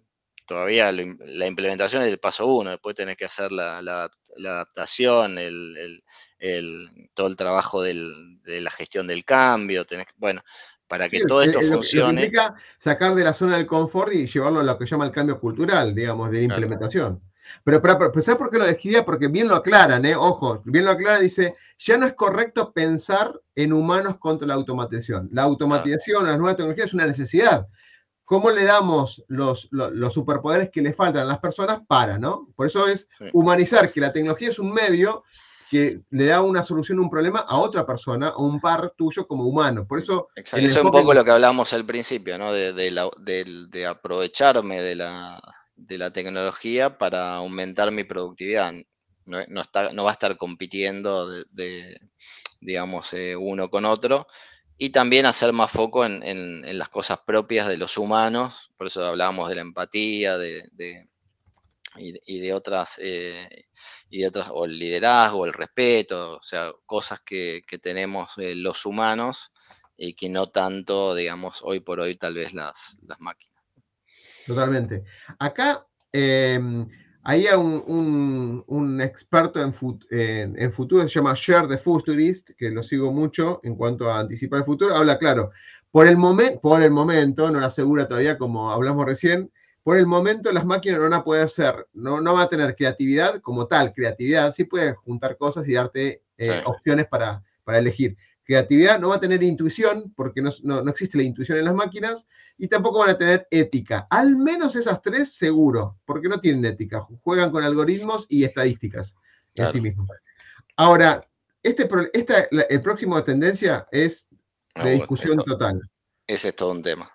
todavía 0.47 0.93
la 0.93 1.47
implementación 1.47 2.03
es 2.03 2.09
el 2.09 2.19
paso 2.19 2.47
uno, 2.47 2.71
después 2.71 2.95
tenés 2.95 3.17
que 3.17 3.25
hacer 3.25 3.53
la, 3.53 3.79
adaptación, 4.37 5.39
el, 5.39 6.05
todo 7.15 7.29
el 7.29 7.37
trabajo 7.37 7.83
de 7.83 7.95
la 8.45 8.71
gestión 8.71 9.07
del 9.07 9.25
cambio, 9.25 9.87
tenés, 9.87 10.07
bueno, 10.17 10.43
para 10.89 11.09
que 11.09 11.25
todo 11.25 11.43
esto 11.43 11.61
funcione. 11.61 12.21
significa 12.21 12.55
sacar 12.79 13.15
de 13.15 13.25
la 13.25 13.35
zona 13.35 13.57
del 13.57 13.67
confort 13.67 14.13
y 14.13 14.27
llevarlo 14.27 14.61
a 14.61 14.65
lo 14.65 14.79
que 14.79 14.87
llama 14.87 15.05
el 15.05 15.13
cambio 15.13 15.41
cultural, 15.41 15.95
digamos, 15.95 16.31
de 16.31 16.39
la 16.39 16.45
implementación. 16.45 17.21
Pero, 17.65 17.81
pero, 17.81 17.99
¿sabes 18.23 18.39
por 18.39 18.51
qué 18.51 18.59
lo 18.59 18.65
describía? 18.65 19.05
Porque 19.05 19.29
bien 19.29 19.49
lo 19.49 19.57
aclaran, 19.57 20.05
¿eh? 20.05 20.17
Ojo, 20.17 20.63
bien 20.65 20.85
lo 20.85 20.93
aclaran, 20.93 21.23
dice, 21.23 21.55
ya 21.79 21.97
no 21.97 22.07
es 22.07 22.15
correcto 22.15 22.73
pensar 22.73 23.41
en 23.55 23.73
humanos 23.73 24.17
contra 24.19 24.49
la 24.49 24.55
automatización. 24.55 25.29
La 25.33 25.43
automatización, 25.43 26.27
las 26.27 26.39
nuevas 26.39 26.57
tecnologías 26.57 26.89
es 26.89 26.95
una 26.95 27.07
necesidad. 27.07 27.67
¿Cómo 28.25 28.51
le 28.51 28.65
damos 28.65 29.25
los, 29.29 29.69
superpoderes 30.11 30.71
que 30.71 30.83
le 30.83 30.93
faltan 30.93 31.23
a 31.23 31.27
las 31.27 31.39
personas 31.39 31.81
para, 31.87 32.19
¿no? 32.19 32.49
Por 32.57 32.67
eso 32.67 32.89
es 32.89 33.09
humanizar 33.33 33.93
que 33.93 34.01
la 34.01 34.13
tecnología 34.13 34.51
es 34.51 34.59
un 34.59 34.73
medio 34.73 35.23
que 35.71 36.01
le 36.11 36.27
da 36.27 36.43
una 36.43 36.63
solución 36.63 36.99
a 36.99 37.03
un 37.03 37.11
problema 37.11 37.41
a 37.41 37.59
otra 37.59 37.85
persona 37.87 38.31
o 38.31 38.45
un 38.45 38.61
par 38.61 38.93
tuyo 38.97 39.27
como 39.27 39.45
humano. 39.45 39.87
Por 39.87 39.99
eso... 40.01 40.29
Exacto. 40.37 40.65
Eso 40.65 40.81
es 40.81 40.85
un 40.85 40.93
poco 40.93 41.13
lo 41.13 41.25
que 41.25 41.31
hablábamos 41.31 41.73
al 41.73 41.85
principio, 41.85 42.39
¿no? 42.39 42.53
De, 42.53 43.87
aprovecharme 43.87 44.83
de 44.83 44.97
la, 44.97 46.11
tecnología 46.13 46.99
para 46.99 47.37
aumentar 47.37 47.91
mi 47.91 48.05
productividad. 48.05 48.73
no, 49.25 49.61
está, 49.61 49.93
no 49.93 50.05
va 50.05 50.11
a 50.11 50.15
estar 50.15 50.37
compitiendo 50.37 51.29
de, 51.29 51.99
digamos, 52.61 53.13
eh, 53.15 53.37
uno 53.37 53.71
con 53.71 53.85
otro. 53.85 54.27
Y 54.79 54.91
también 54.91 55.25
hacer 55.25 55.53
más 55.53 55.71
foco 55.71 56.05
en, 56.05 56.79
las 56.79 56.89
cosas 56.91 57.21
propias 57.27 57.67
de 57.67 57.79
los 57.79 57.97
humanos, 57.97 58.73
por 58.77 58.89
eso 58.89 59.03
hablábamos 59.05 59.49
de 59.49 59.55
la 59.55 59.63
empatía, 59.63 60.37
de, 60.37 61.09
y, 61.97 62.39
de 62.41 62.53
otras, 62.53 63.01
eh, 63.03 63.67
y 64.09 64.25
otras, 64.25 64.49
o 64.53 64.65
el 64.65 64.79
liderazgo, 64.79 65.47
el 65.47 65.53
respeto, 65.53 66.37
o 66.37 66.43
sea, 66.43 66.73
cosas 66.85 67.21
que, 67.21 67.63
tenemos 67.83 68.33
los 68.37 68.87
humanos 68.87 69.53
y 69.97 70.15
que 70.15 70.29
no 70.29 70.49
tanto, 70.51 71.15
digamos, 71.15 71.61
hoy 71.63 71.81
por 71.81 72.01
hoy 72.01 72.17
tal 72.17 72.35
vez 72.35 72.55
las, 72.55 72.99
las 73.07 73.21
máquinas. 73.21 73.63
Totalmente. 74.47 75.05
Acá 75.39 75.87
em, 76.13 76.87
hay 77.25 77.47
un, 77.47 78.63
un, 78.69 79.01
experto 79.01 79.61
en, 79.61 80.57
en, 80.57 80.73
futuro, 80.73 81.09
se 81.09 81.15
llama 81.17 81.35
Share 81.35 81.67
the 81.67 81.77
Futurist, 81.77 82.51
que 82.57 82.71
lo 82.71 82.83
sigo 82.83 83.11
mucho 83.11 83.61
en 83.65 83.75
cuanto 83.75 84.11
a 84.11 84.21
anticipar 84.21 84.61
el 84.61 84.65
futuro. 84.65 84.95
Habla 84.95 85.19
claro, 85.19 85.51
por 85.91 86.07
el, 86.07 86.17
por 86.63 86.83
el 86.83 86.91
momento, 86.91 87.51
no 87.51 87.59
lo 87.59 87.67
asegura 87.67 88.07
todavía 88.07 88.39
como 88.39 88.71
hablamos 88.71 89.05
recién, 89.07 89.51
por 89.87 89.99
el 89.99 90.07
momento 90.07 90.51
las 90.51 90.67
máquinas 90.67 90.99
no 90.99 91.05
van 91.05 91.13
a 91.13 91.23
poder 91.23 91.49
ser, 91.49 91.87
no, 91.93 92.21
no 92.21 92.35
va 92.35 92.43
a 92.43 92.49
tener 92.49 92.75
creatividad 92.75 93.41
como 93.41 93.69
tal, 93.69 93.93
creatividad, 93.93 94.53
sí 94.53 94.65
pueden 94.65 94.97
juntar 94.97 95.37
cosas 95.37 95.69
y 95.69 95.75
darte 95.75 96.25
eh, 96.39 96.61
opciones 96.65 97.07
para, 97.07 97.45
para 97.63 97.79
elegir 97.79 98.17
creatividad, 98.43 98.99
no 98.99 99.11
va 99.11 99.15
a 99.15 99.21
tener 99.21 99.45
intuición, 99.45 100.13
porque 100.17 100.43
no, 100.43 100.51
existe 100.89 101.17
la 101.17 101.23
intuición 101.23 101.59
en 101.59 101.67
las 101.67 101.75
máquinas, 101.77 102.27
y 102.59 102.67
tampoco 102.67 102.99
van 102.99 103.11
a 103.11 103.19
tener 103.19 103.47
ética. 103.49 104.09
Al 104.11 104.35
menos 104.35 104.75
esas 104.75 105.01
tres 105.01 105.35
seguro, 105.35 105.97
porque 106.05 106.29
no 106.29 106.41
tienen 106.41 106.65
ética, 106.65 107.07
juegan 107.23 107.53
con 107.53 107.63
algoritmos 107.63 108.27
y 108.29 108.43
estadísticas 108.43 109.15
en 109.55 109.69
sí 109.69 109.81
mismos. 109.81 110.11
Ahora, 110.75 111.25
este, 111.63 111.89
esta, 112.13 112.41
el 112.69 112.81
próximo 112.83 113.23
tendencia 113.23 113.87
es 113.93 114.27
de 114.83 114.95
discusión 114.95 115.39
total. 115.47 115.81
Ese 116.27 116.49
es 116.49 116.57
todo 116.57 116.73
un 116.73 116.83
tema. 116.83 117.09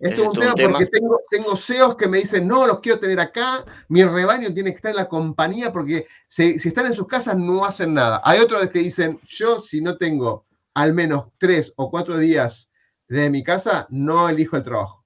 Es 0.00 0.18
un, 0.18 0.32
tema, 0.32 0.54
porque 0.54 0.86
tengo, 0.86 1.20
tengo 1.30 1.56
CEOs 1.56 1.96
que 1.96 2.08
me 2.08 2.18
dicen, 2.18 2.46
no, 2.46 2.66
los 2.66 2.80
quiero 2.80 2.98
tener 2.98 3.20
acá, 3.20 3.64
mi 3.88 4.04
rebaño 4.04 4.52
tiene 4.52 4.70
que 4.70 4.76
estar 4.76 4.90
en 4.90 4.96
la 4.96 5.08
compañía 5.08 5.72
porque 5.72 6.06
si, 6.26 6.58
si, 6.58 6.68
están 6.68 6.86
en 6.86 6.94
sus 6.94 7.06
casas 7.06 7.36
no 7.36 7.64
hacen 7.64 7.94
nada. 7.94 8.20
Hay 8.24 8.40
otros 8.40 8.68
que 8.70 8.80
dicen, 8.80 9.18
yo 9.26 9.60
si 9.60 9.80
no 9.80 9.96
tengo 9.96 10.46
al 10.74 10.92
menos 10.92 11.26
tres 11.38 11.72
o 11.76 11.90
cuatro 11.90 12.18
días 12.18 12.70
de 13.08 13.30
mi 13.30 13.44
casa, 13.44 13.86
no 13.90 14.28
elijo 14.28 14.56
el 14.56 14.62
trabajo. 14.62 15.04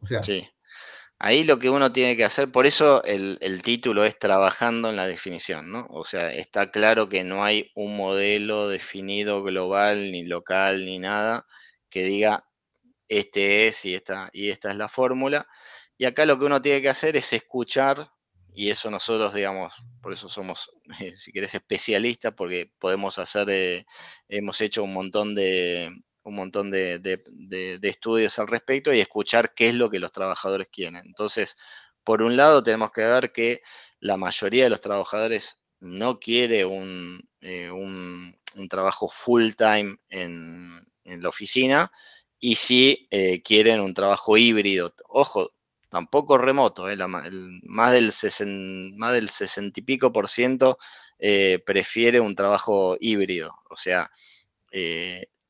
O 0.00 0.06
sea, 0.06 0.22
sí. 0.22 0.48
Ahí 1.24 1.44
lo 1.44 1.60
que 1.60 1.70
uno 1.70 1.92
tiene 1.92 2.16
que 2.16 2.24
hacer, 2.24 2.50
por 2.50 2.66
eso 2.66 3.04
el, 3.04 3.62
título 3.62 4.04
es 4.04 4.18
trabajando 4.18 4.90
en 4.90 4.96
la 4.96 5.06
definición, 5.06 5.70
¿no? 5.70 5.86
O 5.90 6.02
sea, 6.02 6.32
está 6.32 6.72
claro 6.72 7.08
que 7.08 7.22
no 7.22 7.44
hay 7.44 7.70
un 7.76 7.96
modelo 7.96 8.68
definido 8.68 9.44
global, 9.44 10.10
ni 10.10 10.24
local, 10.24 10.84
ni 10.84 10.98
nada, 10.98 11.46
que 11.90 12.02
diga 12.02 12.44
este 13.18 13.66
es 13.68 13.84
y 13.84 13.94
esta, 13.94 14.30
y 14.32 14.50
esta 14.50 14.70
es 14.70 14.76
la 14.76 14.88
fórmula. 14.88 15.46
Y 15.98 16.04
acá 16.04 16.26
lo 16.26 16.38
que 16.38 16.46
uno 16.46 16.62
tiene 16.62 16.82
que 16.82 16.88
hacer 16.88 17.16
es 17.16 17.32
escuchar 17.32 18.10
y 18.54 18.70
eso 18.70 18.90
nosotros, 18.90 19.32
digamos, 19.34 19.74
por 20.02 20.12
eso 20.12 20.28
somos, 20.28 20.70
si 21.16 21.32
querés, 21.32 21.54
especialistas, 21.54 22.34
porque 22.34 22.72
podemos 22.78 23.18
hacer, 23.18 23.48
eh, 23.50 23.86
hemos 24.28 24.60
hecho 24.60 24.84
un 24.84 24.92
montón 24.92 25.34
de 25.34 25.90
un 26.24 26.36
montón 26.36 26.70
de, 26.70 27.80
estudios 27.82 28.38
al 28.38 28.46
respecto 28.46 28.92
y 28.92 29.00
escuchar 29.00 29.54
qué 29.54 29.68
es 29.68 29.74
lo 29.74 29.90
que 29.90 29.98
los 29.98 30.12
trabajadores 30.12 30.68
quieren. 30.68 30.96
Entonces, 31.04 31.56
por 32.04 32.22
un 32.22 32.36
lado, 32.36 32.62
tenemos 32.62 32.92
que 32.92 33.02
ver 33.02 33.32
que 33.32 33.62
la 34.00 34.16
mayoría 34.16 34.64
de 34.64 34.70
los 34.70 34.80
trabajadores 34.80 35.58
no 35.80 36.20
quiere 36.20 36.64
un, 36.64 37.28
eh, 37.40 37.70
un, 37.70 38.38
trabajo 38.70 39.08
full 39.08 39.50
time 39.58 39.96
en, 40.08 40.86
la 41.04 41.28
oficina 41.28 41.90
y 42.44 42.56
sí 42.56 43.06
eh, 43.12 43.40
quieren 43.40 43.80
un 43.80 43.94
trabajo 43.94 44.36
híbrido. 44.36 44.92
Ojo, 45.08 45.52
tampoco 45.88 46.38
remoto, 46.38 46.90
eh, 46.90 46.96
más, 47.62 47.92
del 47.92 48.10
60, 48.10 48.98
más 48.98 49.12
del 49.12 49.30
y 49.76 49.82
pico 49.82 50.12
por 50.12 50.28
ciento 50.28 50.76
eh, 51.20 51.60
prefiere 51.64 52.18
un 52.18 52.34
trabajo 52.34 52.96
híbrido. 52.98 53.54
O 53.70 53.76
sea, 53.76 54.10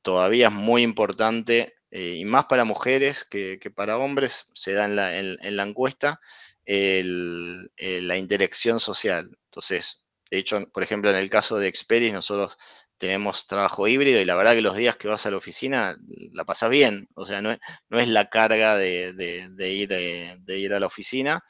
todavía 0.03 0.49
es 0.49 0.53
muy 0.53 0.83
importante, 0.83 1.77
y 1.91 2.25
más 2.27 2.45
para 2.45 2.67
mujeres 2.67 3.25
que, 3.25 3.59
para 3.75 3.97
hombres, 3.97 4.45
se 4.55 4.75
da 4.75 4.85
en 4.85 4.97
la, 4.97 5.63
encuesta, 5.63 6.21
la 6.67 8.17
interacción 8.19 8.81
social. 8.81 9.31
Entonces, 9.47 10.05
de 10.31 10.39
hecho, 10.39 10.61
por 10.71 10.83
ejemplo, 10.83 11.09
en 11.09 11.17
el 11.17 11.31
caso 11.31 11.57
de 11.57 11.69
Experis, 11.69 12.13
nosotros 12.13 12.59
tenemos 13.03 13.49
trabajo 13.49 13.89
híbrido 13.89 14.21
y 14.21 14.25
la 14.25 14.37
verdad 14.37 14.55
que 14.55 14.63
los 14.63 14.77
días 14.77 14.95
que 14.95 15.09
vas 15.09 15.27
a 15.27 15.33
la 15.33 15.37
oficina 15.37 15.97
la 16.33 16.45
pasas 16.45 16.71
bien, 16.71 17.09
o 17.15 17.27
sea, 17.27 17.43
no 17.43 17.51
es, 17.51 17.59
no 17.89 17.99
es 17.99 18.07
la 18.07 18.31
carga 18.31 18.77
de, 18.77 19.13
ir, 19.59 19.89
de, 19.89 20.59
ir 20.61 20.73
a 20.73 20.79
la 20.79 20.87
oficina 20.87 21.43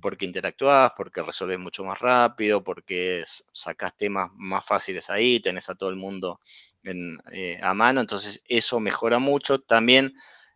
porque 0.00 0.24
interactúas, 0.24 0.90
porque 0.96 1.22
resolves 1.22 1.60
mucho 1.60 1.84
más 1.84 2.00
rápido, 2.00 2.64
porque 2.64 3.22
sacas 3.24 3.96
temas 3.96 4.30
más 4.34 4.66
fáciles 4.66 5.08
ahí, 5.08 5.38
tenés 5.38 5.70
a 5.70 5.76
todo 5.76 5.90
el 5.90 5.96
mundo 5.96 6.40
eh, 6.82 7.56
a 7.62 7.72
mano, 7.72 8.00
entonces 8.00 8.42
eso 8.48 8.80
mejora 8.80 9.20
mucho. 9.20 9.60
También 9.60 10.12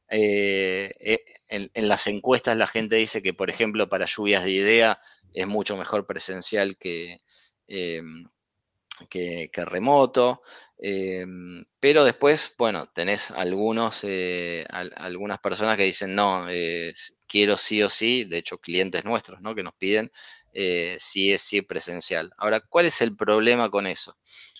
eh, 0.08 0.92
eh, 0.98 1.20
en, 1.48 1.88
las 1.88 2.08
encuestas 2.08 2.56
la 2.56 2.66
gente 2.66 2.96
dice 2.96 3.22
que, 3.22 3.34
por 3.34 3.50
ejemplo, 3.50 3.88
para 3.88 4.06
lluvias 4.06 4.42
de 4.42 4.50
idea 4.50 4.98
es 5.32 5.46
mucho 5.46 5.76
mejor 5.76 6.06
presencial 6.06 6.76
que, 6.76 7.20
em, 7.68 8.24
que, 9.08 9.50
remoto. 9.54 10.42
Em, 10.78 11.64
pero 11.78 12.04
después, 12.04 12.54
bueno, 12.58 12.86
tenés 12.92 13.30
algunos, 13.30 14.00
eh, 14.04 14.64
algunas 14.68 15.38
personas 15.40 15.76
que 15.76 15.84
dicen, 15.84 16.14
no, 16.14 16.46
quiero 17.26 17.56
sí 17.56 17.82
o 17.82 17.90
sí, 17.90 18.24
de 18.24 18.38
hecho 18.38 18.58
clientes 18.58 19.04
nuestros, 19.04 19.40
¿no? 19.40 19.54
Que 19.54 19.62
nos 19.62 19.74
piden 19.74 20.10
eh, 20.52 20.96
sí 20.98 21.32
es 21.32 21.42
sí 21.42 21.62
presencial. 21.62 22.32
Ahora, 22.36 22.60
¿cuál 22.60 22.86
es 22.86 23.00
el 23.00 23.16
problema 23.16 23.70
con 23.70 23.86
eso? 23.86 24.16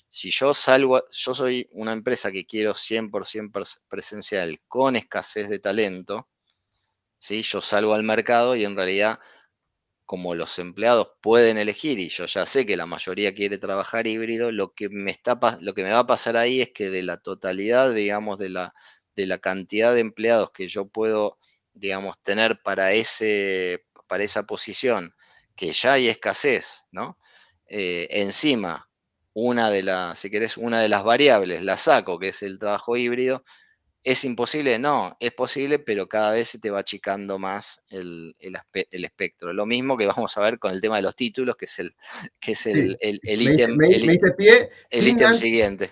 Si 0.08 0.30
yo 0.30 0.54
salgo, 0.54 1.02
yo 1.12 1.34
soy 1.34 1.68
una 1.72 1.92
empresa 1.92 2.32
que 2.32 2.46
quiero 2.46 2.74
100% 2.74 3.52
presencial 3.88 4.58
con 4.68 4.96
escasez 4.96 5.48
de 5.48 5.58
talento, 5.58 6.28
¿sí? 7.18 7.42
Yo 7.42 7.60
salgo 7.60 7.94
al 7.94 8.02
mercado 8.04 8.56
y 8.56 8.64
en 8.64 8.76
realidad 8.76 9.20
como 10.10 10.34
los 10.34 10.58
empleados 10.58 11.06
pueden 11.20 11.56
elegir, 11.56 12.00
y 12.00 12.08
yo 12.08 12.26
ya 12.26 12.44
sé 12.44 12.66
que 12.66 12.76
la 12.76 12.84
mayoría 12.84 13.32
quiere 13.32 13.58
trabajar 13.58 14.08
híbrido, 14.08 14.50
lo 14.50 14.74
que 14.74 14.88
me, 14.88 15.12
está, 15.12 15.38
lo 15.60 15.72
que 15.72 15.84
me 15.84 15.92
va 15.92 16.00
a 16.00 16.06
pasar 16.08 16.36
ahí 16.36 16.60
es 16.60 16.72
que 16.72 16.90
de 16.90 17.04
la 17.04 17.18
totalidad, 17.18 17.94
digamos, 17.94 18.36
de 18.40 18.48
la, 18.48 18.74
de 19.14 19.28
la 19.28 19.38
cantidad 19.38 19.94
de 19.94 20.00
empleados 20.00 20.50
que 20.50 20.66
yo 20.66 20.88
puedo, 20.88 21.38
digamos, 21.74 22.20
tener 22.24 22.60
para, 22.60 22.92
ese, 22.92 23.84
para 24.08 24.24
esa 24.24 24.42
posición, 24.48 25.14
que 25.54 25.70
ya 25.70 25.92
hay 25.92 26.08
escasez, 26.08 26.82
¿no? 26.90 27.16
Eh, 27.68 28.08
encima, 28.10 28.90
una 29.32 29.70
de 29.70 29.84
las, 29.84 30.18
si 30.18 30.28
querés, 30.28 30.56
una 30.56 30.80
de 30.80 30.88
las 30.88 31.04
variables 31.04 31.62
la 31.62 31.76
saco, 31.76 32.18
que 32.18 32.30
es 32.30 32.42
el 32.42 32.58
trabajo 32.58 32.96
híbrido, 32.96 33.44
¿Es 34.02 34.24
imposible? 34.24 34.78
No, 34.78 35.14
es 35.20 35.32
posible, 35.32 35.78
pero 35.78 36.08
cada 36.08 36.32
vez 36.32 36.48
se 36.48 36.58
te 36.58 36.70
va 36.70 36.78
achicando 36.78 37.38
más 37.38 37.82
el, 37.90 38.34
espectro. 38.90 39.52
Lo 39.52 39.66
mismo 39.66 39.98
que 39.98 40.06
vamos 40.06 40.36
a 40.38 40.40
ver 40.40 40.58
con 40.58 40.72
el 40.72 40.80
tema 40.80 40.96
de 40.96 41.02
los 41.02 41.14
títulos, 41.14 41.56
que 41.56 41.66
es 41.66 41.78
el 41.78 41.94
que 42.40 42.52
es 42.52 42.66
el, 42.66 42.96
ítem 43.22 43.76
el, 44.90 45.34
siguiente. 45.34 45.90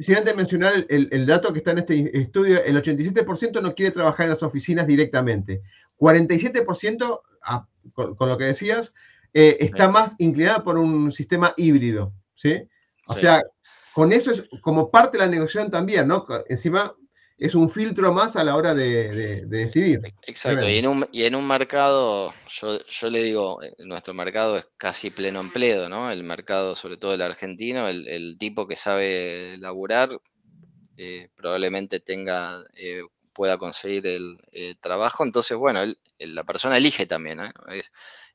Sin, 0.00 0.16
antes 0.16 0.36
mencionar 0.36 0.86
el, 0.88 1.26
dato 1.26 1.52
que 1.52 1.58
está 1.58 1.72
en 1.72 1.78
este 1.78 2.18
estudio, 2.18 2.64
el 2.64 2.82
87% 2.82 3.60
no 3.60 3.74
quiere 3.74 3.92
trabajar 3.92 4.24
en 4.24 4.30
las 4.30 4.42
oficinas 4.42 4.86
directamente. 4.86 5.60
47%, 5.98 7.20
ah, 7.42 7.66
con, 7.92 8.16
lo 8.18 8.38
que 8.38 8.44
decías, 8.44 8.94
eh, 9.34 9.58
está 9.60 9.88
más 9.90 10.14
inclinada 10.16 10.64
por 10.64 10.78
un 10.78 11.12
sistema 11.12 11.52
híbrido. 11.58 12.14
¿sí? 12.34 12.62
O 13.06 13.12
sea, 13.12 13.42
con 13.92 14.12
eso 14.14 14.30
es 14.30 14.48
como 14.62 14.90
parte 14.90 15.18
de 15.18 15.24
la 15.24 15.30
negociación 15.30 15.70
también, 15.70 16.08
¿no? 16.08 16.26
Encima 16.48 16.94
es 17.40 17.54
un 17.54 17.70
filtro 17.70 18.12
más 18.12 18.36
a 18.36 18.44
la 18.44 18.54
hora 18.54 18.74
de, 18.74 19.46
decidir. 19.46 20.02
Exacto, 20.26 20.68
y 20.68 20.76
en, 20.76 21.34
un, 21.34 21.48
mercado, 21.48 22.34
yo, 22.50 23.10
le 23.10 23.24
digo, 23.24 23.62
eh, 23.62 23.74
nuestro 23.78 24.12
mercado 24.12 24.58
es 24.58 24.66
casi 24.76 25.08
pleno 25.08 25.40
empleo, 25.40 25.88
¿no? 25.88 26.10
El 26.10 26.22
mercado, 26.22 26.76
sobre 26.76 26.98
todo 26.98 27.14
el 27.14 27.22
argentino, 27.22 27.88
el, 27.88 28.36
tipo 28.38 28.68
que 28.68 28.76
sabe 28.76 29.56
laburar, 29.56 30.20
eh, 30.98 31.30
probablemente 31.34 31.98
tenga, 31.98 32.62
eh, 32.76 33.04
pueda 33.34 33.56
conseguir 33.56 34.06
el 34.06 34.38
trabajo. 34.78 35.24
Entonces, 35.24 35.56
bueno, 35.56 35.80
la 36.18 36.44
persona 36.44 36.76
elige 36.76 37.06
también, 37.06 37.40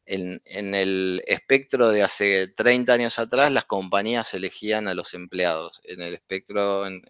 en, 0.08 0.42
el 0.76 1.22
espectro 1.28 1.92
de 1.92 2.02
hace 2.02 2.48
30 2.48 2.92
años 2.94 3.20
atrás, 3.20 3.52
las 3.52 3.66
compañías 3.66 4.34
elegían 4.34 4.88
a 4.88 4.96
los 4.96 5.14
empleados. 5.14 5.80
En 5.84 6.02
el 6.02 6.16
espectro, 6.16 6.88
en 6.88 7.04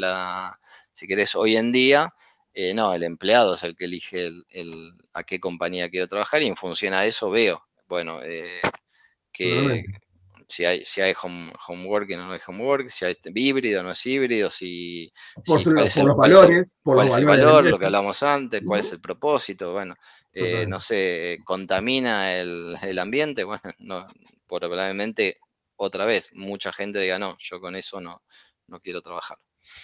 la 0.00 0.58
si 0.92 1.06
querés, 1.06 1.34
hoy 1.34 1.56
en 1.56 1.72
día, 1.72 2.12
eh, 2.54 2.74
no, 2.74 2.92
el 2.92 3.02
empleado 3.02 3.54
es 3.54 3.62
el 3.62 3.74
que 3.74 3.86
elige 3.86 4.30
el, 4.50 4.92
a 5.14 5.24
qué 5.24 5.40
compañía 5.40 5.90
quiero 5.90 6.08
trabajar 6.08 6.42
y 6.42 6.46
en 6.46 6.56
función 6.56 6.94
a 6.94 7.06
eso 7.06 7.30
veo, 7.30 7.62
bueno, 7.88 8.20
eh, 8.22 8.60
que, 9.32 9.84
si 10.46 10.66
hay, 10.66 10.84
si 10.84 11.00
hay 11.00 11.14
home, 11.20 11.52
homework 11.66 12.10
y 12.10 12.16
no 12.16 12.30
hay 12.30 12.40
homework, 12.46 12.88
si 12.88 13.06
hay 13.06 13.16
híbrido, 13.34 13.82
no 13.82 13.92
es 13.92 14.04
híbrido, 14.04 14.50
si, 14.50 15.10
por, 15.46 15.64
los 15.66 16.16
valores, 16.16 16.76
cuál 16.82 17.08
es 17.08 17.16
el 17.16 17.24
valor, 17.24 17.64
lo 17.64 17.78
que 17.78 17.86
hablamos 17.86 18.22
antes, 18.22 18.62
cuál 18.64 18.80
es 18.80 18.92
el 18.92 19.00
propósito, 19.00 19.72
bueno, 19.72 19.96
eh, 20.34 20.66
no 20.66 20.78
sé, 20.78 21.38
contamina 21.44 22.36
el, 22.36 22.76
el 22.82 22.98
ambiente, 22.98 23.44
bueno, 23.44 23.62
no, 23.78 24.06
probablemente 24.46 25.38
otra 25.76 26.04
vez 26.04 26.28
mucha 26.34 26.72
gente 26.72 26.98
diga, 26.98 27.18
no, 27.18 27.36
yo 27.40 27.60
con 27.60 27.74
eso 27.74 28.00
no, 28.00 28.22
no 28.66 28.80
quiero 28.80 29.00
trabajar. 29.00 29.38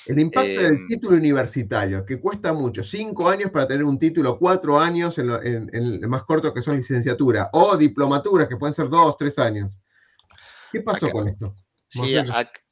El 0.07 0.19
impacto 0.21 0.63
del 0.63 0.75
em, 0.75 0.89
título 0.89 1.17
universitario, 1.17 2.05
que 2.05 2.19
cuesta 2.19 2.53
mucho, 2.53 2.83
cinco 2.83 3.29
años 3.29 3.51
para 3.51 3.69
tener 3.69 3.85
un 3.85 3.99
título, 3.99 4.39
cuatro 4.39 4.79
años 4.81 5.19
en, 5.19 5.31
el 5.73 6.09
más 6.09 6.25
corto 6.25 6.53
que 6.55 6.63
son 6.63 6.77
licenciatura, 6.77 7.51
o 7.53 7.77
diplomatura, 7.77 8.49
que 8.49 8.57
pueden 8.57 8.73
ser 8.73 8.89
dos, 8.89 9.17
tres 9.17 9.39
años. 9.39 9.73
¿Qué 10.73 10.81
pasó 10.81 11.11
con 11.11 11.29
esto? 11.29 11.55
Sí, 11.87 12.17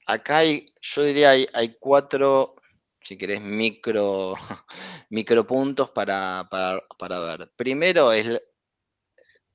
acá 0.06 0.38
hay, 0.38 0.66
yo 0.80 1.02
diría, 1.02 1.30
hay, 1.30 1.46
hay 1.52 1.76
cuatro, 1.78 2.54
si 3.02 3.16
querés, 3.18 3.40
micro, 3.40 4.34
micro 5.10 5.46
puntos 5.46 5.90
para, 5.90 6.48
para, 6.50 7.18
ver. 7.20 7.52
Primero 7.56 8.12
es, 8.12 8.40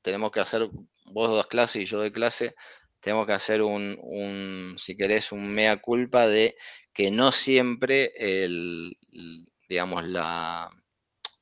tenemos 0.01 0.31
que 0.31 0.39
hacer, 0.39 0.69
vos 1.11 1.29
dos 1.29 1.47
clases 1.47 1.83
y 1.83 1.85
yo 1.85 1.99
de 1.99 2.11
clase, 2.11 2.55
tenemos 2.99 3.25
que 3.25 3.33
hacer 3.33 3.61
un, 3.61 3.97
un, 4.01 4.75
si 4.77 4.95
querés, 4.95 5.31
un 5.31 5.51
mea 5.53 5.81
culpa 5.81 6.27
de 6.27 6.55
que 6.93 7.11
no 7.11 7.31
siempre 7.31 8.11
el, 8.15 8.97
digamos, 9.69 10.05
la, 10.05 10.69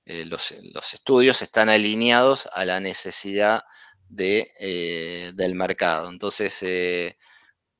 eh, 0.05 0.25
los, 0.25 0.51
estudios 0.93 1.41
están 1.41 1.69
alineados 1.69 2.49
a 2.53 2.65
la 2.65 2.79
necesidad 2.79 3.63
de, 4.07 4.51
eh, 4.59 5.31
del 5.35 5.55
mercado. 5.55 6.09
Entonces, 6.09 6.57
eh, 6.63 7.17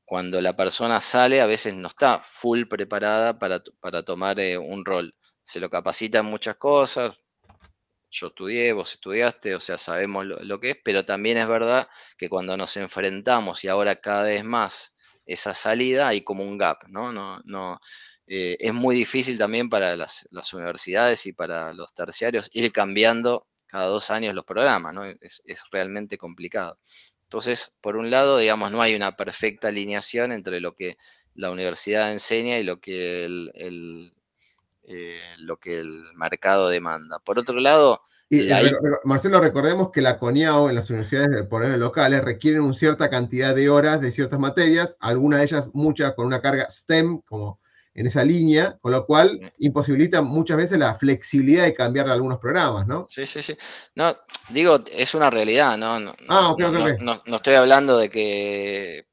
cuando 0.05 0.41
la 0.41 0.55
persona 0.55 1.01
sale, 1.01 1.41
a 1.41 1.45
veces 1.47 1.75
no 1.75 1.89
está 1.89 2.19
full 2.19 2.65
preparada 2.65 3.39
para, 3.39 3.61
para 3.79 4.03
tomar 4.03 4.37
un 4.59 4.85
rol. 4.85 5.15
Se 5.43 5.59
lo 5.59 5.69
capacita 5.69 6.19
en 6.19 6.25
muchas 6.25 6.57
cosas, 6.57 7.15
yo 8.09 8.27
estudié, 8.27 8.73
vos 8.73 8.93
estudiaste, 8.93 9.55
o 9.55 9.61
sea, 9.61 9.77
sabemos 9.77 10.25
lo, 10.25 10.59
que 10.59 10.71
es, 10.71 10.77
pero 10.83 11.05
también 11.05 11.37
es 11.37 11.47
verdad 11.47 11.87
que 12.17 12.29
cuando 12.29 12.57
nos 12.57 12.75
enfrentamos 12.77 13.63
y 13.63 13.67
ahora 13.67 13.95
cada 13.95 14.23
vez 14.23 14.43
más 14.43 14.95
esa 15.29 15.53
salida 15.53 16.07
hay 16.07 16.21
como 16.21 16.43
un 16.43 16.57
gap, 16.57 16.77
¿no? 16.87 17.11
no, 17.11 17.39
no 17.45 17.79
eh, 18.31 18.57
es 18.59 18.73
muy 18.73 18.95
difícil 18.95 19.39
también 19.39 19.69
para 19.69 19.95
las, 19.95 20.27
universidades 20.53 21.25
y 21.25 21.33
para 21.33 21.73
los 21.73 21.93
terciarios 21.95 22.49
ir 22.53 22.71
cambiando 22.71 23.47
cada 23.65 23.87
dos 23.87 24.11
años 24.11 24.35
los 24.35 24.45
programas, 24.45 24.93
¿no? 24.93 25.03
Es, 25.03 25.41
realmente 25.71 26.17
complicado. 26.17 26.79
Entonces, 27.23 27.75
por 27.81 27.97
un 27.97 28.11
lado, 28.11 28.37
digamos, 28.37 28.71
no 28.71 28.81
hay 28.81 28.95
una 28.95 29.15
perfecta 29.15 29.69
alineación 29.69 30.31
entre 30.31 30.59
lo 30.61 30.75
que 30.75 30.97
la 31.33 31.51
universidad 31.51 32.11
enseña 32.11 32.59
y 32.59 32.63
lo 32.63 32.79
que 32.79 33.25
el 33.25 34.13
eh, 34.89 35.19
lo 35.37 35.57
que 35.57 35.79
el 35.79 36.03
mercado 36.15 36.69
demanda. 36.69 37.19
Por 37.19 37.39
otro 37.39 37.59
lado... 37.59 38.01
Marcelo, 39.05 39.39
recordemos 39.39 39.89
que 39.91 40.01
la 40.01 40.19
CONIAO 40.19 40.69
en 40.69 40.75
las 40.75 40.89
universidades 40.91 41.47
por 41.47 41.63
ejemplo, 41.63 41.85
locales 41.85 42.23
requieren 42.23 42.61
una 42.61 42.75
cierta 42.75 43.09
cantidad 43.09 43.55
de 43.55 43.69
horas 43.69 44.01
de 44.01 44.11
ciertas 44.11 44.39
materias, 44.39 44.97
algunas 44.99 45.39
de 45.39 45.45
ellas 45.45 45.69
muchas 45.73 46.13
con 46.13 46.27
una 46.27 46.39
carga 46.39 46.69
STEM, 46.69 47.21
como 47.21 47.59
en 47.99 48.07
esa 48.07 48.23
línea, 48.23 48.77
con 48.81 48.91
lo 48.91 49.05
cual 49.05 49.51
imposibilita 49.57 50.21
muchas 50.21 50.57
veces 50.57 50.79
la 50.79 50.95
flexibilidad 50.95 51.65
de 51.65 51.73
cambiar 51.73 52.07
algunos 52.07 52.39
programas, 52.39 52.87
¿no? 52.87 53.05
Sí, 53.09 53.25
sí, 53.25 53.41
sí. 53.43 53.57
No, 53.95 54.15
digo, 54.49 54.79
es 54.91 55.13
una 55.15 55.29
realidad, 55.29 55.77
¿no? 55.77 55.99
no 55.99 56.13
ah, 56.29 56.51
ok, 56.51 56.61
no, 57.01 57.21
no, 57.25 57.35
estoy 57.35 57.55
hablando 57.55 57.97
de 57.97 58.09
que, 58.09 59.05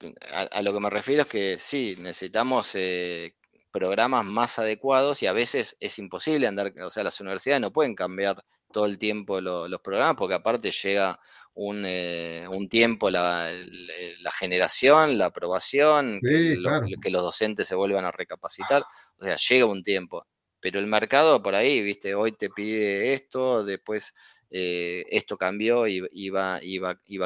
a, 0.53 0.63
lo 0.63 0.73
que 0.73 0.81
me 0.81 0.91
refiero 0.91 1.23
es 1.23 1.29
que 1.29 1.57
sí, 1.59 1.97
necesitamos 1.99 2.71
eh, 2.75 3.35
programas 3.77 4.25
más 4.25 4.59
adecuados 4.59 5.23
y 5.23 5.27
a 5.27 5.35
veces 5.35 5.77
es 5.81 5.99
imposible 5.99 6.47
andar, 6.47 6.73
o 6.83 6.91
sea, 6.91 7.05
las 7.05 7.21
universidades 7.21 7.61
no 7.61 7.73
pueden 7.75 7.95
cambiar 7.95 8.43
todo 8.73 8.87
el 8.87 8.99
tiempo 8.99 9.39
los 9.43 9.81
programas 9.83 10.17
porque 10.17 10.35
aparte 10.35 10.71
llega 10.71 11.21
un, 11.53 11.85
eh, 11.85 12.47
tiempo 12.71 13.11
la, 13.11 13.53
generación, 14.39 15.19
la 15.19 15.27
aprobación, 15.27 16.21
que, 16.23 16.57
los 17.11 17.23
docentes 17.23 17.69
se 17.69 17.75
vuelvan 17.75 18.07
a 18.07 18.13
recapacitar, 18.13 18.83
o 19.19 19.25
sea, 19.25 19.37
llega 19.37 19.67
un 19.67 19.83
tiempo. 19.83 20.27
Pero 20.59 20.81
el 20.81 20.87
mercado 20.87 21.43
por 21.43 21.55
ahí, 21.55 21.83
viste, 21.83 22.15
hoy 22.15 22.33
te 22.33 22.49
pide 22.49 23.13
esto, 23.13 23.63
después 23.63 24.15
eh, 24.51 25.05
esto 25.11 25.37
cambió 25.37 25.87
y, 25.87 26.31
va, 26.31 26.61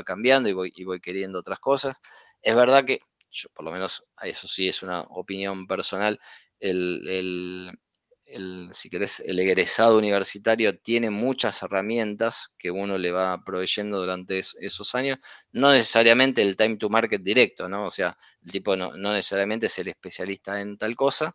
cambiando 0.05 0.49
y 0.49 0.53
voy, 0.53 0.73
y 0.75 0.83
voy 0.83 1.01
queriendo 1.01 1.39
otras 1.39 1.61
cosas. 1.61 1.97
Es 2.43 2.57
verdad 2.57 2.85
que 2.85 2.99
yo 3.31 3.49
por 3.55 3.65
lo 3.65 3.73
menos 3.73 4.05
eso 4.23 4.49
sí 4.49 4.69
es 4.69 4.83
una 4.83 5.01
opinión 5.03 5.67
personal, 5.67 6.19
el, 6.59 7.71
si 8.73 8.91
querés, 8.91 9.21
el 9.21 9.39
egresado 9.41 9.99
universitario 9.99 10.79
tiene 10.79 11.11
muchas 11.11 11.63
herramientas 11.63 12.55
que 12.59 12.71
uno 12.71 12.97
le 12.99 13.11
va 13.11 13.43
proveyendo 13.45 13.99
durante 13.99 14.39
esos 14.39 14.95
años, 14.95 15.19
no 15.53 15.73
necesariamente 15.73 16.43
el 16.43 16.57
time 16.57 16.77
to 16.77 16.89
market 16.89 17.23
directo, 17.23 17.69
¿no? 17.69 17.87
O 17.87 17.91
sea, 17.91 18.17
el 18.45 18.53
tipo 18.53 18.77
no, 18.77 18.93
no 18.97 19.13
necesariamente 19.13 19.67
es 19.67 19.79
el 19.79 19.89
especialista 19.89 20.61
en 20.61 20.79
tal 20.79 20.95
cosa, 20.95 21.35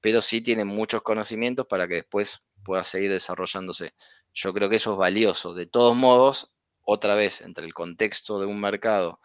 pero 0.00 0.20
sí 0.20 0.40
tiene 0.40 0.64
muchos 0.64 1.02
conocimientos 1.02 1.66
para 1.66 1.86
que 1.86 1.94
después 1.94 2.40
pueda 2.64 2.82
seguir 2.82 3.12
desarrollándose. 3.12 3.94
Yo 4.34 4.52
creo 4.52 4.68
que 4.68 4.76
eso 4.76 4.92
es 4.92 4.98
valioso. 4.98 5.54
De 5.54 5.66
todos 5.66 5.96
modos, 5.96 6.56
otra 6.82 7.14
vez, 7.14 7.40
entre 7.42 7.64
el 7.66 7.74
contexto 7.74 8.40
de 8.40 8.46
un 8.46 8.60
mercado 8.60 9.20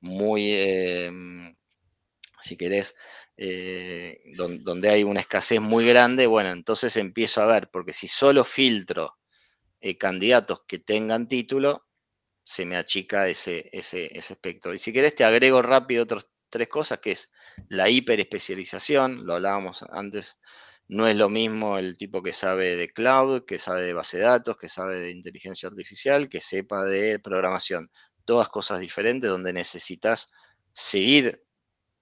muy, 0.00 0.52
em, 0.52 1.56
si 2.42 2.56
querés, 2.56 2.94
eh, 3.36 4.18
donde, 4.36 4.90
hay 4.90 5.04
una 5.04 5.20
escasez 5.20 5.60
muy 5.60 5.86
grande, 5.86 6.26
bueno, 6.26 6.50
entonces 6.50 6.96
empiezo 6.96 7.42
a 7.42 7.46
ver, 7.46 7.70
porque 7.70 7.92
si 7.92 8.08
solo 8.08 8.44
filtro 8.44 9.18
eh, 9.80 9.98
candidatos 9.98 10.62
que 10.66 10.78
tengan 10.78 11.28
título, 11.28 11.86
se 12.44 12.64
me 12.64 12.76
achica 12.76 13.28
ese, 13.28 13.68
ese, 13.72 14.06
espectro. 14.18 14.74
Y 14.74 14.78
si 14.78 14.92
querés, 14.92 15.14
te 15.14 15.24
agrego 15.24 15.62
rápido 15.62 16.04
otras 16.04 16.28
tres 16.50 16.68
cosas, 16.68 17.00
que 17.00 17.12
es 17.12 17.30
la 17.68 17.90
hiperespecialización, 17.90 19.26
lo 19.26 19.34
hablábamos 19.34 19.84
antes, 19.90 20.38
no 20.88 21.06
es 21.06 21.16
lo 21.16 21.28
mismo 21.28 21.78
el 21.78 21.98
tipo 21.98 22.22
que 22.22 22.32
sabe 22.32 22.76
de 22.76 22.92
cloud, 22.92 23.44
que 23.44 23.58
sabe 23.58 23.82
de 23.84 23.92
base 23.92 24.16
de 24.18 24.24
datos, 24.24 24.56
que 24.56 24.68
sabe 24.70 24.98
de 25.00 25.10
inteligencia 25.10 25.68
artificial, 25.68 26.28
que 26.30 26.40
sepa 26.40 26.84
de 26.84 27.18
programación. 27.18 27.90
Todas 28.28 28.50
cosas 28.50 28.80
diferentes 28.80 29.30
donde 29.30 29.54
necesitas 29.54 30.30
seguir 30.74 31.42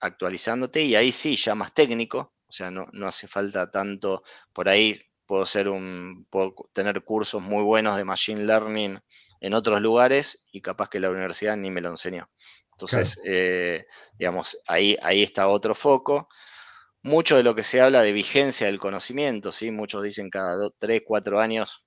actualizándote 0.00 0.82
y 0.82 0.96
ahí 0.96 1.12
sí, 1.12 1.36
ya 1.36 1.54
más 1.54 1.72
técnico, 1.72 2.34
o 2.48 2.52
sea, 2.52 2.68
no, 2.72 2.88
hace 3.06 3.28
falta 3.28 3.70
tanto, 3.70 4.24
por 4.52 4.68
ahí 4.68 4.98
puedo, 5.24 5.46
ser 5.46 5.68
un, 5.68 6.26
tener 6.72 7.04
cursos 7.04 7.40
muy 7.40 7.62
buenos 7.62 7.96
de 7.96 8.02
Machine 8.02 8.44
Learning 8.44 8.98
en 9.40 9.54
otros 9.54 9.80
lugares 9.80 10.44
y 10.50 10.62
capaz 10.62 10.88
que 10.88 10.98
la 10.98 11.10
universidad 11.10 11.56
ni 11.56 11.70
me 11.70 11.80
lo 11.80 11.90
enseñó. 11.90 12.28
Entonces, 12.72 13.20
eh, 13.24 13.86
digamos, 14.18 14.58
ahí, 14.66 14.96
ahí 15.02 15.22
está 15.22 15.46
otro 15.46 15.76
foco. 15.76 16.28
Mucho 17.04 17.36
de 17.36 17.44
lo 17.44 17.54
que 17.54 17.62
se 17.62 17.80
habla 17.80 18.02
de 18.02 18.10
vigencia 18.10 18.66
del 18.66 18.80
conocimiento, 18.80 19.52
¿sí? 19.52 19.70
Muchos 19.70 20.02
dicen 20.02 20.28
cada 20.28 20.70
3, 20.80 21.02
4 21.06 21.38
años 21.38 21.86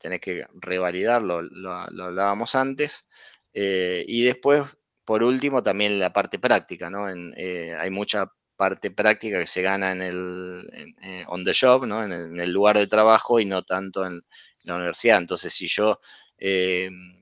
tenés 0.00 0.20
que 0.20 0.46
revalidarlo, 0.54 1.42
lo, 1.42 1.72
hablábamos 1.72 2.54
antes. 2.54 3.06
Eh, 3.52 4.04
y 4.06 4.22
después, 4.24 4.62
por 5.04 5.22
último, 5.22 5.62
también 5.62 5.98
la 5.98 6.12
parte 6.12 6.38
práctica, 6.38 6.90
¿no? 6.90 7.08
Eh, 7.08 7.74
hay 7.76 7.90
mucha 7.90 8.28
parte 8.56 8.90
práctica 8.90 9.38
que 9.38 9.46
se 9.46 9.62
gana 9.62 9.92
en 9.92 10.02
el 10.02 10.94
eh, 11.02 11.24
on 11.28 11.44
the 11.44 11.52
job, 11.58 11.86
¿no? 11.86 12.04
En 12.04 12.38
el, 12.38 12.52
lugar 12.52 12.78
de 12.78 12.86
trabajo 12.86 13.40
y 13.40 13.46
no 13.46 13.62
tanto 13.62 14.06
en, 14.06 14.20
la 14.64 14.76
universidad. 14.76 15.18
Entonces, 15.18 15.54
si 15.54 15.68
yo, 15.68 16.00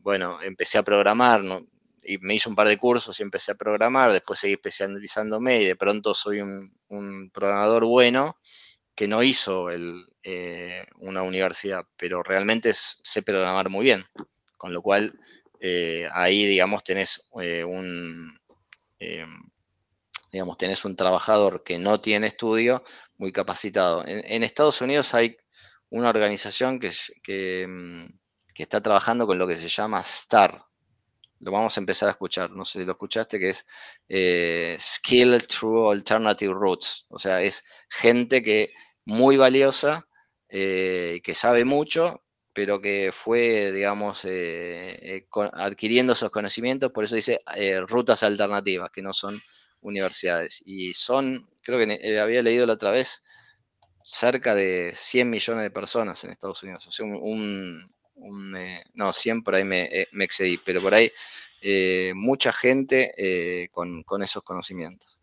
bueno, 0.02 0.42
empecé 0.42 0.78
a 0.78 0.82
programar, 0.82 1.40
y 2.02 2.18
me 2.18 2.34
hice 2.34 2.48
un 2.48 2.56
par 2.56 2.66
de 2.66 2.78
cursos 2.78 3.20
y 3.20 3.22
empecé 3.22 3.52
a 3.52 3.54
programar, 3.54 4.12
después 4.12 4.40
seguí 4.40 4.54
especializándome 4.54 5.60
y 5.62 5.66
de 5.66 5.76
pronto 5.76 6.14
soy 6.14 6.40
un, 6.40 7.30
programador 7.32 7.84
bueno 7.84 8.36
que 8.96 9.06
no 9.06 9.22
hizo 9.22 9.68
una 10.98 11.22
universidad, 11.22 11.84
pero 11.96 12.24
realmente 12.24 12.72
sé 12.74 13.22
programar 13.22 13.70
muy 13.70 13.84
bien, 13.84 14.04
con 14.56 14.72
lo 14.72 14.82
cual 14.82 15.16
eh, 15.60 16.08
ahí, 16.12 16.46
digamos, 16.46 16.84
tenés 16.84 17.28
eh, 17.42 17.64
un, 17.64 18.38
eh, 19.00 19.24
digamos, 20.32 20.84
un 20.84 20.96
trabajador 20.96 21.64
que 21.64 21.78
no 21.78 22.00
tiene 22.00 22.28
estudio 22.28 22.84
muy 23.16 23.32
capacitado. 23.32 24.04
En, 24.06 24.42
Estados 24.42 24.80
Unidos 24.80 25.14
hay 25.14 25.36
una 25.90 26.10
organización 26.10 26.78
que, 26.78 26.90
mm, 27.66 28.06
que, 28.54 28.62
está 28.62 28.80
trabajando 28.80 29.26
con 29.26 29.38
lo 29.38 29.46
que 29.48 29.56
se 29.56 29.68
llama 29.68 30.02
STAR. 30.02 30.64
Lo 31.40 31.52
vamos 31.52 31.76
a 31.76 31.80
empezar 31.80 32.08
a 32.08 32.12
escuchar, 32.12 32.50
no 32.50 32.64
sé 32.64 32.80
si 32.80 32.84
lo 32.84 32.92
escuchaste, 32.92 33.38
que 33.38 33.50
es 33.50 33.64
Skill 34.80 35.46
Through 35.46 35.92
Alternative 35.92 36.52
Routes. 36.52 37.06
O 37.10 37.18
sea, 37.18 37.42
es 37.42 37.64
gente 37.88 38.42
que 38.42 38.72
muy 39.04 39.36
valiosa, 39.36 40.08
que 40.48 41.32
sabe 41.34 41.64
mucho, 41.64 42.22
pero 42.58 42.80
que 42.80 43.12
fue, 43.12 43.70
digamos, 43.70 44.26
adquiriendo 45.52 46.12
esos 46.12 46.28
conocimientos, 46.28 46.90
por 46.90 47.04
eso 47.04 47.14
dice 47.14 47.38
rutas 47.86 48.24
alternativas, 48.24 48.90
que 48.90 49.00
no 49.00 49.12
son 49.12 49.40
universidades. 49.82 50.60
Y 50.66 50.92
son, 50.92 51.48
creo 51.62 51.78
que 51.78 52.18
había 52.18 52.42
leído 52.42 52.66
la 52.66 52.72
otra 52.72 52.90
vez, 52.90 53.22
cerca 54.02 54.56
de 54.56 54.90
100 54.92 55.30
millones 55.30 55.62
de 55.62 55.70
personas 55.70 56.24
en 56.24 56.32
Estados 56.32 56.60
Unidos. 56.64 56.84
O 56.88 56.90
sea, 56.90 57.06
un, 57.06 57.80
no, 58.94 59.12
100 59.12 59.44
por 59.44 59.54
ahí 59.54 59.62
me, 59.62 60.08
excedí, 60.18 60.58
pero 60.58 60.80
por 60.80 60.94
ahí 60.94 61.12
mucha 62.16 62.52
gente 62.52 63.70
con 63.70 64.22
esos 64.24 64.42
conocimientos. 64.42 65.17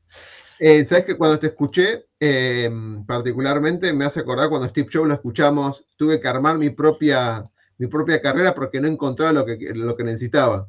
Eh, 0.60 0.86
Sabes 0.86 1.06
que 1.06 1.18
cuando 1.18 1.40
te 1.40 1.48
escuché, 1.48 2.06
eh, 2.20 2.70
particularmente 3.06 3.92
me 3.94 4.06
hace 4.06 4.22
acordar 4.22 4.50
cuando 4.50 4.68
Steve 4.68 4.88
Jobs 4.92 5.08
lo 5.08 5.14
escuchamos, 5.14 5.86
tuve 5.98 6.20
que 6.20 6.28
armar 6.28 6.58
mi 6.58 6.70
propia, 6.70 7.44
mi 7.78 7.88
propia 7.88 8.22
carrera 8.22 8.56
porque 8.56 8.80
no 8.80 8.88
encontraba 8.88 9.34
lo 9.34 9.46
que, 9.46 9.58
lo 9.74 9.96
que 9.96 10.04
necesitaba. 10.04 10.68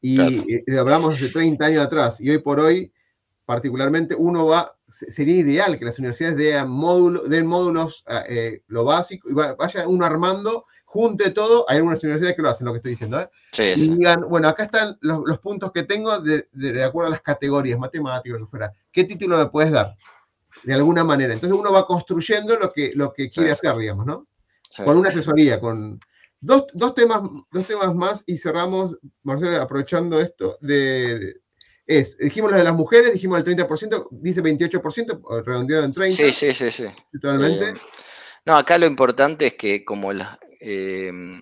Y, 0.00 0.18
hablamos 0.76 1.14
hace 1.14 1.28
30 1.28 1.64
años 1.64 1.84
atrás. 1.84 2.20
Y 2.20 2.30
hoy 2.30 2.38
por 2.38 2.60
hoy, 2.60 2.92
particularmente, 3.44 4.14
uno 4.14 4.46
va, 4.46 4.76
sería 4.88 5.36
ideal 5.36 5.78
que 5.78 5.84
las 5.84 5.98
universidades 5.98 6.36
den, 6.36 6.68
módulos, 6.68 7.28
den 7.28 7.46
módulos 7.46 8.04
eh, 8.28 8.62
lo 8.68 8.84
básico, 8.84 9.28
y 9.28 9.34
vaya 9.34 9.88
uno 9.88 10.04
armando 10.04 10.64
junte 10.96 11.30
todo, 11.30 11.66
hay 11.68 11.76
algunas 11.76 12.02
universidades 12.02 12.36
que 12.36 12.42
lo 12.42 12.48
hacen, 12.48 12.64
lo 12.64 12.72
que 12.72 12.78
estoy 12.78 12.92
diciendo, 12.92 13.20
¿eh? 13.20 13.28
y 13.76 13.96
digan, 13.96 14.24
bueno, 14.30 14.48
acá 14.48 14.64
están 14.64 14.96
los, 15.02 15.38
puntos 15.40 15.70
que 15.72 15.82
tengo 15.82 16.20
de, 16.20 16.84
acuerdo 16.84 17.08
a 17.08 17.10
las 17.10 17.20
categorías, 17.20 17.78
matemáticas, 17.78 18.40
lo 18.40 18.46
que 18.46 18.50
fuera. 18.50 18.72
¿Qué 18.96 19.04
título 19.04 19.36
me 19.36 19.46
puedes 19.46 19.70
dar? 19.70 19.94
De 20.64 20.72
alguna 20.72 21.04
manera. 21.04 21.34
Entonces 21.34 21.58
uno 21.58 21.70
va 21.70 21.86
construyendo 21.86 22.56
lo 22.56 22.72
que, 22.72 22.92
lo 22.94 23.12
que 23.12 23.28
quiere 23.28 23.52
hacer, 23.52 23.76
digamos, 23.76 24.06
¿no? 24.06 24.26
Con 24.84 24.96
una 24.96 25.10
asesoría, 25.10 25.60
con 25.60 26.00
dos, 26.40 26.64
temas, 26.94 27.20
dos 27.52 27.66
temas 27.66 27.94
más 27.94 28.24
y 28.24 28.38
cerramos, 28.38 28.96
Marcelo, 29.22 29.60
aprovechando 29.60 30.18
esto, 30.18 30.56
de, 30.62 31.36
es, 31.86 32.16
dijimos 32.16 32.50
lo 32.50 32.56
de 32.56 32.64
las 32.64 32.74
mujeres, 32.74 33.12
dijimos 33.12 33.38
el 33.38 33.44
30%, 33.44 34.08
dice 34.10 34.42
28%, 34.42 35.44
redondeado 35.44 35.84
en 35.84 35.92
30%. 35.92 36.10
Sí, 36.10 36.30
sí, 36.30 36.54
sí, 36.54 36.70
sí. 36.70 36.86
Totalmente. 37.20 37.70
Eh, 37.70 37.74
no, 38.46 38.56
acá 38.56 38.78
lo 38.78 38.86
importante 38.86 39.48
es 39.48 39.54
que 39.54 39.84
como 39.84 40.12
la, 40.12 40.38
Em, 40.60 41.40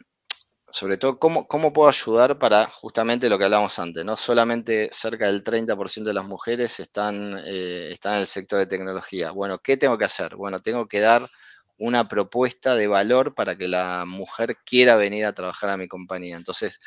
sobre 0.75 0.97
todo, 0.99 1.21
¿cómo, 1.21 1.47
¿cómo, 1.47 1.73
puedo 1.73 1.89
ayudar 1.89 2.37
para 2.37 2.67
justamente 2.67 3.29
lo 3.29 3.39
que 3.39 3.45
hablamos 3.45 3.79
antes? 3.79 4.05
No 4.05 4.17
solamente 4.17 4.89
cerca 4.93 5.29
del 5.29 5.45
30% 5.45 6.11
de 6.11 6.15
las 6.15 6.27
mujeres 6.27 6.81
están, 6.81 7.41
eh, 7.47 7.91
están 7.93 8.15
en 8.15 8.23
el 8.23 8.27
sector 8.27 8.59
de 8.59 8.67
tecnología. 8.67 9.31
Bueno, 9.31 9.59
¿qué 9.61 9.77
tengo 9.77 9.97
que 9.97 10.07
hacer? 10.07 10.35
Bueno, 10.35 10.59
tengo 10.63 10.89
que 10.89 10.99
dar 10.99 11.31
una 11.79 12.09
propuesta 12.09 12.75
de 12.75 12.89
valor 12.89 13.37
para 13.37 13.57
que 13.57 13.69
la 13.69 14.05
mujer 14.05 14.57
quiera 14.67 14.97
venir 14.97 15.27
a 15.27 15.33
trabajar 15.33 15.71
a 15.71 15.77
mi 15.77 15.87
compañía. 15.87 16.37
Entonces, 16.37 16.81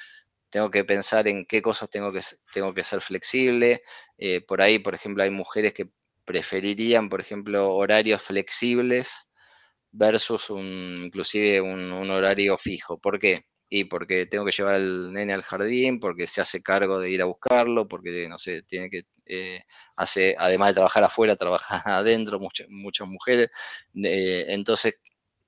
tengo 0.49 0.69
que 0.69 0.83
pensar 0.83 1.25
en 1.29 1.45
qué 1.45 1.61
cosas 1.61 1.89
tengo 1.89 2.11
que, 2.11 2.19
tengo 2.53 2.73
que 2.73 2.83
ser 2.83 2.99
flexible. 2.99 3.83
Eh, 4.17 4.41
por 4.41 4.61
ahí, 4.61 4.79
por 4.79 4.95
ejemplo, 4.95 5.23
hay 5.23 5.31
mujeres 5.31 5.73
que 5.73 5.89
preferirían, 6.25 7.07
por 7.07 7.21
ejemplo, 7.21 7.73
horarios 7.73 8.21
flexibles 8.21 9.31
versus 9.91 10.49
un, 10.49 11.03
inclusive 11.05 11.61
un, 11.61 12.09
horario 12.11 12.57
fijo. 12.57 12.99
¿Por 12.99 13.17
qué? 13.19 13.45
Y 13.69 13.85
porque 13.85 14.25
tengo 14.25 14.45
que 14.45 14.51
llevar 14.51 14.75
al 14.75 15.11
nene 15.13 15.33
al 15.33 15.43
jardín, 15.43 15.99
porque 15.99 16.27
se 16.27 16.41
hace 16.41 16.61
cargo 16.61 16.99
de 16.99 17.11
ir 17.11 17.21
a 17.21 17.25
buscarlo, 17.25 17.87
porque, 17.87 18.27
no 18.29 18.39
sé, 18.39 18.61
tiene 18.63 18.89
que, 18.89 19.03
eh, 19.25 19.61
hace, 19.97 20.35
además 20.39 20.69
de 20.69 20.75
trabajar 20.75 21.03
afuera, 21.03 21.35
trabaja 21.35 21.81
adentro, 21.97 22.39
muchas, 22.39 22.67
muchas 22.69 23.07
mujeres. 23.07 23.49
Entonces, 23.93 24.99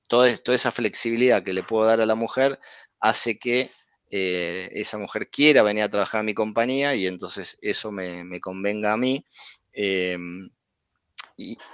toda, 0.08 0.36
toda 0.38 0.56
esa 0.56 0.72
flexibilidad 0.72 1.44
que 1.44 1.54
le 1.54 1.64
puedo 1.64 1.86
dar 1.86 2.02
a 2.02 2.06
la 2.06 2.16
mujer 2.16 2.60
hace 3.00 3.40
que 3.40 3.72
eh, 4.12 4.70
esa 4.74 4.98
mujer 4.98 5.30
quiera 5.30 5.64
venir 5.64 5.84
a 5.84 5.90
trabajar 5.90 6.22
a 6.22 6.24
mi 6.24 6.34
compañía 6.34 6.96
y 6.96 7.08
entonces 7.08 7.58
eso 7.62 7.92
me, 7.92 8.24
me 8.26 8.40
convenga 8.42 8.94
a 8.94 8.98
mí. 8.98 9.26
Em, 9.74 10.50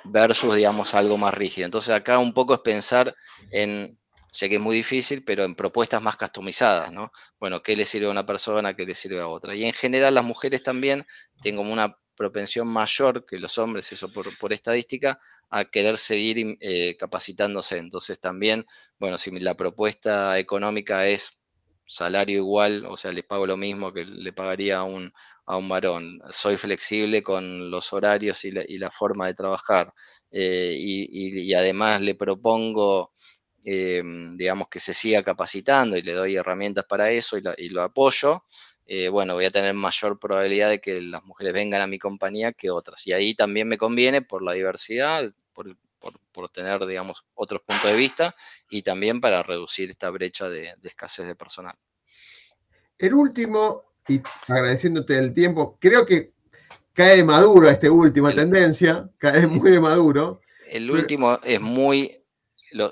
versus, 0.04 0.56
digamos, 0.56 0.94
algo 0.94 1.18
más 1.18 1.34
rígido. 1.34 1.66
Entonces 1.66 1.94
acá 1.94 2.20
un 2.20 2.34
poco 2.34 2.54
es 2.54 2.60
pensar 2.62 3.16
en, 3.52 3.98
sé 4.36 4.50
que 4.50 4.56
es 4.56 4.62
muy 4.62 4.76
difícil, 4.76 5.24
pero 5.24 5.44
en 5.44 5.56
propuestas 5.56 6.02
más 6.02 6.18
customizadas, 6.18 6.92
¿no? 6.92 7.12
Bueno, 7.40 7.62
¿qué 7.64 7.76
le 7.76 7.86
sirve 7.86 8.08
a 8.08 8.12
una 8.12 8.26
persona, 8.26 8.76
qué 8.76 8.86
le 8.86 8.96
sirve 8.96 9.22
a 9.22 9.28
otra? 9.28 9.56
Y 9.56 9.64
en 9.66 9.74
general 9.74 10.14
las 10.16 10.26
mujeres 10.26 10.64
también 10.64 11.06
tienen 11.42 11.58
como 11.58 11.74
una 11.74 11.98
propensión 12.16 12.68
mayor 12.68 13.26
que 13.26 13.40
los 13.40 13.58
hombres, 13.58 13.92
eso 13.92 14.12
por, 14.12 14.54
estadística, 14.54 15.20
a 15.50 15.66
querer 15.66 15.98
seguir 15.98 16.58
eh, 16.62 16.96
capacitándose. 16.98 17.78
Entonces 17.78 18.20
también, 18.20 18.66
bueno, 19.00 19.18
si 19.18 19.32
la 19.40 19.56
propuesta 19.56 20.40
económica 20.40 21.08
es 21.08 21.32
salario 21.86 22.38
igual, 22.38 22.86
o 22.88 22.98
sea, 22.98 23.12
le 23.12 23.24
pago 23.24 23.46
lo 23.46 23.58
mismo 23.58 23.94
que 23.94 24.06
le 24.06 24.34
pagaría 24.34 24.80
a 24.80 24.84
un, 24.84 25.14
a 25.46 25.58
un 25.58 25.70
varón. 25.70 26.20
Soy 26.32 26.58
flexible 26.58 27.24
con 27.24 27.70
los 27.70 27.94
horarios 27.94 28.44
y 28.46 28.52
la, 28.52 28.92
forma 28.92 29.28
de 29.28 29.34
trabajar. 29.34 29.94
Eh, 30.32 30.76
y, 30.78 31.54
además 31.54 32.02
le 32.02 32.16
propongo, 32.16 33.12
eh, 33.66 34.04
digamos, 34.36 34.68
que 34.70 34.80
se 34.80 34.94
siga 34.94 35.24
capacitando 35.24 35.98
y 35.98 36.02
le 36.02 36.14
doy 36.14 36.36
herramientas 36.36 36.86
para 36.86 37.12
eso 37.12 37.38
y, 37.38 37.70
lo 37.70 37.82
apoyo. 37.82 38.44
Eh, 38.86 39.10
bueno, 39.10 39.34
voy 39.34 39.46
a 39.46 39.52
tener 39.52 39.74
mayor 39.74 40.20
probabilidad 40.20 40.70
de 40.70 40.80
que 40.80 41.02
las 41.02 41.24
mujeres 41.24 41.54
vengan 41.54 41.82
a 41.82 41.88
mi 41.88 41.98
compañía 41.98 42.54
que 42.54 42.70
otras. 42.70 43.06
Y 43.08 43.14
ahí 43.14 43.34
también 43.34 43.68
me 43.68 43.78
conviene 43.78 44.22
por 44.22 44.44
la 44.44 44.54
diversidad, 44.54 45.24
por, 45.54 45.76
tener, 46.52 46.86
digamos, 46.86 47.26
otros 47.34 47.62
puntos 47.66 47.90
de 47.90 47.98
vista 47.98 48.36
y 48.70 48.82
también 48.82 49.20
para 49.20 49.42
reducir 49.42 49.90
esta 49.90 50.10
brecha 50.10 50.48
de 50.50 50.76
escasez 50.84 51.26
de 51.26 51.36
personal. 51.36 51.76
El 52.98 53.14
último 53.14 53.86
y 54.08 54.22
agradeciéndote 54.48 55.18
el 55.18 55.34
tiempo. 55.34 55.78
Creo 55.80 56.06
que 56.06 56.34
cae 56.94 57.18
de 57.18 57.24
maduro 57.24 57.70
esta 57.70 57.92
última 57.92 58.32
tendencia, 58.32 59.10
cae 59.18 59.48
muy 59.48 59.72
de 59.72 59.80
maduro. 59.80 60.42
El 60.68 60.90
último 60.90 61.40
es 61.44 61.62
muy, 61.62 62.24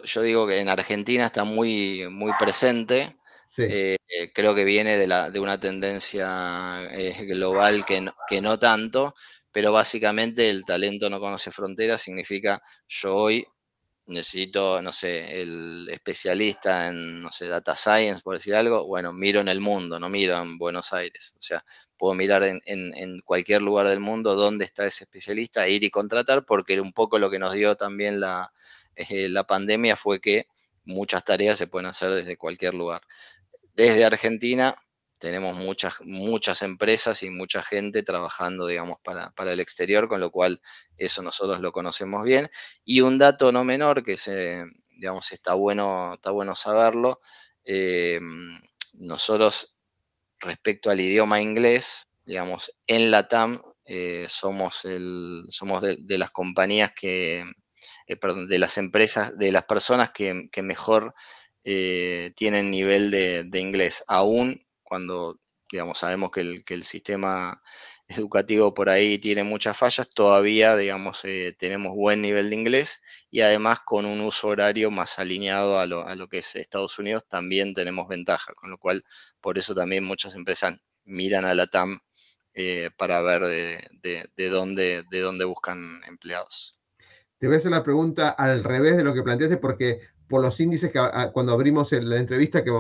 yo 0.04 0.22
digo 0.22 0.48
que 0.48 0.60
en 0.60 0.70
Argentina 0.70 1.26
está 1.26 1.44
muy, 1.44 2.08
muy 2.10 2.32
presente. 2.40 3.16
Eh, 3.58 3.98
creo 4.34 4.56
que 4.56 4.64
viene 4.64 4.98
de, 4.98 5.06
la, 5.06 5.30
de 5.30 5.40
una 5.40 5.60
tendencia 5.60 6.82
eh, 6.92 7.26
global 7.26 7.86
que 7.86 8.04
que 8.28 8.42
no 8.42 8.58
tanto, 8.58 9.14
pero 9.52 9.72
básicamente 9.72 10.50
el 10.50 10.66
talento 10.66 11.10
no 11.10 11.20
conoce 11.20 11.52
fronteras 11.52 12.02
significa 12.02 12.62
yo 12.88 13.16
hoy 13.16 13.46
necesito, 14.06 14.82
no 14.82 14.92
sé, 14.92 15.42
el 15.42 15.88
especialista 15.90 16.90
en, 16.90 17.22
no 17.22 17.32
sé, 17.32 17.48
data 17.48 17.76
science, 17.76 18.22
por 18.22 18.36
decir 18.36 18.56
algo, 18.56 18.86
bueno, 18.86 19.14
miro 19.14 19.40
en 19.40 19.48
el 19.48 19.62
mundo, 19.62 20.00
no 20.00 20.10
miro 20.10 20.38
en 20.42 20.58
Buenos 20.58 20.92
Aires. 20.94 21.34
O 21.38 21.42
sea, 21.42 21.64
puedo 21.98 22.14
mirar 22.14 22.44
en, 22.44 23.22
cualquier 23.22 23.62
lugar 23.62 23.88
del 23.88 24.00
mundo 24.00 24.36
dónde 24.36 24.66
está 24.66 24.86
ese 24.86 25.06
especialista, 25.06 25.68
ir 25.68 25.84
y 25.84 25.90
contratar, 25.90 26.46
porque 26.46 26.80
un 26.82 26.92
poco 26.92 27.18
lo 27.18 27.30
que 27.30 27.40
nos 27.40 27.54
dio 27.54 27.76
también 27.76 28.20
la, 28.20 28.52
eh, 28.96 29.30
la 29.30 29.44
pandemia 29.46 29.96
fue 29.96 30.20
que 30.20 30.48
muchas 30.86 31.24
tareas 31.24 31.58
se 31.58 31.68
pueden 31.68 31.88
hacer 31.88 32.14
desde 32.14 32.38
cualquier 32.38 32.74
lugar. 32.74 33.02
Desde 33.74 34.06
Argentina 34.06 34.76
tenemos 35.18 35.56
muchas, 35.56 35.96
muchas 36.02 36.62
empresas 36.64 37.24
y 37.24 37.30
mucha 37.30 37.64
gente 37.64 38.04
trabajando, 38.04 38.68
digamos, 38.68 38.98
para, 39.02 39.32
el 39.54 39.60
exterior, 39.62 40.10
con 40.10 40.20
lo 40.20 40.32
cual 40.32 40.62
eso 40.98 41.22
nosotros 41.22 41.62
lo 41.62 41.72
conocemos 41.72 42.24
bien. 42.26 42.50
Y 42.84 43.02
un 43.02 43.18
dato 43.18 43.52
no 43.52 43.64
menor 43.64 44.04
que 44.04 44.18
se, 44.18 44.66
digamos, 44.98 45.32
está 45.32 45.54
bueno, 45.54 46.16
está 46.16 46.32
bueno 46.32 46.56
saberlo, 46.56 47.22
eh, 47.64 48.20
nosotros 49.00 49.78
respecto 50.40 50.90
al 50.90 51.00
idioma 51.00 51.42
inglés, 51.42 52.08
digamos, 52.26 52.74
en 52.86 53.10
la 53.10 53.28
TAM 53.28 53.62
eh, 53.86 54.26
somos, 54.30 54.86
el, 54.86 55.46
somos 55.50 55.82
de, 55.82 56.18
las 56.18 56.32
compañías 56.32 56.94
que, 56.94 57.44
eh, 58.08 58.16
perdón, 58.18 58.48
de 58.48 58.60
las 58.60 58.78
empresas, 58.78 59.38
de 59.38 59.52
las 59.52 59.66
personas 59.66 60.12
que, 60.12 60.50
mejor 60.64 61.14
tienen 61.64 62.72
nivel 62.72 63.10
de, 63.10 63.44
de, 63.46 63.60
inglés, 63.60 64.04
aún 64.08 64.64
cuando, 64.94 65.40
digamos, 65.72 65.98
sabemos 65.98 66.30
que 66.30 66.62
el, 66.68 66.84
sistema 66.84 67.64
educativo 68.08 68.76
por 68.76 68.92
ahí 68.92 69.18
tiene 69.18 69.44
muchas 69.44 69.76
fallas, 69.76 70.08
todavía, 70.08 70.78
digamos, 70.78 71.26
eh, 71.26 71.56
tenemos 71.58 71.96
buen 71.96 72.22
nivel 72.22 72.52
de 72.52 72.56
inglés 72.58 73.02
y 73.32 73.42
además 73.42 73.80
con 73.84 74.06
un 74.06 74.22
uso 74.22 74.50
horario 74.50 74.92
más 74.92 75.18
alineado 75.18 75.80
a 75.80 75.88
lo, 75.88 76.30
que 76.30 76.38
es 76.40 76.56
Estados 76.56 77.00
Unidos, 77.00 77.24
también 77.28 77.74
tenemos 77.74 78.08
ventaja, 78.08 78.54
con 78.54 78.70
lo 78.70 78.78
cual, 78.78 79.04
por 79.42 79.58
eso 79.58 79.74
también 79.74 80.04
muchas 80.04 80.36
empresas 80.36 80.80
miran 81.06 81.46
a 81.46 81.56
la 81.56 81.66
TAM 81.66 82.00
eh, 82.54 82.92
para 82.96 83.22
ver 83.22 83.42
de, 83.48 84.50
dónde, 84.50 85.04
de 85.10 85.20
dónde 85.22 85.46
buscan 85.46 86.04
empleados. 86.08 86.76
Te 87.44 87.48
voy 87.48 87.58
a 87.58 87.60
hacer 87.60 87.72
la 87.72 87.84
pregunta 87.84 88.30
al 88.30 88.64
revés 88.64 88.96
de 88.96 89.04
lo 89.04 89.14
que 89.14 89.22
planteaste, 89.22 89.58
porque 89.58 90.00
por 90.30 90.42
los 90.42 90.58
índices 90.62 90.94
que 90.94 91.00
cuando 91.34 91.52
abrimos 91.52 91.92
la 91.92 92.16
entrevista 92.16 92.64
que 92.64 92.72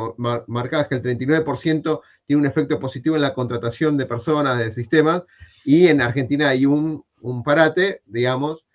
marcabas 0.47 0.87
que 0.87 0.95
el 0.95 1.01
39% 1.01 1.99
tiene 2.25 2.39
un 2.39 2.45
efecto 2.45 2.79
positivo 2.79 3.17
en 3.17 3.23
la 3.23 3.33
contratación 3.33 3.97
de 3.97 4.05
personas, 4.05 4.59
de 4.59 4.71
sistemas, 4.71 5.23
y 5.65 5.87
en 5.87 5.99
Argentina 5.99 6.47
hay 6.47 6.65
un, 6.65 7.03
parate, 7.43 8.03
digamos, 8.05 8.65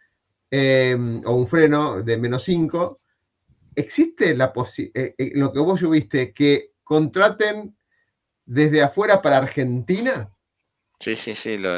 em, 0.51 1.23
o 1.25 1.35
un 1.35 1.49
freno 1.49 2.03
de 2.03 2.19
menos 2.19 2.43
5. 2.43 2.95
¿existe 3.75 4.35
la 4.35 4.53
posibilidad, 4.53 5.15
lo 5.37 5.55
que 5.55 5.61
vos 5.61 5.89
viste, 5.89 6.35
que 6.35 6.73
contraten 6.85 7.75
desde 8.45 8.83
afuera 8.83 9.23
para 9.23 9.39
Argentina? 9.39 10.29
Sí, 11.01 11.15
sí, 11.15 11.35
sí, 11.37 11.59
lo, 11.59 11.77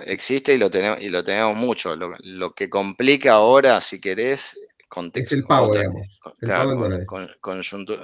existe 0.00 0.54
y 0.54 0.58
lo 0.58 0.70
tenemos, 0.70 1.00
y 1.00 1.08
lo 1.08 1.22
tenemos 1.22 1.56
mucho. 1.56 1.94
Lo, 1.94 2.52
que 2.52 2.68
complica 2.68 3.34
ahora, 3.34 3.80
si 3.80 4.00
querés, 4.00 4.58
contexto. 4.88 5.36
Es 5.36 5.40
el 5.40 5.46
pago, 5.46 5.72
digamos. 5.72 6.02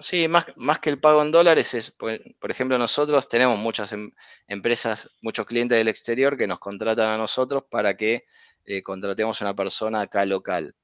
Sí, 0.01 0.29
más, 0.29 0.47
más 0.57 0.79
que 0.79 0.91
el 0.91 1.01
pago 1.01 1.21
en 1.23 1.33
dólares 1.33 1.75
es, 1.75 1.91
por, 1.91 2.13
ejemplo, 2.49 2.79
nosotros 2.79 3.29
tenemos 3.29 3.59
muchas 3.59 3.93
em, 3.93 4.13
empresas, 4.47 5.11
muchos 5.21 5.47
clientes 5.47 5.77
del 5.77 5.89
exterior 5.89 6.37
que 6.37 6.47
nos 6.47 6.61
contratan 6.61 7.09
a 7.09 7.17
nosotros 7.17 7.65
para 7.69 7.97
que 7.97 8.25
eh, 8.65 8.83
contratemos 8.85 9.43
a 9.43 9.47
una 9.47 9.57
persona 9.57 10.03
acá 10.03 10.25
local. 10.25 10.77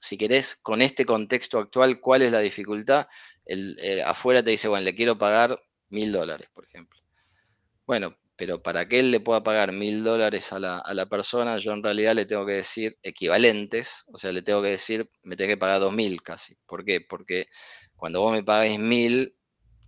Si 0.00 0.16
querés, 0.16 0.54
con 0.54 0.82
este 0.82 1.04
contexto 1.04 1.58
actual, 1.58 2.00
¿cuál 2.00 2.22
es 2.22 2.30
la 2.30 2.38
dificultad? 2.38 3.08
El, 3.44 3.76
eh, 3.80 4.02
afuera 4.02 4.40
te 4.44 4.52
dice, 4.52 4.68
bueno, 4.68 4.84
le 4.84 4.94
quiero 4.94 5.18
pagar 5.18 5.60
mil 5.88 6.12
dólares, 6.12 6.48
por 6.54 6.64
ejemplo. 6.64 7.00
Bueno, 7.84 8.14
pero 8.38 8.62
para 8.62 8.86
que 8.86 9.00
él 9.00 9.10
le 9.10 9.18
pueda 9.18 9.42
pagar 9.42 9.72
mil 9.72 10.04
dólares 10.04 10.52
a 10.52 10.60
la, 10.60 11.06
persona, 11.10 11.58
yo 11.58 11.72
en 11.72 11.82
realidad 11.82 12.14
le 12.14 12.24
tengo 12.24 12.46
que 12.46 12.54
decir 12.54 12.96
equivalentes, 13.02 14.04
o 14.12 14.16
sea, 14.16 14.30
le 14.30 14.42
tengo 14.42 14.62
que 14.62 14.68
decir, 14.68 15.10
me 15.24 15.34
tengo 15.34 15.48
que 15.48 15.56
pagar 15.56 15.80
dos 15.80 15.92
mil 15.92 16.22
casi. 16.22 16.56
¿Por 16.64 16.84
qué? 16.84 17.00
Porque 17.00 17.48
cuando 17.96 18.20
vos 18.20 18.30
me 18.30 18.44
pagues 18.44 18.78
mil, 18.78 19.34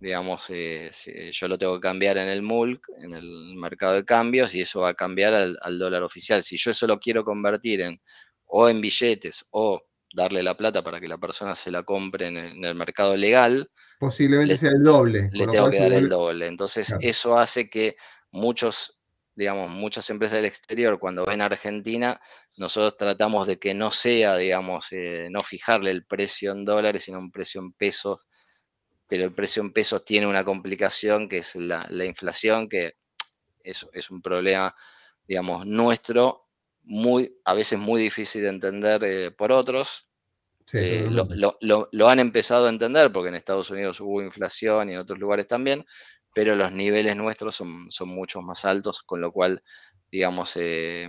digamos, 0.01 0.49
eh, 0.49 0.91
yo 1.31 1.47
lo 1.47 1.57
tengo 1.57 1.75
que 1.75 1.87
cambiar 1.87 2.17
en 2.17 2.27
el 2.27 2.41
MULC, 2.41 2.89
en 3.01 3.13
el 3.13 3.55
mercado 3.55 3.93
de 3.93 4.03
cambios, 4.03 4.53
y 4.53 4.59
eso 4.59 4.81
va 4.81 4.89
a 4.89 4.95
cambiar 4.95 5.33
al, 5.33 5.79
dólar 5.79 6.03
oficial. 6.03 6.43
Si 6.43 6.57
yo 6.57 6.71
eso 6.71 6.87
lo 6.87 6.99
quiero 6.99 7.23
convertir 7.23 7.79
en 7.79 8.01
o 8.47 8.67
en 8.67 8.81
billetes 8.81 9.45
o 9.51 9.81
darle 10.13 10.43
la 10.43 10.57
plata 10.57 10.83
para 10.83 10.99
que 10.99 11.07
la 11.07 11.17
persona 11.17 11.55
se 11.55 11.71
la 11.71 11.83
compre 11.83 12.27
en 12.27 12.65
el, 12.65 12.75
mercado 12.75 13.15
legal, 13.15 13.71
posiblemente 13.97 14.57
sea 14.57 14.71
el 14.71 14.83
doble. 14.83 15.29
Le 15.31 15.47
tengo 15.47 15.69
que 15.69 15.79
dar 15.79 15.93
el 15.93 16.09
doble. 16.09 16.47
Entonces, 16.47 16.93
eso 16.99 17.37
hace 17.37 17.69
que 17.69 17.95
muchos, 18.31 19.01
digamos, 19.35 19.69
muchas 19.71 20.09
empresas 20.09 20.37
del 20.37 20.45
exterior, 20.45 20.99
cuando 20.99 21.25
ven 21.25 21.41
a 21.41 21.45
Argentina, 21.45 22.19
nosotros 22.57 22.97
tratamos 22.97 23.47
de 23.47 23.59
que 23.59 23.73
no 23.73 23.91
sea, 23.91 24.37
digamos, 24.37 24.87
eh, 24.91 25.27
no 25.31 25.41
fijarle 25.41 25.91
el 25.91 26.05
precio 26.05 26.51
en 26.51 26.65
dólares, 26.65 27.03
sino 27.03 27.19
un 27.19 27.31
precio 27.31 27.61
en 27.61 27.73
pesos, 27.73 28.19
pero 29.07 29.25
el 29.25 29.33
precio 29.33 29.61
en 29.61 29.73
pesos 29.73 30.05
tiene 30.05 30.27
una 30.27 30.43
complicación 30.43 31.27
que 31.27 31.39
es 31.39 31.55
la, 31.55 32.05
inflación, 32.05 32.69
que 32.69 32.95
es, 33.63 33.85
es 33.93 34.09
un 34.09 34.21
problema, 34.21 34.73
digamos, 35.27 35.65
nuestro, 35.65 36.47
muy, 36.83 37.37
a 37.45 37.53
veces 37.53 37.79
muy 37.79 38.01
difícil 38.01 38.41
de 38.43 38.49
entender 38.49 39.03
eh, 39.03 39.31
por 39.31 39.51
otros. 39.51 40.07
Eh, 40.73 41.07
lo, 41.09 41.57
lo, 41.91 42.07
han 42.07 42.19
empezado 42.19 42.67
a 42.67 42.69
entender 42.69 43.11
porque 43.11 43.27
en 43.27 43.35
Estados 43.35 43.69
Unidos 43.71 43.99
hubo 43.99 44.21
inflación 44.21 44.89
y 44.89 44.93
en 44.93 44.99
otros 44.99 45.19
lugares 45.19 45.45
también, 45.45 45.85
pero 46.33 46.55
los 46.55 46.71
niveles 46.71 47.15
nuestros 47.15 47.55
son, 47.55 47.91
son 47.91 48.09
mucho 48.09 48.41
más 48.41 48.65
altos, 48.65 49.01
con 49.03 49.21
lo 49.21 49.31
cual, 49.31 49.61
digamos, 50.11 50.55
eh, 50.57 51.07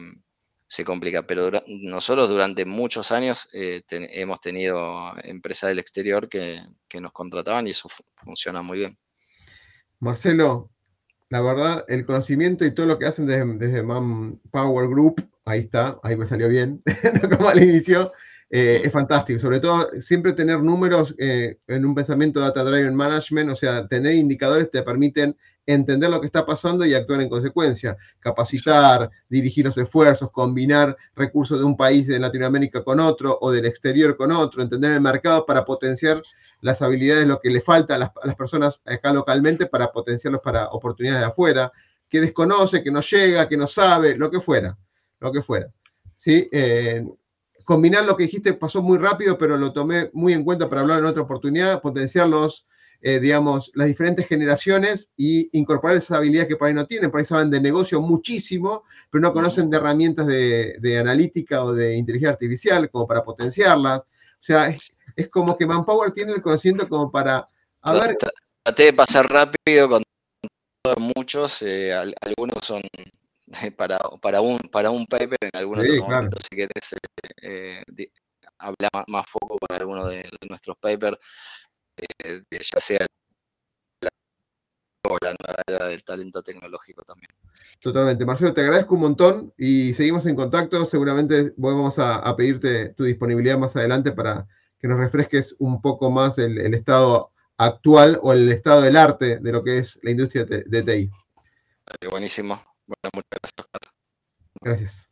se 0.73 0.85
complica. 0.85 1.27
Pero 1.27 1.51
nosotros 1.67 2.29
durante 2.29 2.65
muchos 2.65 3.13
años 3.13 3.49
eh, 3.53 3.83
hemos 3.91 4.41
tenido 4.41 5.13
empresas 5.23 5.69
del 5.69 5.79
exterior 5.79 6.29
que, 6.29 6.63
nos 7.01 7.13
contrataban 7.13 7.67
y 7.67 7.71
eso 7.71 7.89
funciona 8.17 8.63
muy 8.63 8.79
bien. 8.79 8.99
Marcelo, 10.01 10.71
la 11.29 11.41
verdad, 11.41 11.85
el 11.89 12.05
conocimiento 12.05 12.65
y 12.65 12.75
todo 12.75 12.87
lo 12.87 12.99
que 12.99 13.07
hacen 13.07 13.27
desde, 13.27 13.57
desde 13.57 13.83
Power 13.83 14.89
Group, 14.89 15.27
ahí 15.45 15.61
está, 15.61 15.99
ahí 16.03 16.17
me 16.17 16.27
salió 16.27 16.49
bien, 16.49 16.83
como 17.37 17.49
al 17.49 17.63
inicio, 17.63 18.13
eh, 18.55 18.83
es 18.85 18.93
fantástico. 18.93 19.41
Sobre 19.41 19.61
todo, 19.61 19.89
siempre 20.03 20.35
tener 20.35 20.61
números 20.61 21.15
eh, 21.17 21.57
en 21.67 21.87
un 21.87 21.95
pensamiento 21.95 22.39
Data 22.39 22.63
Driven 22.63 22.95
Management, 22.95 23.49
o 23.49 23.57
sea, 23.57 23.89
tener 23.89 24.15
indicadores 24.15 24.71
te 24.71 24.83
permiten 24.83 25.35
entender 25.65 26.11
lo 26.11 26.21
que 26.21 26.27
está 26.27 26.45
pasando 26.45 26.85
y 26.85 26.93
actuar 26.93 27.23
en 27.23 27.31
consecuencia. 27.31 27.97
Capacitar, 28.21 29.11
dirigir 29.27 29.65
los 29.65 29.79
esfuerzos, 29.79 30.31
combinar 30.31 30.95
recursos 31.17 31.59
de 31.59 31.65
un 31.65 31.79
país 31.79 32.07
de 32.09 32.19
Latinoamérica 32.19 32.85
con 32.85 33.01
otro 33.01 33.39
o 33.41 33.51
del 33.51 33.65
exterior 33.65 34.19
con 34.19 34.31
otro, 34.31 34.63
entender 34.63 34.93
el 34.93 35.01
mercado 35.01 35.47
para 35.47 35.65
potenciar 35.65 36.23
las 36.61 36.83
habilidades, 36.83 37.27
lo 37.27 37.41
que 37.41 37.49
le 37.49 37.63
falta 37.63 37.95
a 37.95 37.99
las, 37.99 38.37
personas 38.37 38.83
acá 38.85 39.15
localmente 39.15 39.65
para 39.65 39.91
potenciarlos 39.91 40.43
para 40.43 40.67
oportunidades 40.67 41.23
de 41.23 41.29
afuera, 41.29 41.73
que 42.07 42.21
desconoce, 42.21 42.83
que 42.83 42.91
no 42.91 43.01
llega, 43.01 43.49
que 43.49 43.57
no 43.57 43.67
sabe, 43.67 44.15
lo 44.15 44.31
que 44.31 44.41
fuera, 44.41 44.77
lo 45.21 45.33
que 45.33 45.41
fuera. 45.41 45.69
¿Sí? 46.19 46.51
Eh, 46.53 47.03
combinar 47.65 48.05
lo 48.05 48.17
que 48.17 48.25
dijiste 48.25 48.55
pasó 48.55 48.83
muy 48.83 48.99
rápido, 48.99 49.39
pero 49.39 49.57
lo 49.57 49.73
tomé 49.73 50.11
muy 50.13 50.33
en 50.33 50.45
cuenta 50.45 50.69
para 50.69 50.83
hablar 50.83 50.99
en 50.99 51.07
otra 51.07 51.23
oportunidad, 51.23 51.81
potenciar 51.81 52.29
los, 52.29 52.67
eh, 53.01 53.21
digamos, 53.21 53.71
las 53.75 53.87
diferentes 53.87 54.27
generaciones 54.27 55.13
y 55.17 55.49
incorporar 55.57 55.97
esas 55.97 56.19
habilidades 56.19 56.49
que 56.49 56.57
por 56.57 56.69
ahí 56.69 56.75
no 56.75 56.87
tienen. 56.87 57.11
Por 57.11 57.21
ahí 57.21 57.27
saben 57.27 57.51
de 57.51 57.61
negocio 57.61 58.01
muchísimo, 58.01 58.85
pero 59.11 59.23
no 59.23 59.33
conocen 59.33 59.71
de 59.71 59.77
herramientas 59.77 60.27
de, 60.27 60.99
analítica 60.99 61.63
o 61.65 61.73
de 61.73 61.97
inteligencia 61.97 62.31
artificial 62.31 62.91
como 62.91 63.07
para 63.07 63.23
potenciarlas. 63.23 64.03
O 64.03 64.45
sea, 64.45 64.77
es, 65.17 65.29
como 65.29 65.57
que 65.57 65.67
Manpower 65.67 66.13
tiene 66.13 66.33
el 66.33 66.43
conocimiento 66.43 66.89
como 66.89 67.11
para... 67.11 67.47
A 67.83 67.93
ver, 67.95 68.17
Traté 68.65 68.85
de 68.85 68.93
pasar 68.93 69.29
rápido 69.29 69.89
con 69.89 70.03
muchos, 71.17 71.63
eh, 71.63 71.93
algunos 71.93 72.65
son 72.65 72.81
para, 73.77 73.99
para, 74.21 74.41
un, 74.41 74.59
para 74.71 74.91
un 74.91 75.07
paper 75.07 75.39
en 75.41 75.51
algunos 75.55 75.85
momentos, 75.99 76.41
si 76.51 76.57
querés 76.57 76.93
eh, 77.43 77.83
eh 77.97 78.09
hablar 78.59 78.91
más, 79.09 79.27
foco 79.29 79.59
con 79.59 79.77
alguno 79.77 80.07
de, 80.07 80.29
nuestros 80.49 80.77
papers, 80.79 81.19
eh, 81.97 82.43
ya 82.51 82.81
sea 82.81 83.05
la, 84.01 84.09
o 85.09 85.17
la 85.21 85.35
nueva 85.39 85.63
era 85.67 85.89
del 85.89 86.05
talento 86.05 86.43
tecnológico 86.43 87.03
también. 87.03 87.31
Totalmente. 87.81 88.25
Marcelo, 88.25 88.55
te 88.55 88.61
agradezco 88.61 88.95
un 88.95 89.01
montón 89.01 89.55
y 89.59 89.95
seguimos 89.95 90.27
en 90.27 90.37
contacto. 90.37 90.87
Seguramente 90.87 91.53
vamos 91.57 91.99
a, 91.99 92.37
pedirte 92.37 92.91
tu 92.91 93.05
disponibilidad 93.05 93.59
más 93.59 93.75
adelante 93.77 94.13
para 94.13 94.47
que 94.79 94.89
nos 94.89 94.99
refresques 94.99 95.57
un 95.59 95.83
poco 95.83 96.11
más 96.11 96.39
el, 96.39 96.75
estado 96.75 97.33
actual 97.57 98.19
o 98.23 98.33
el 98.33 98.51
estado 98.53 98.83
del 98.83 98.97
arte 98.97 99.39
de 99.39 99.53
lo 99.53 99.63
que 99.63 99.79
es 99.79 99.99
la 100.03 100.13
industria 100.13 100.45
de, 100.45 100.63
de 100.67 100.83
TI. 100.83 101.11
Buenísimo. 102.09 102.72
Bueno, 102.87 103.11
muchas 103.15 103.41
gracias. 103.43 103.93
Gracias. 104.63 105.12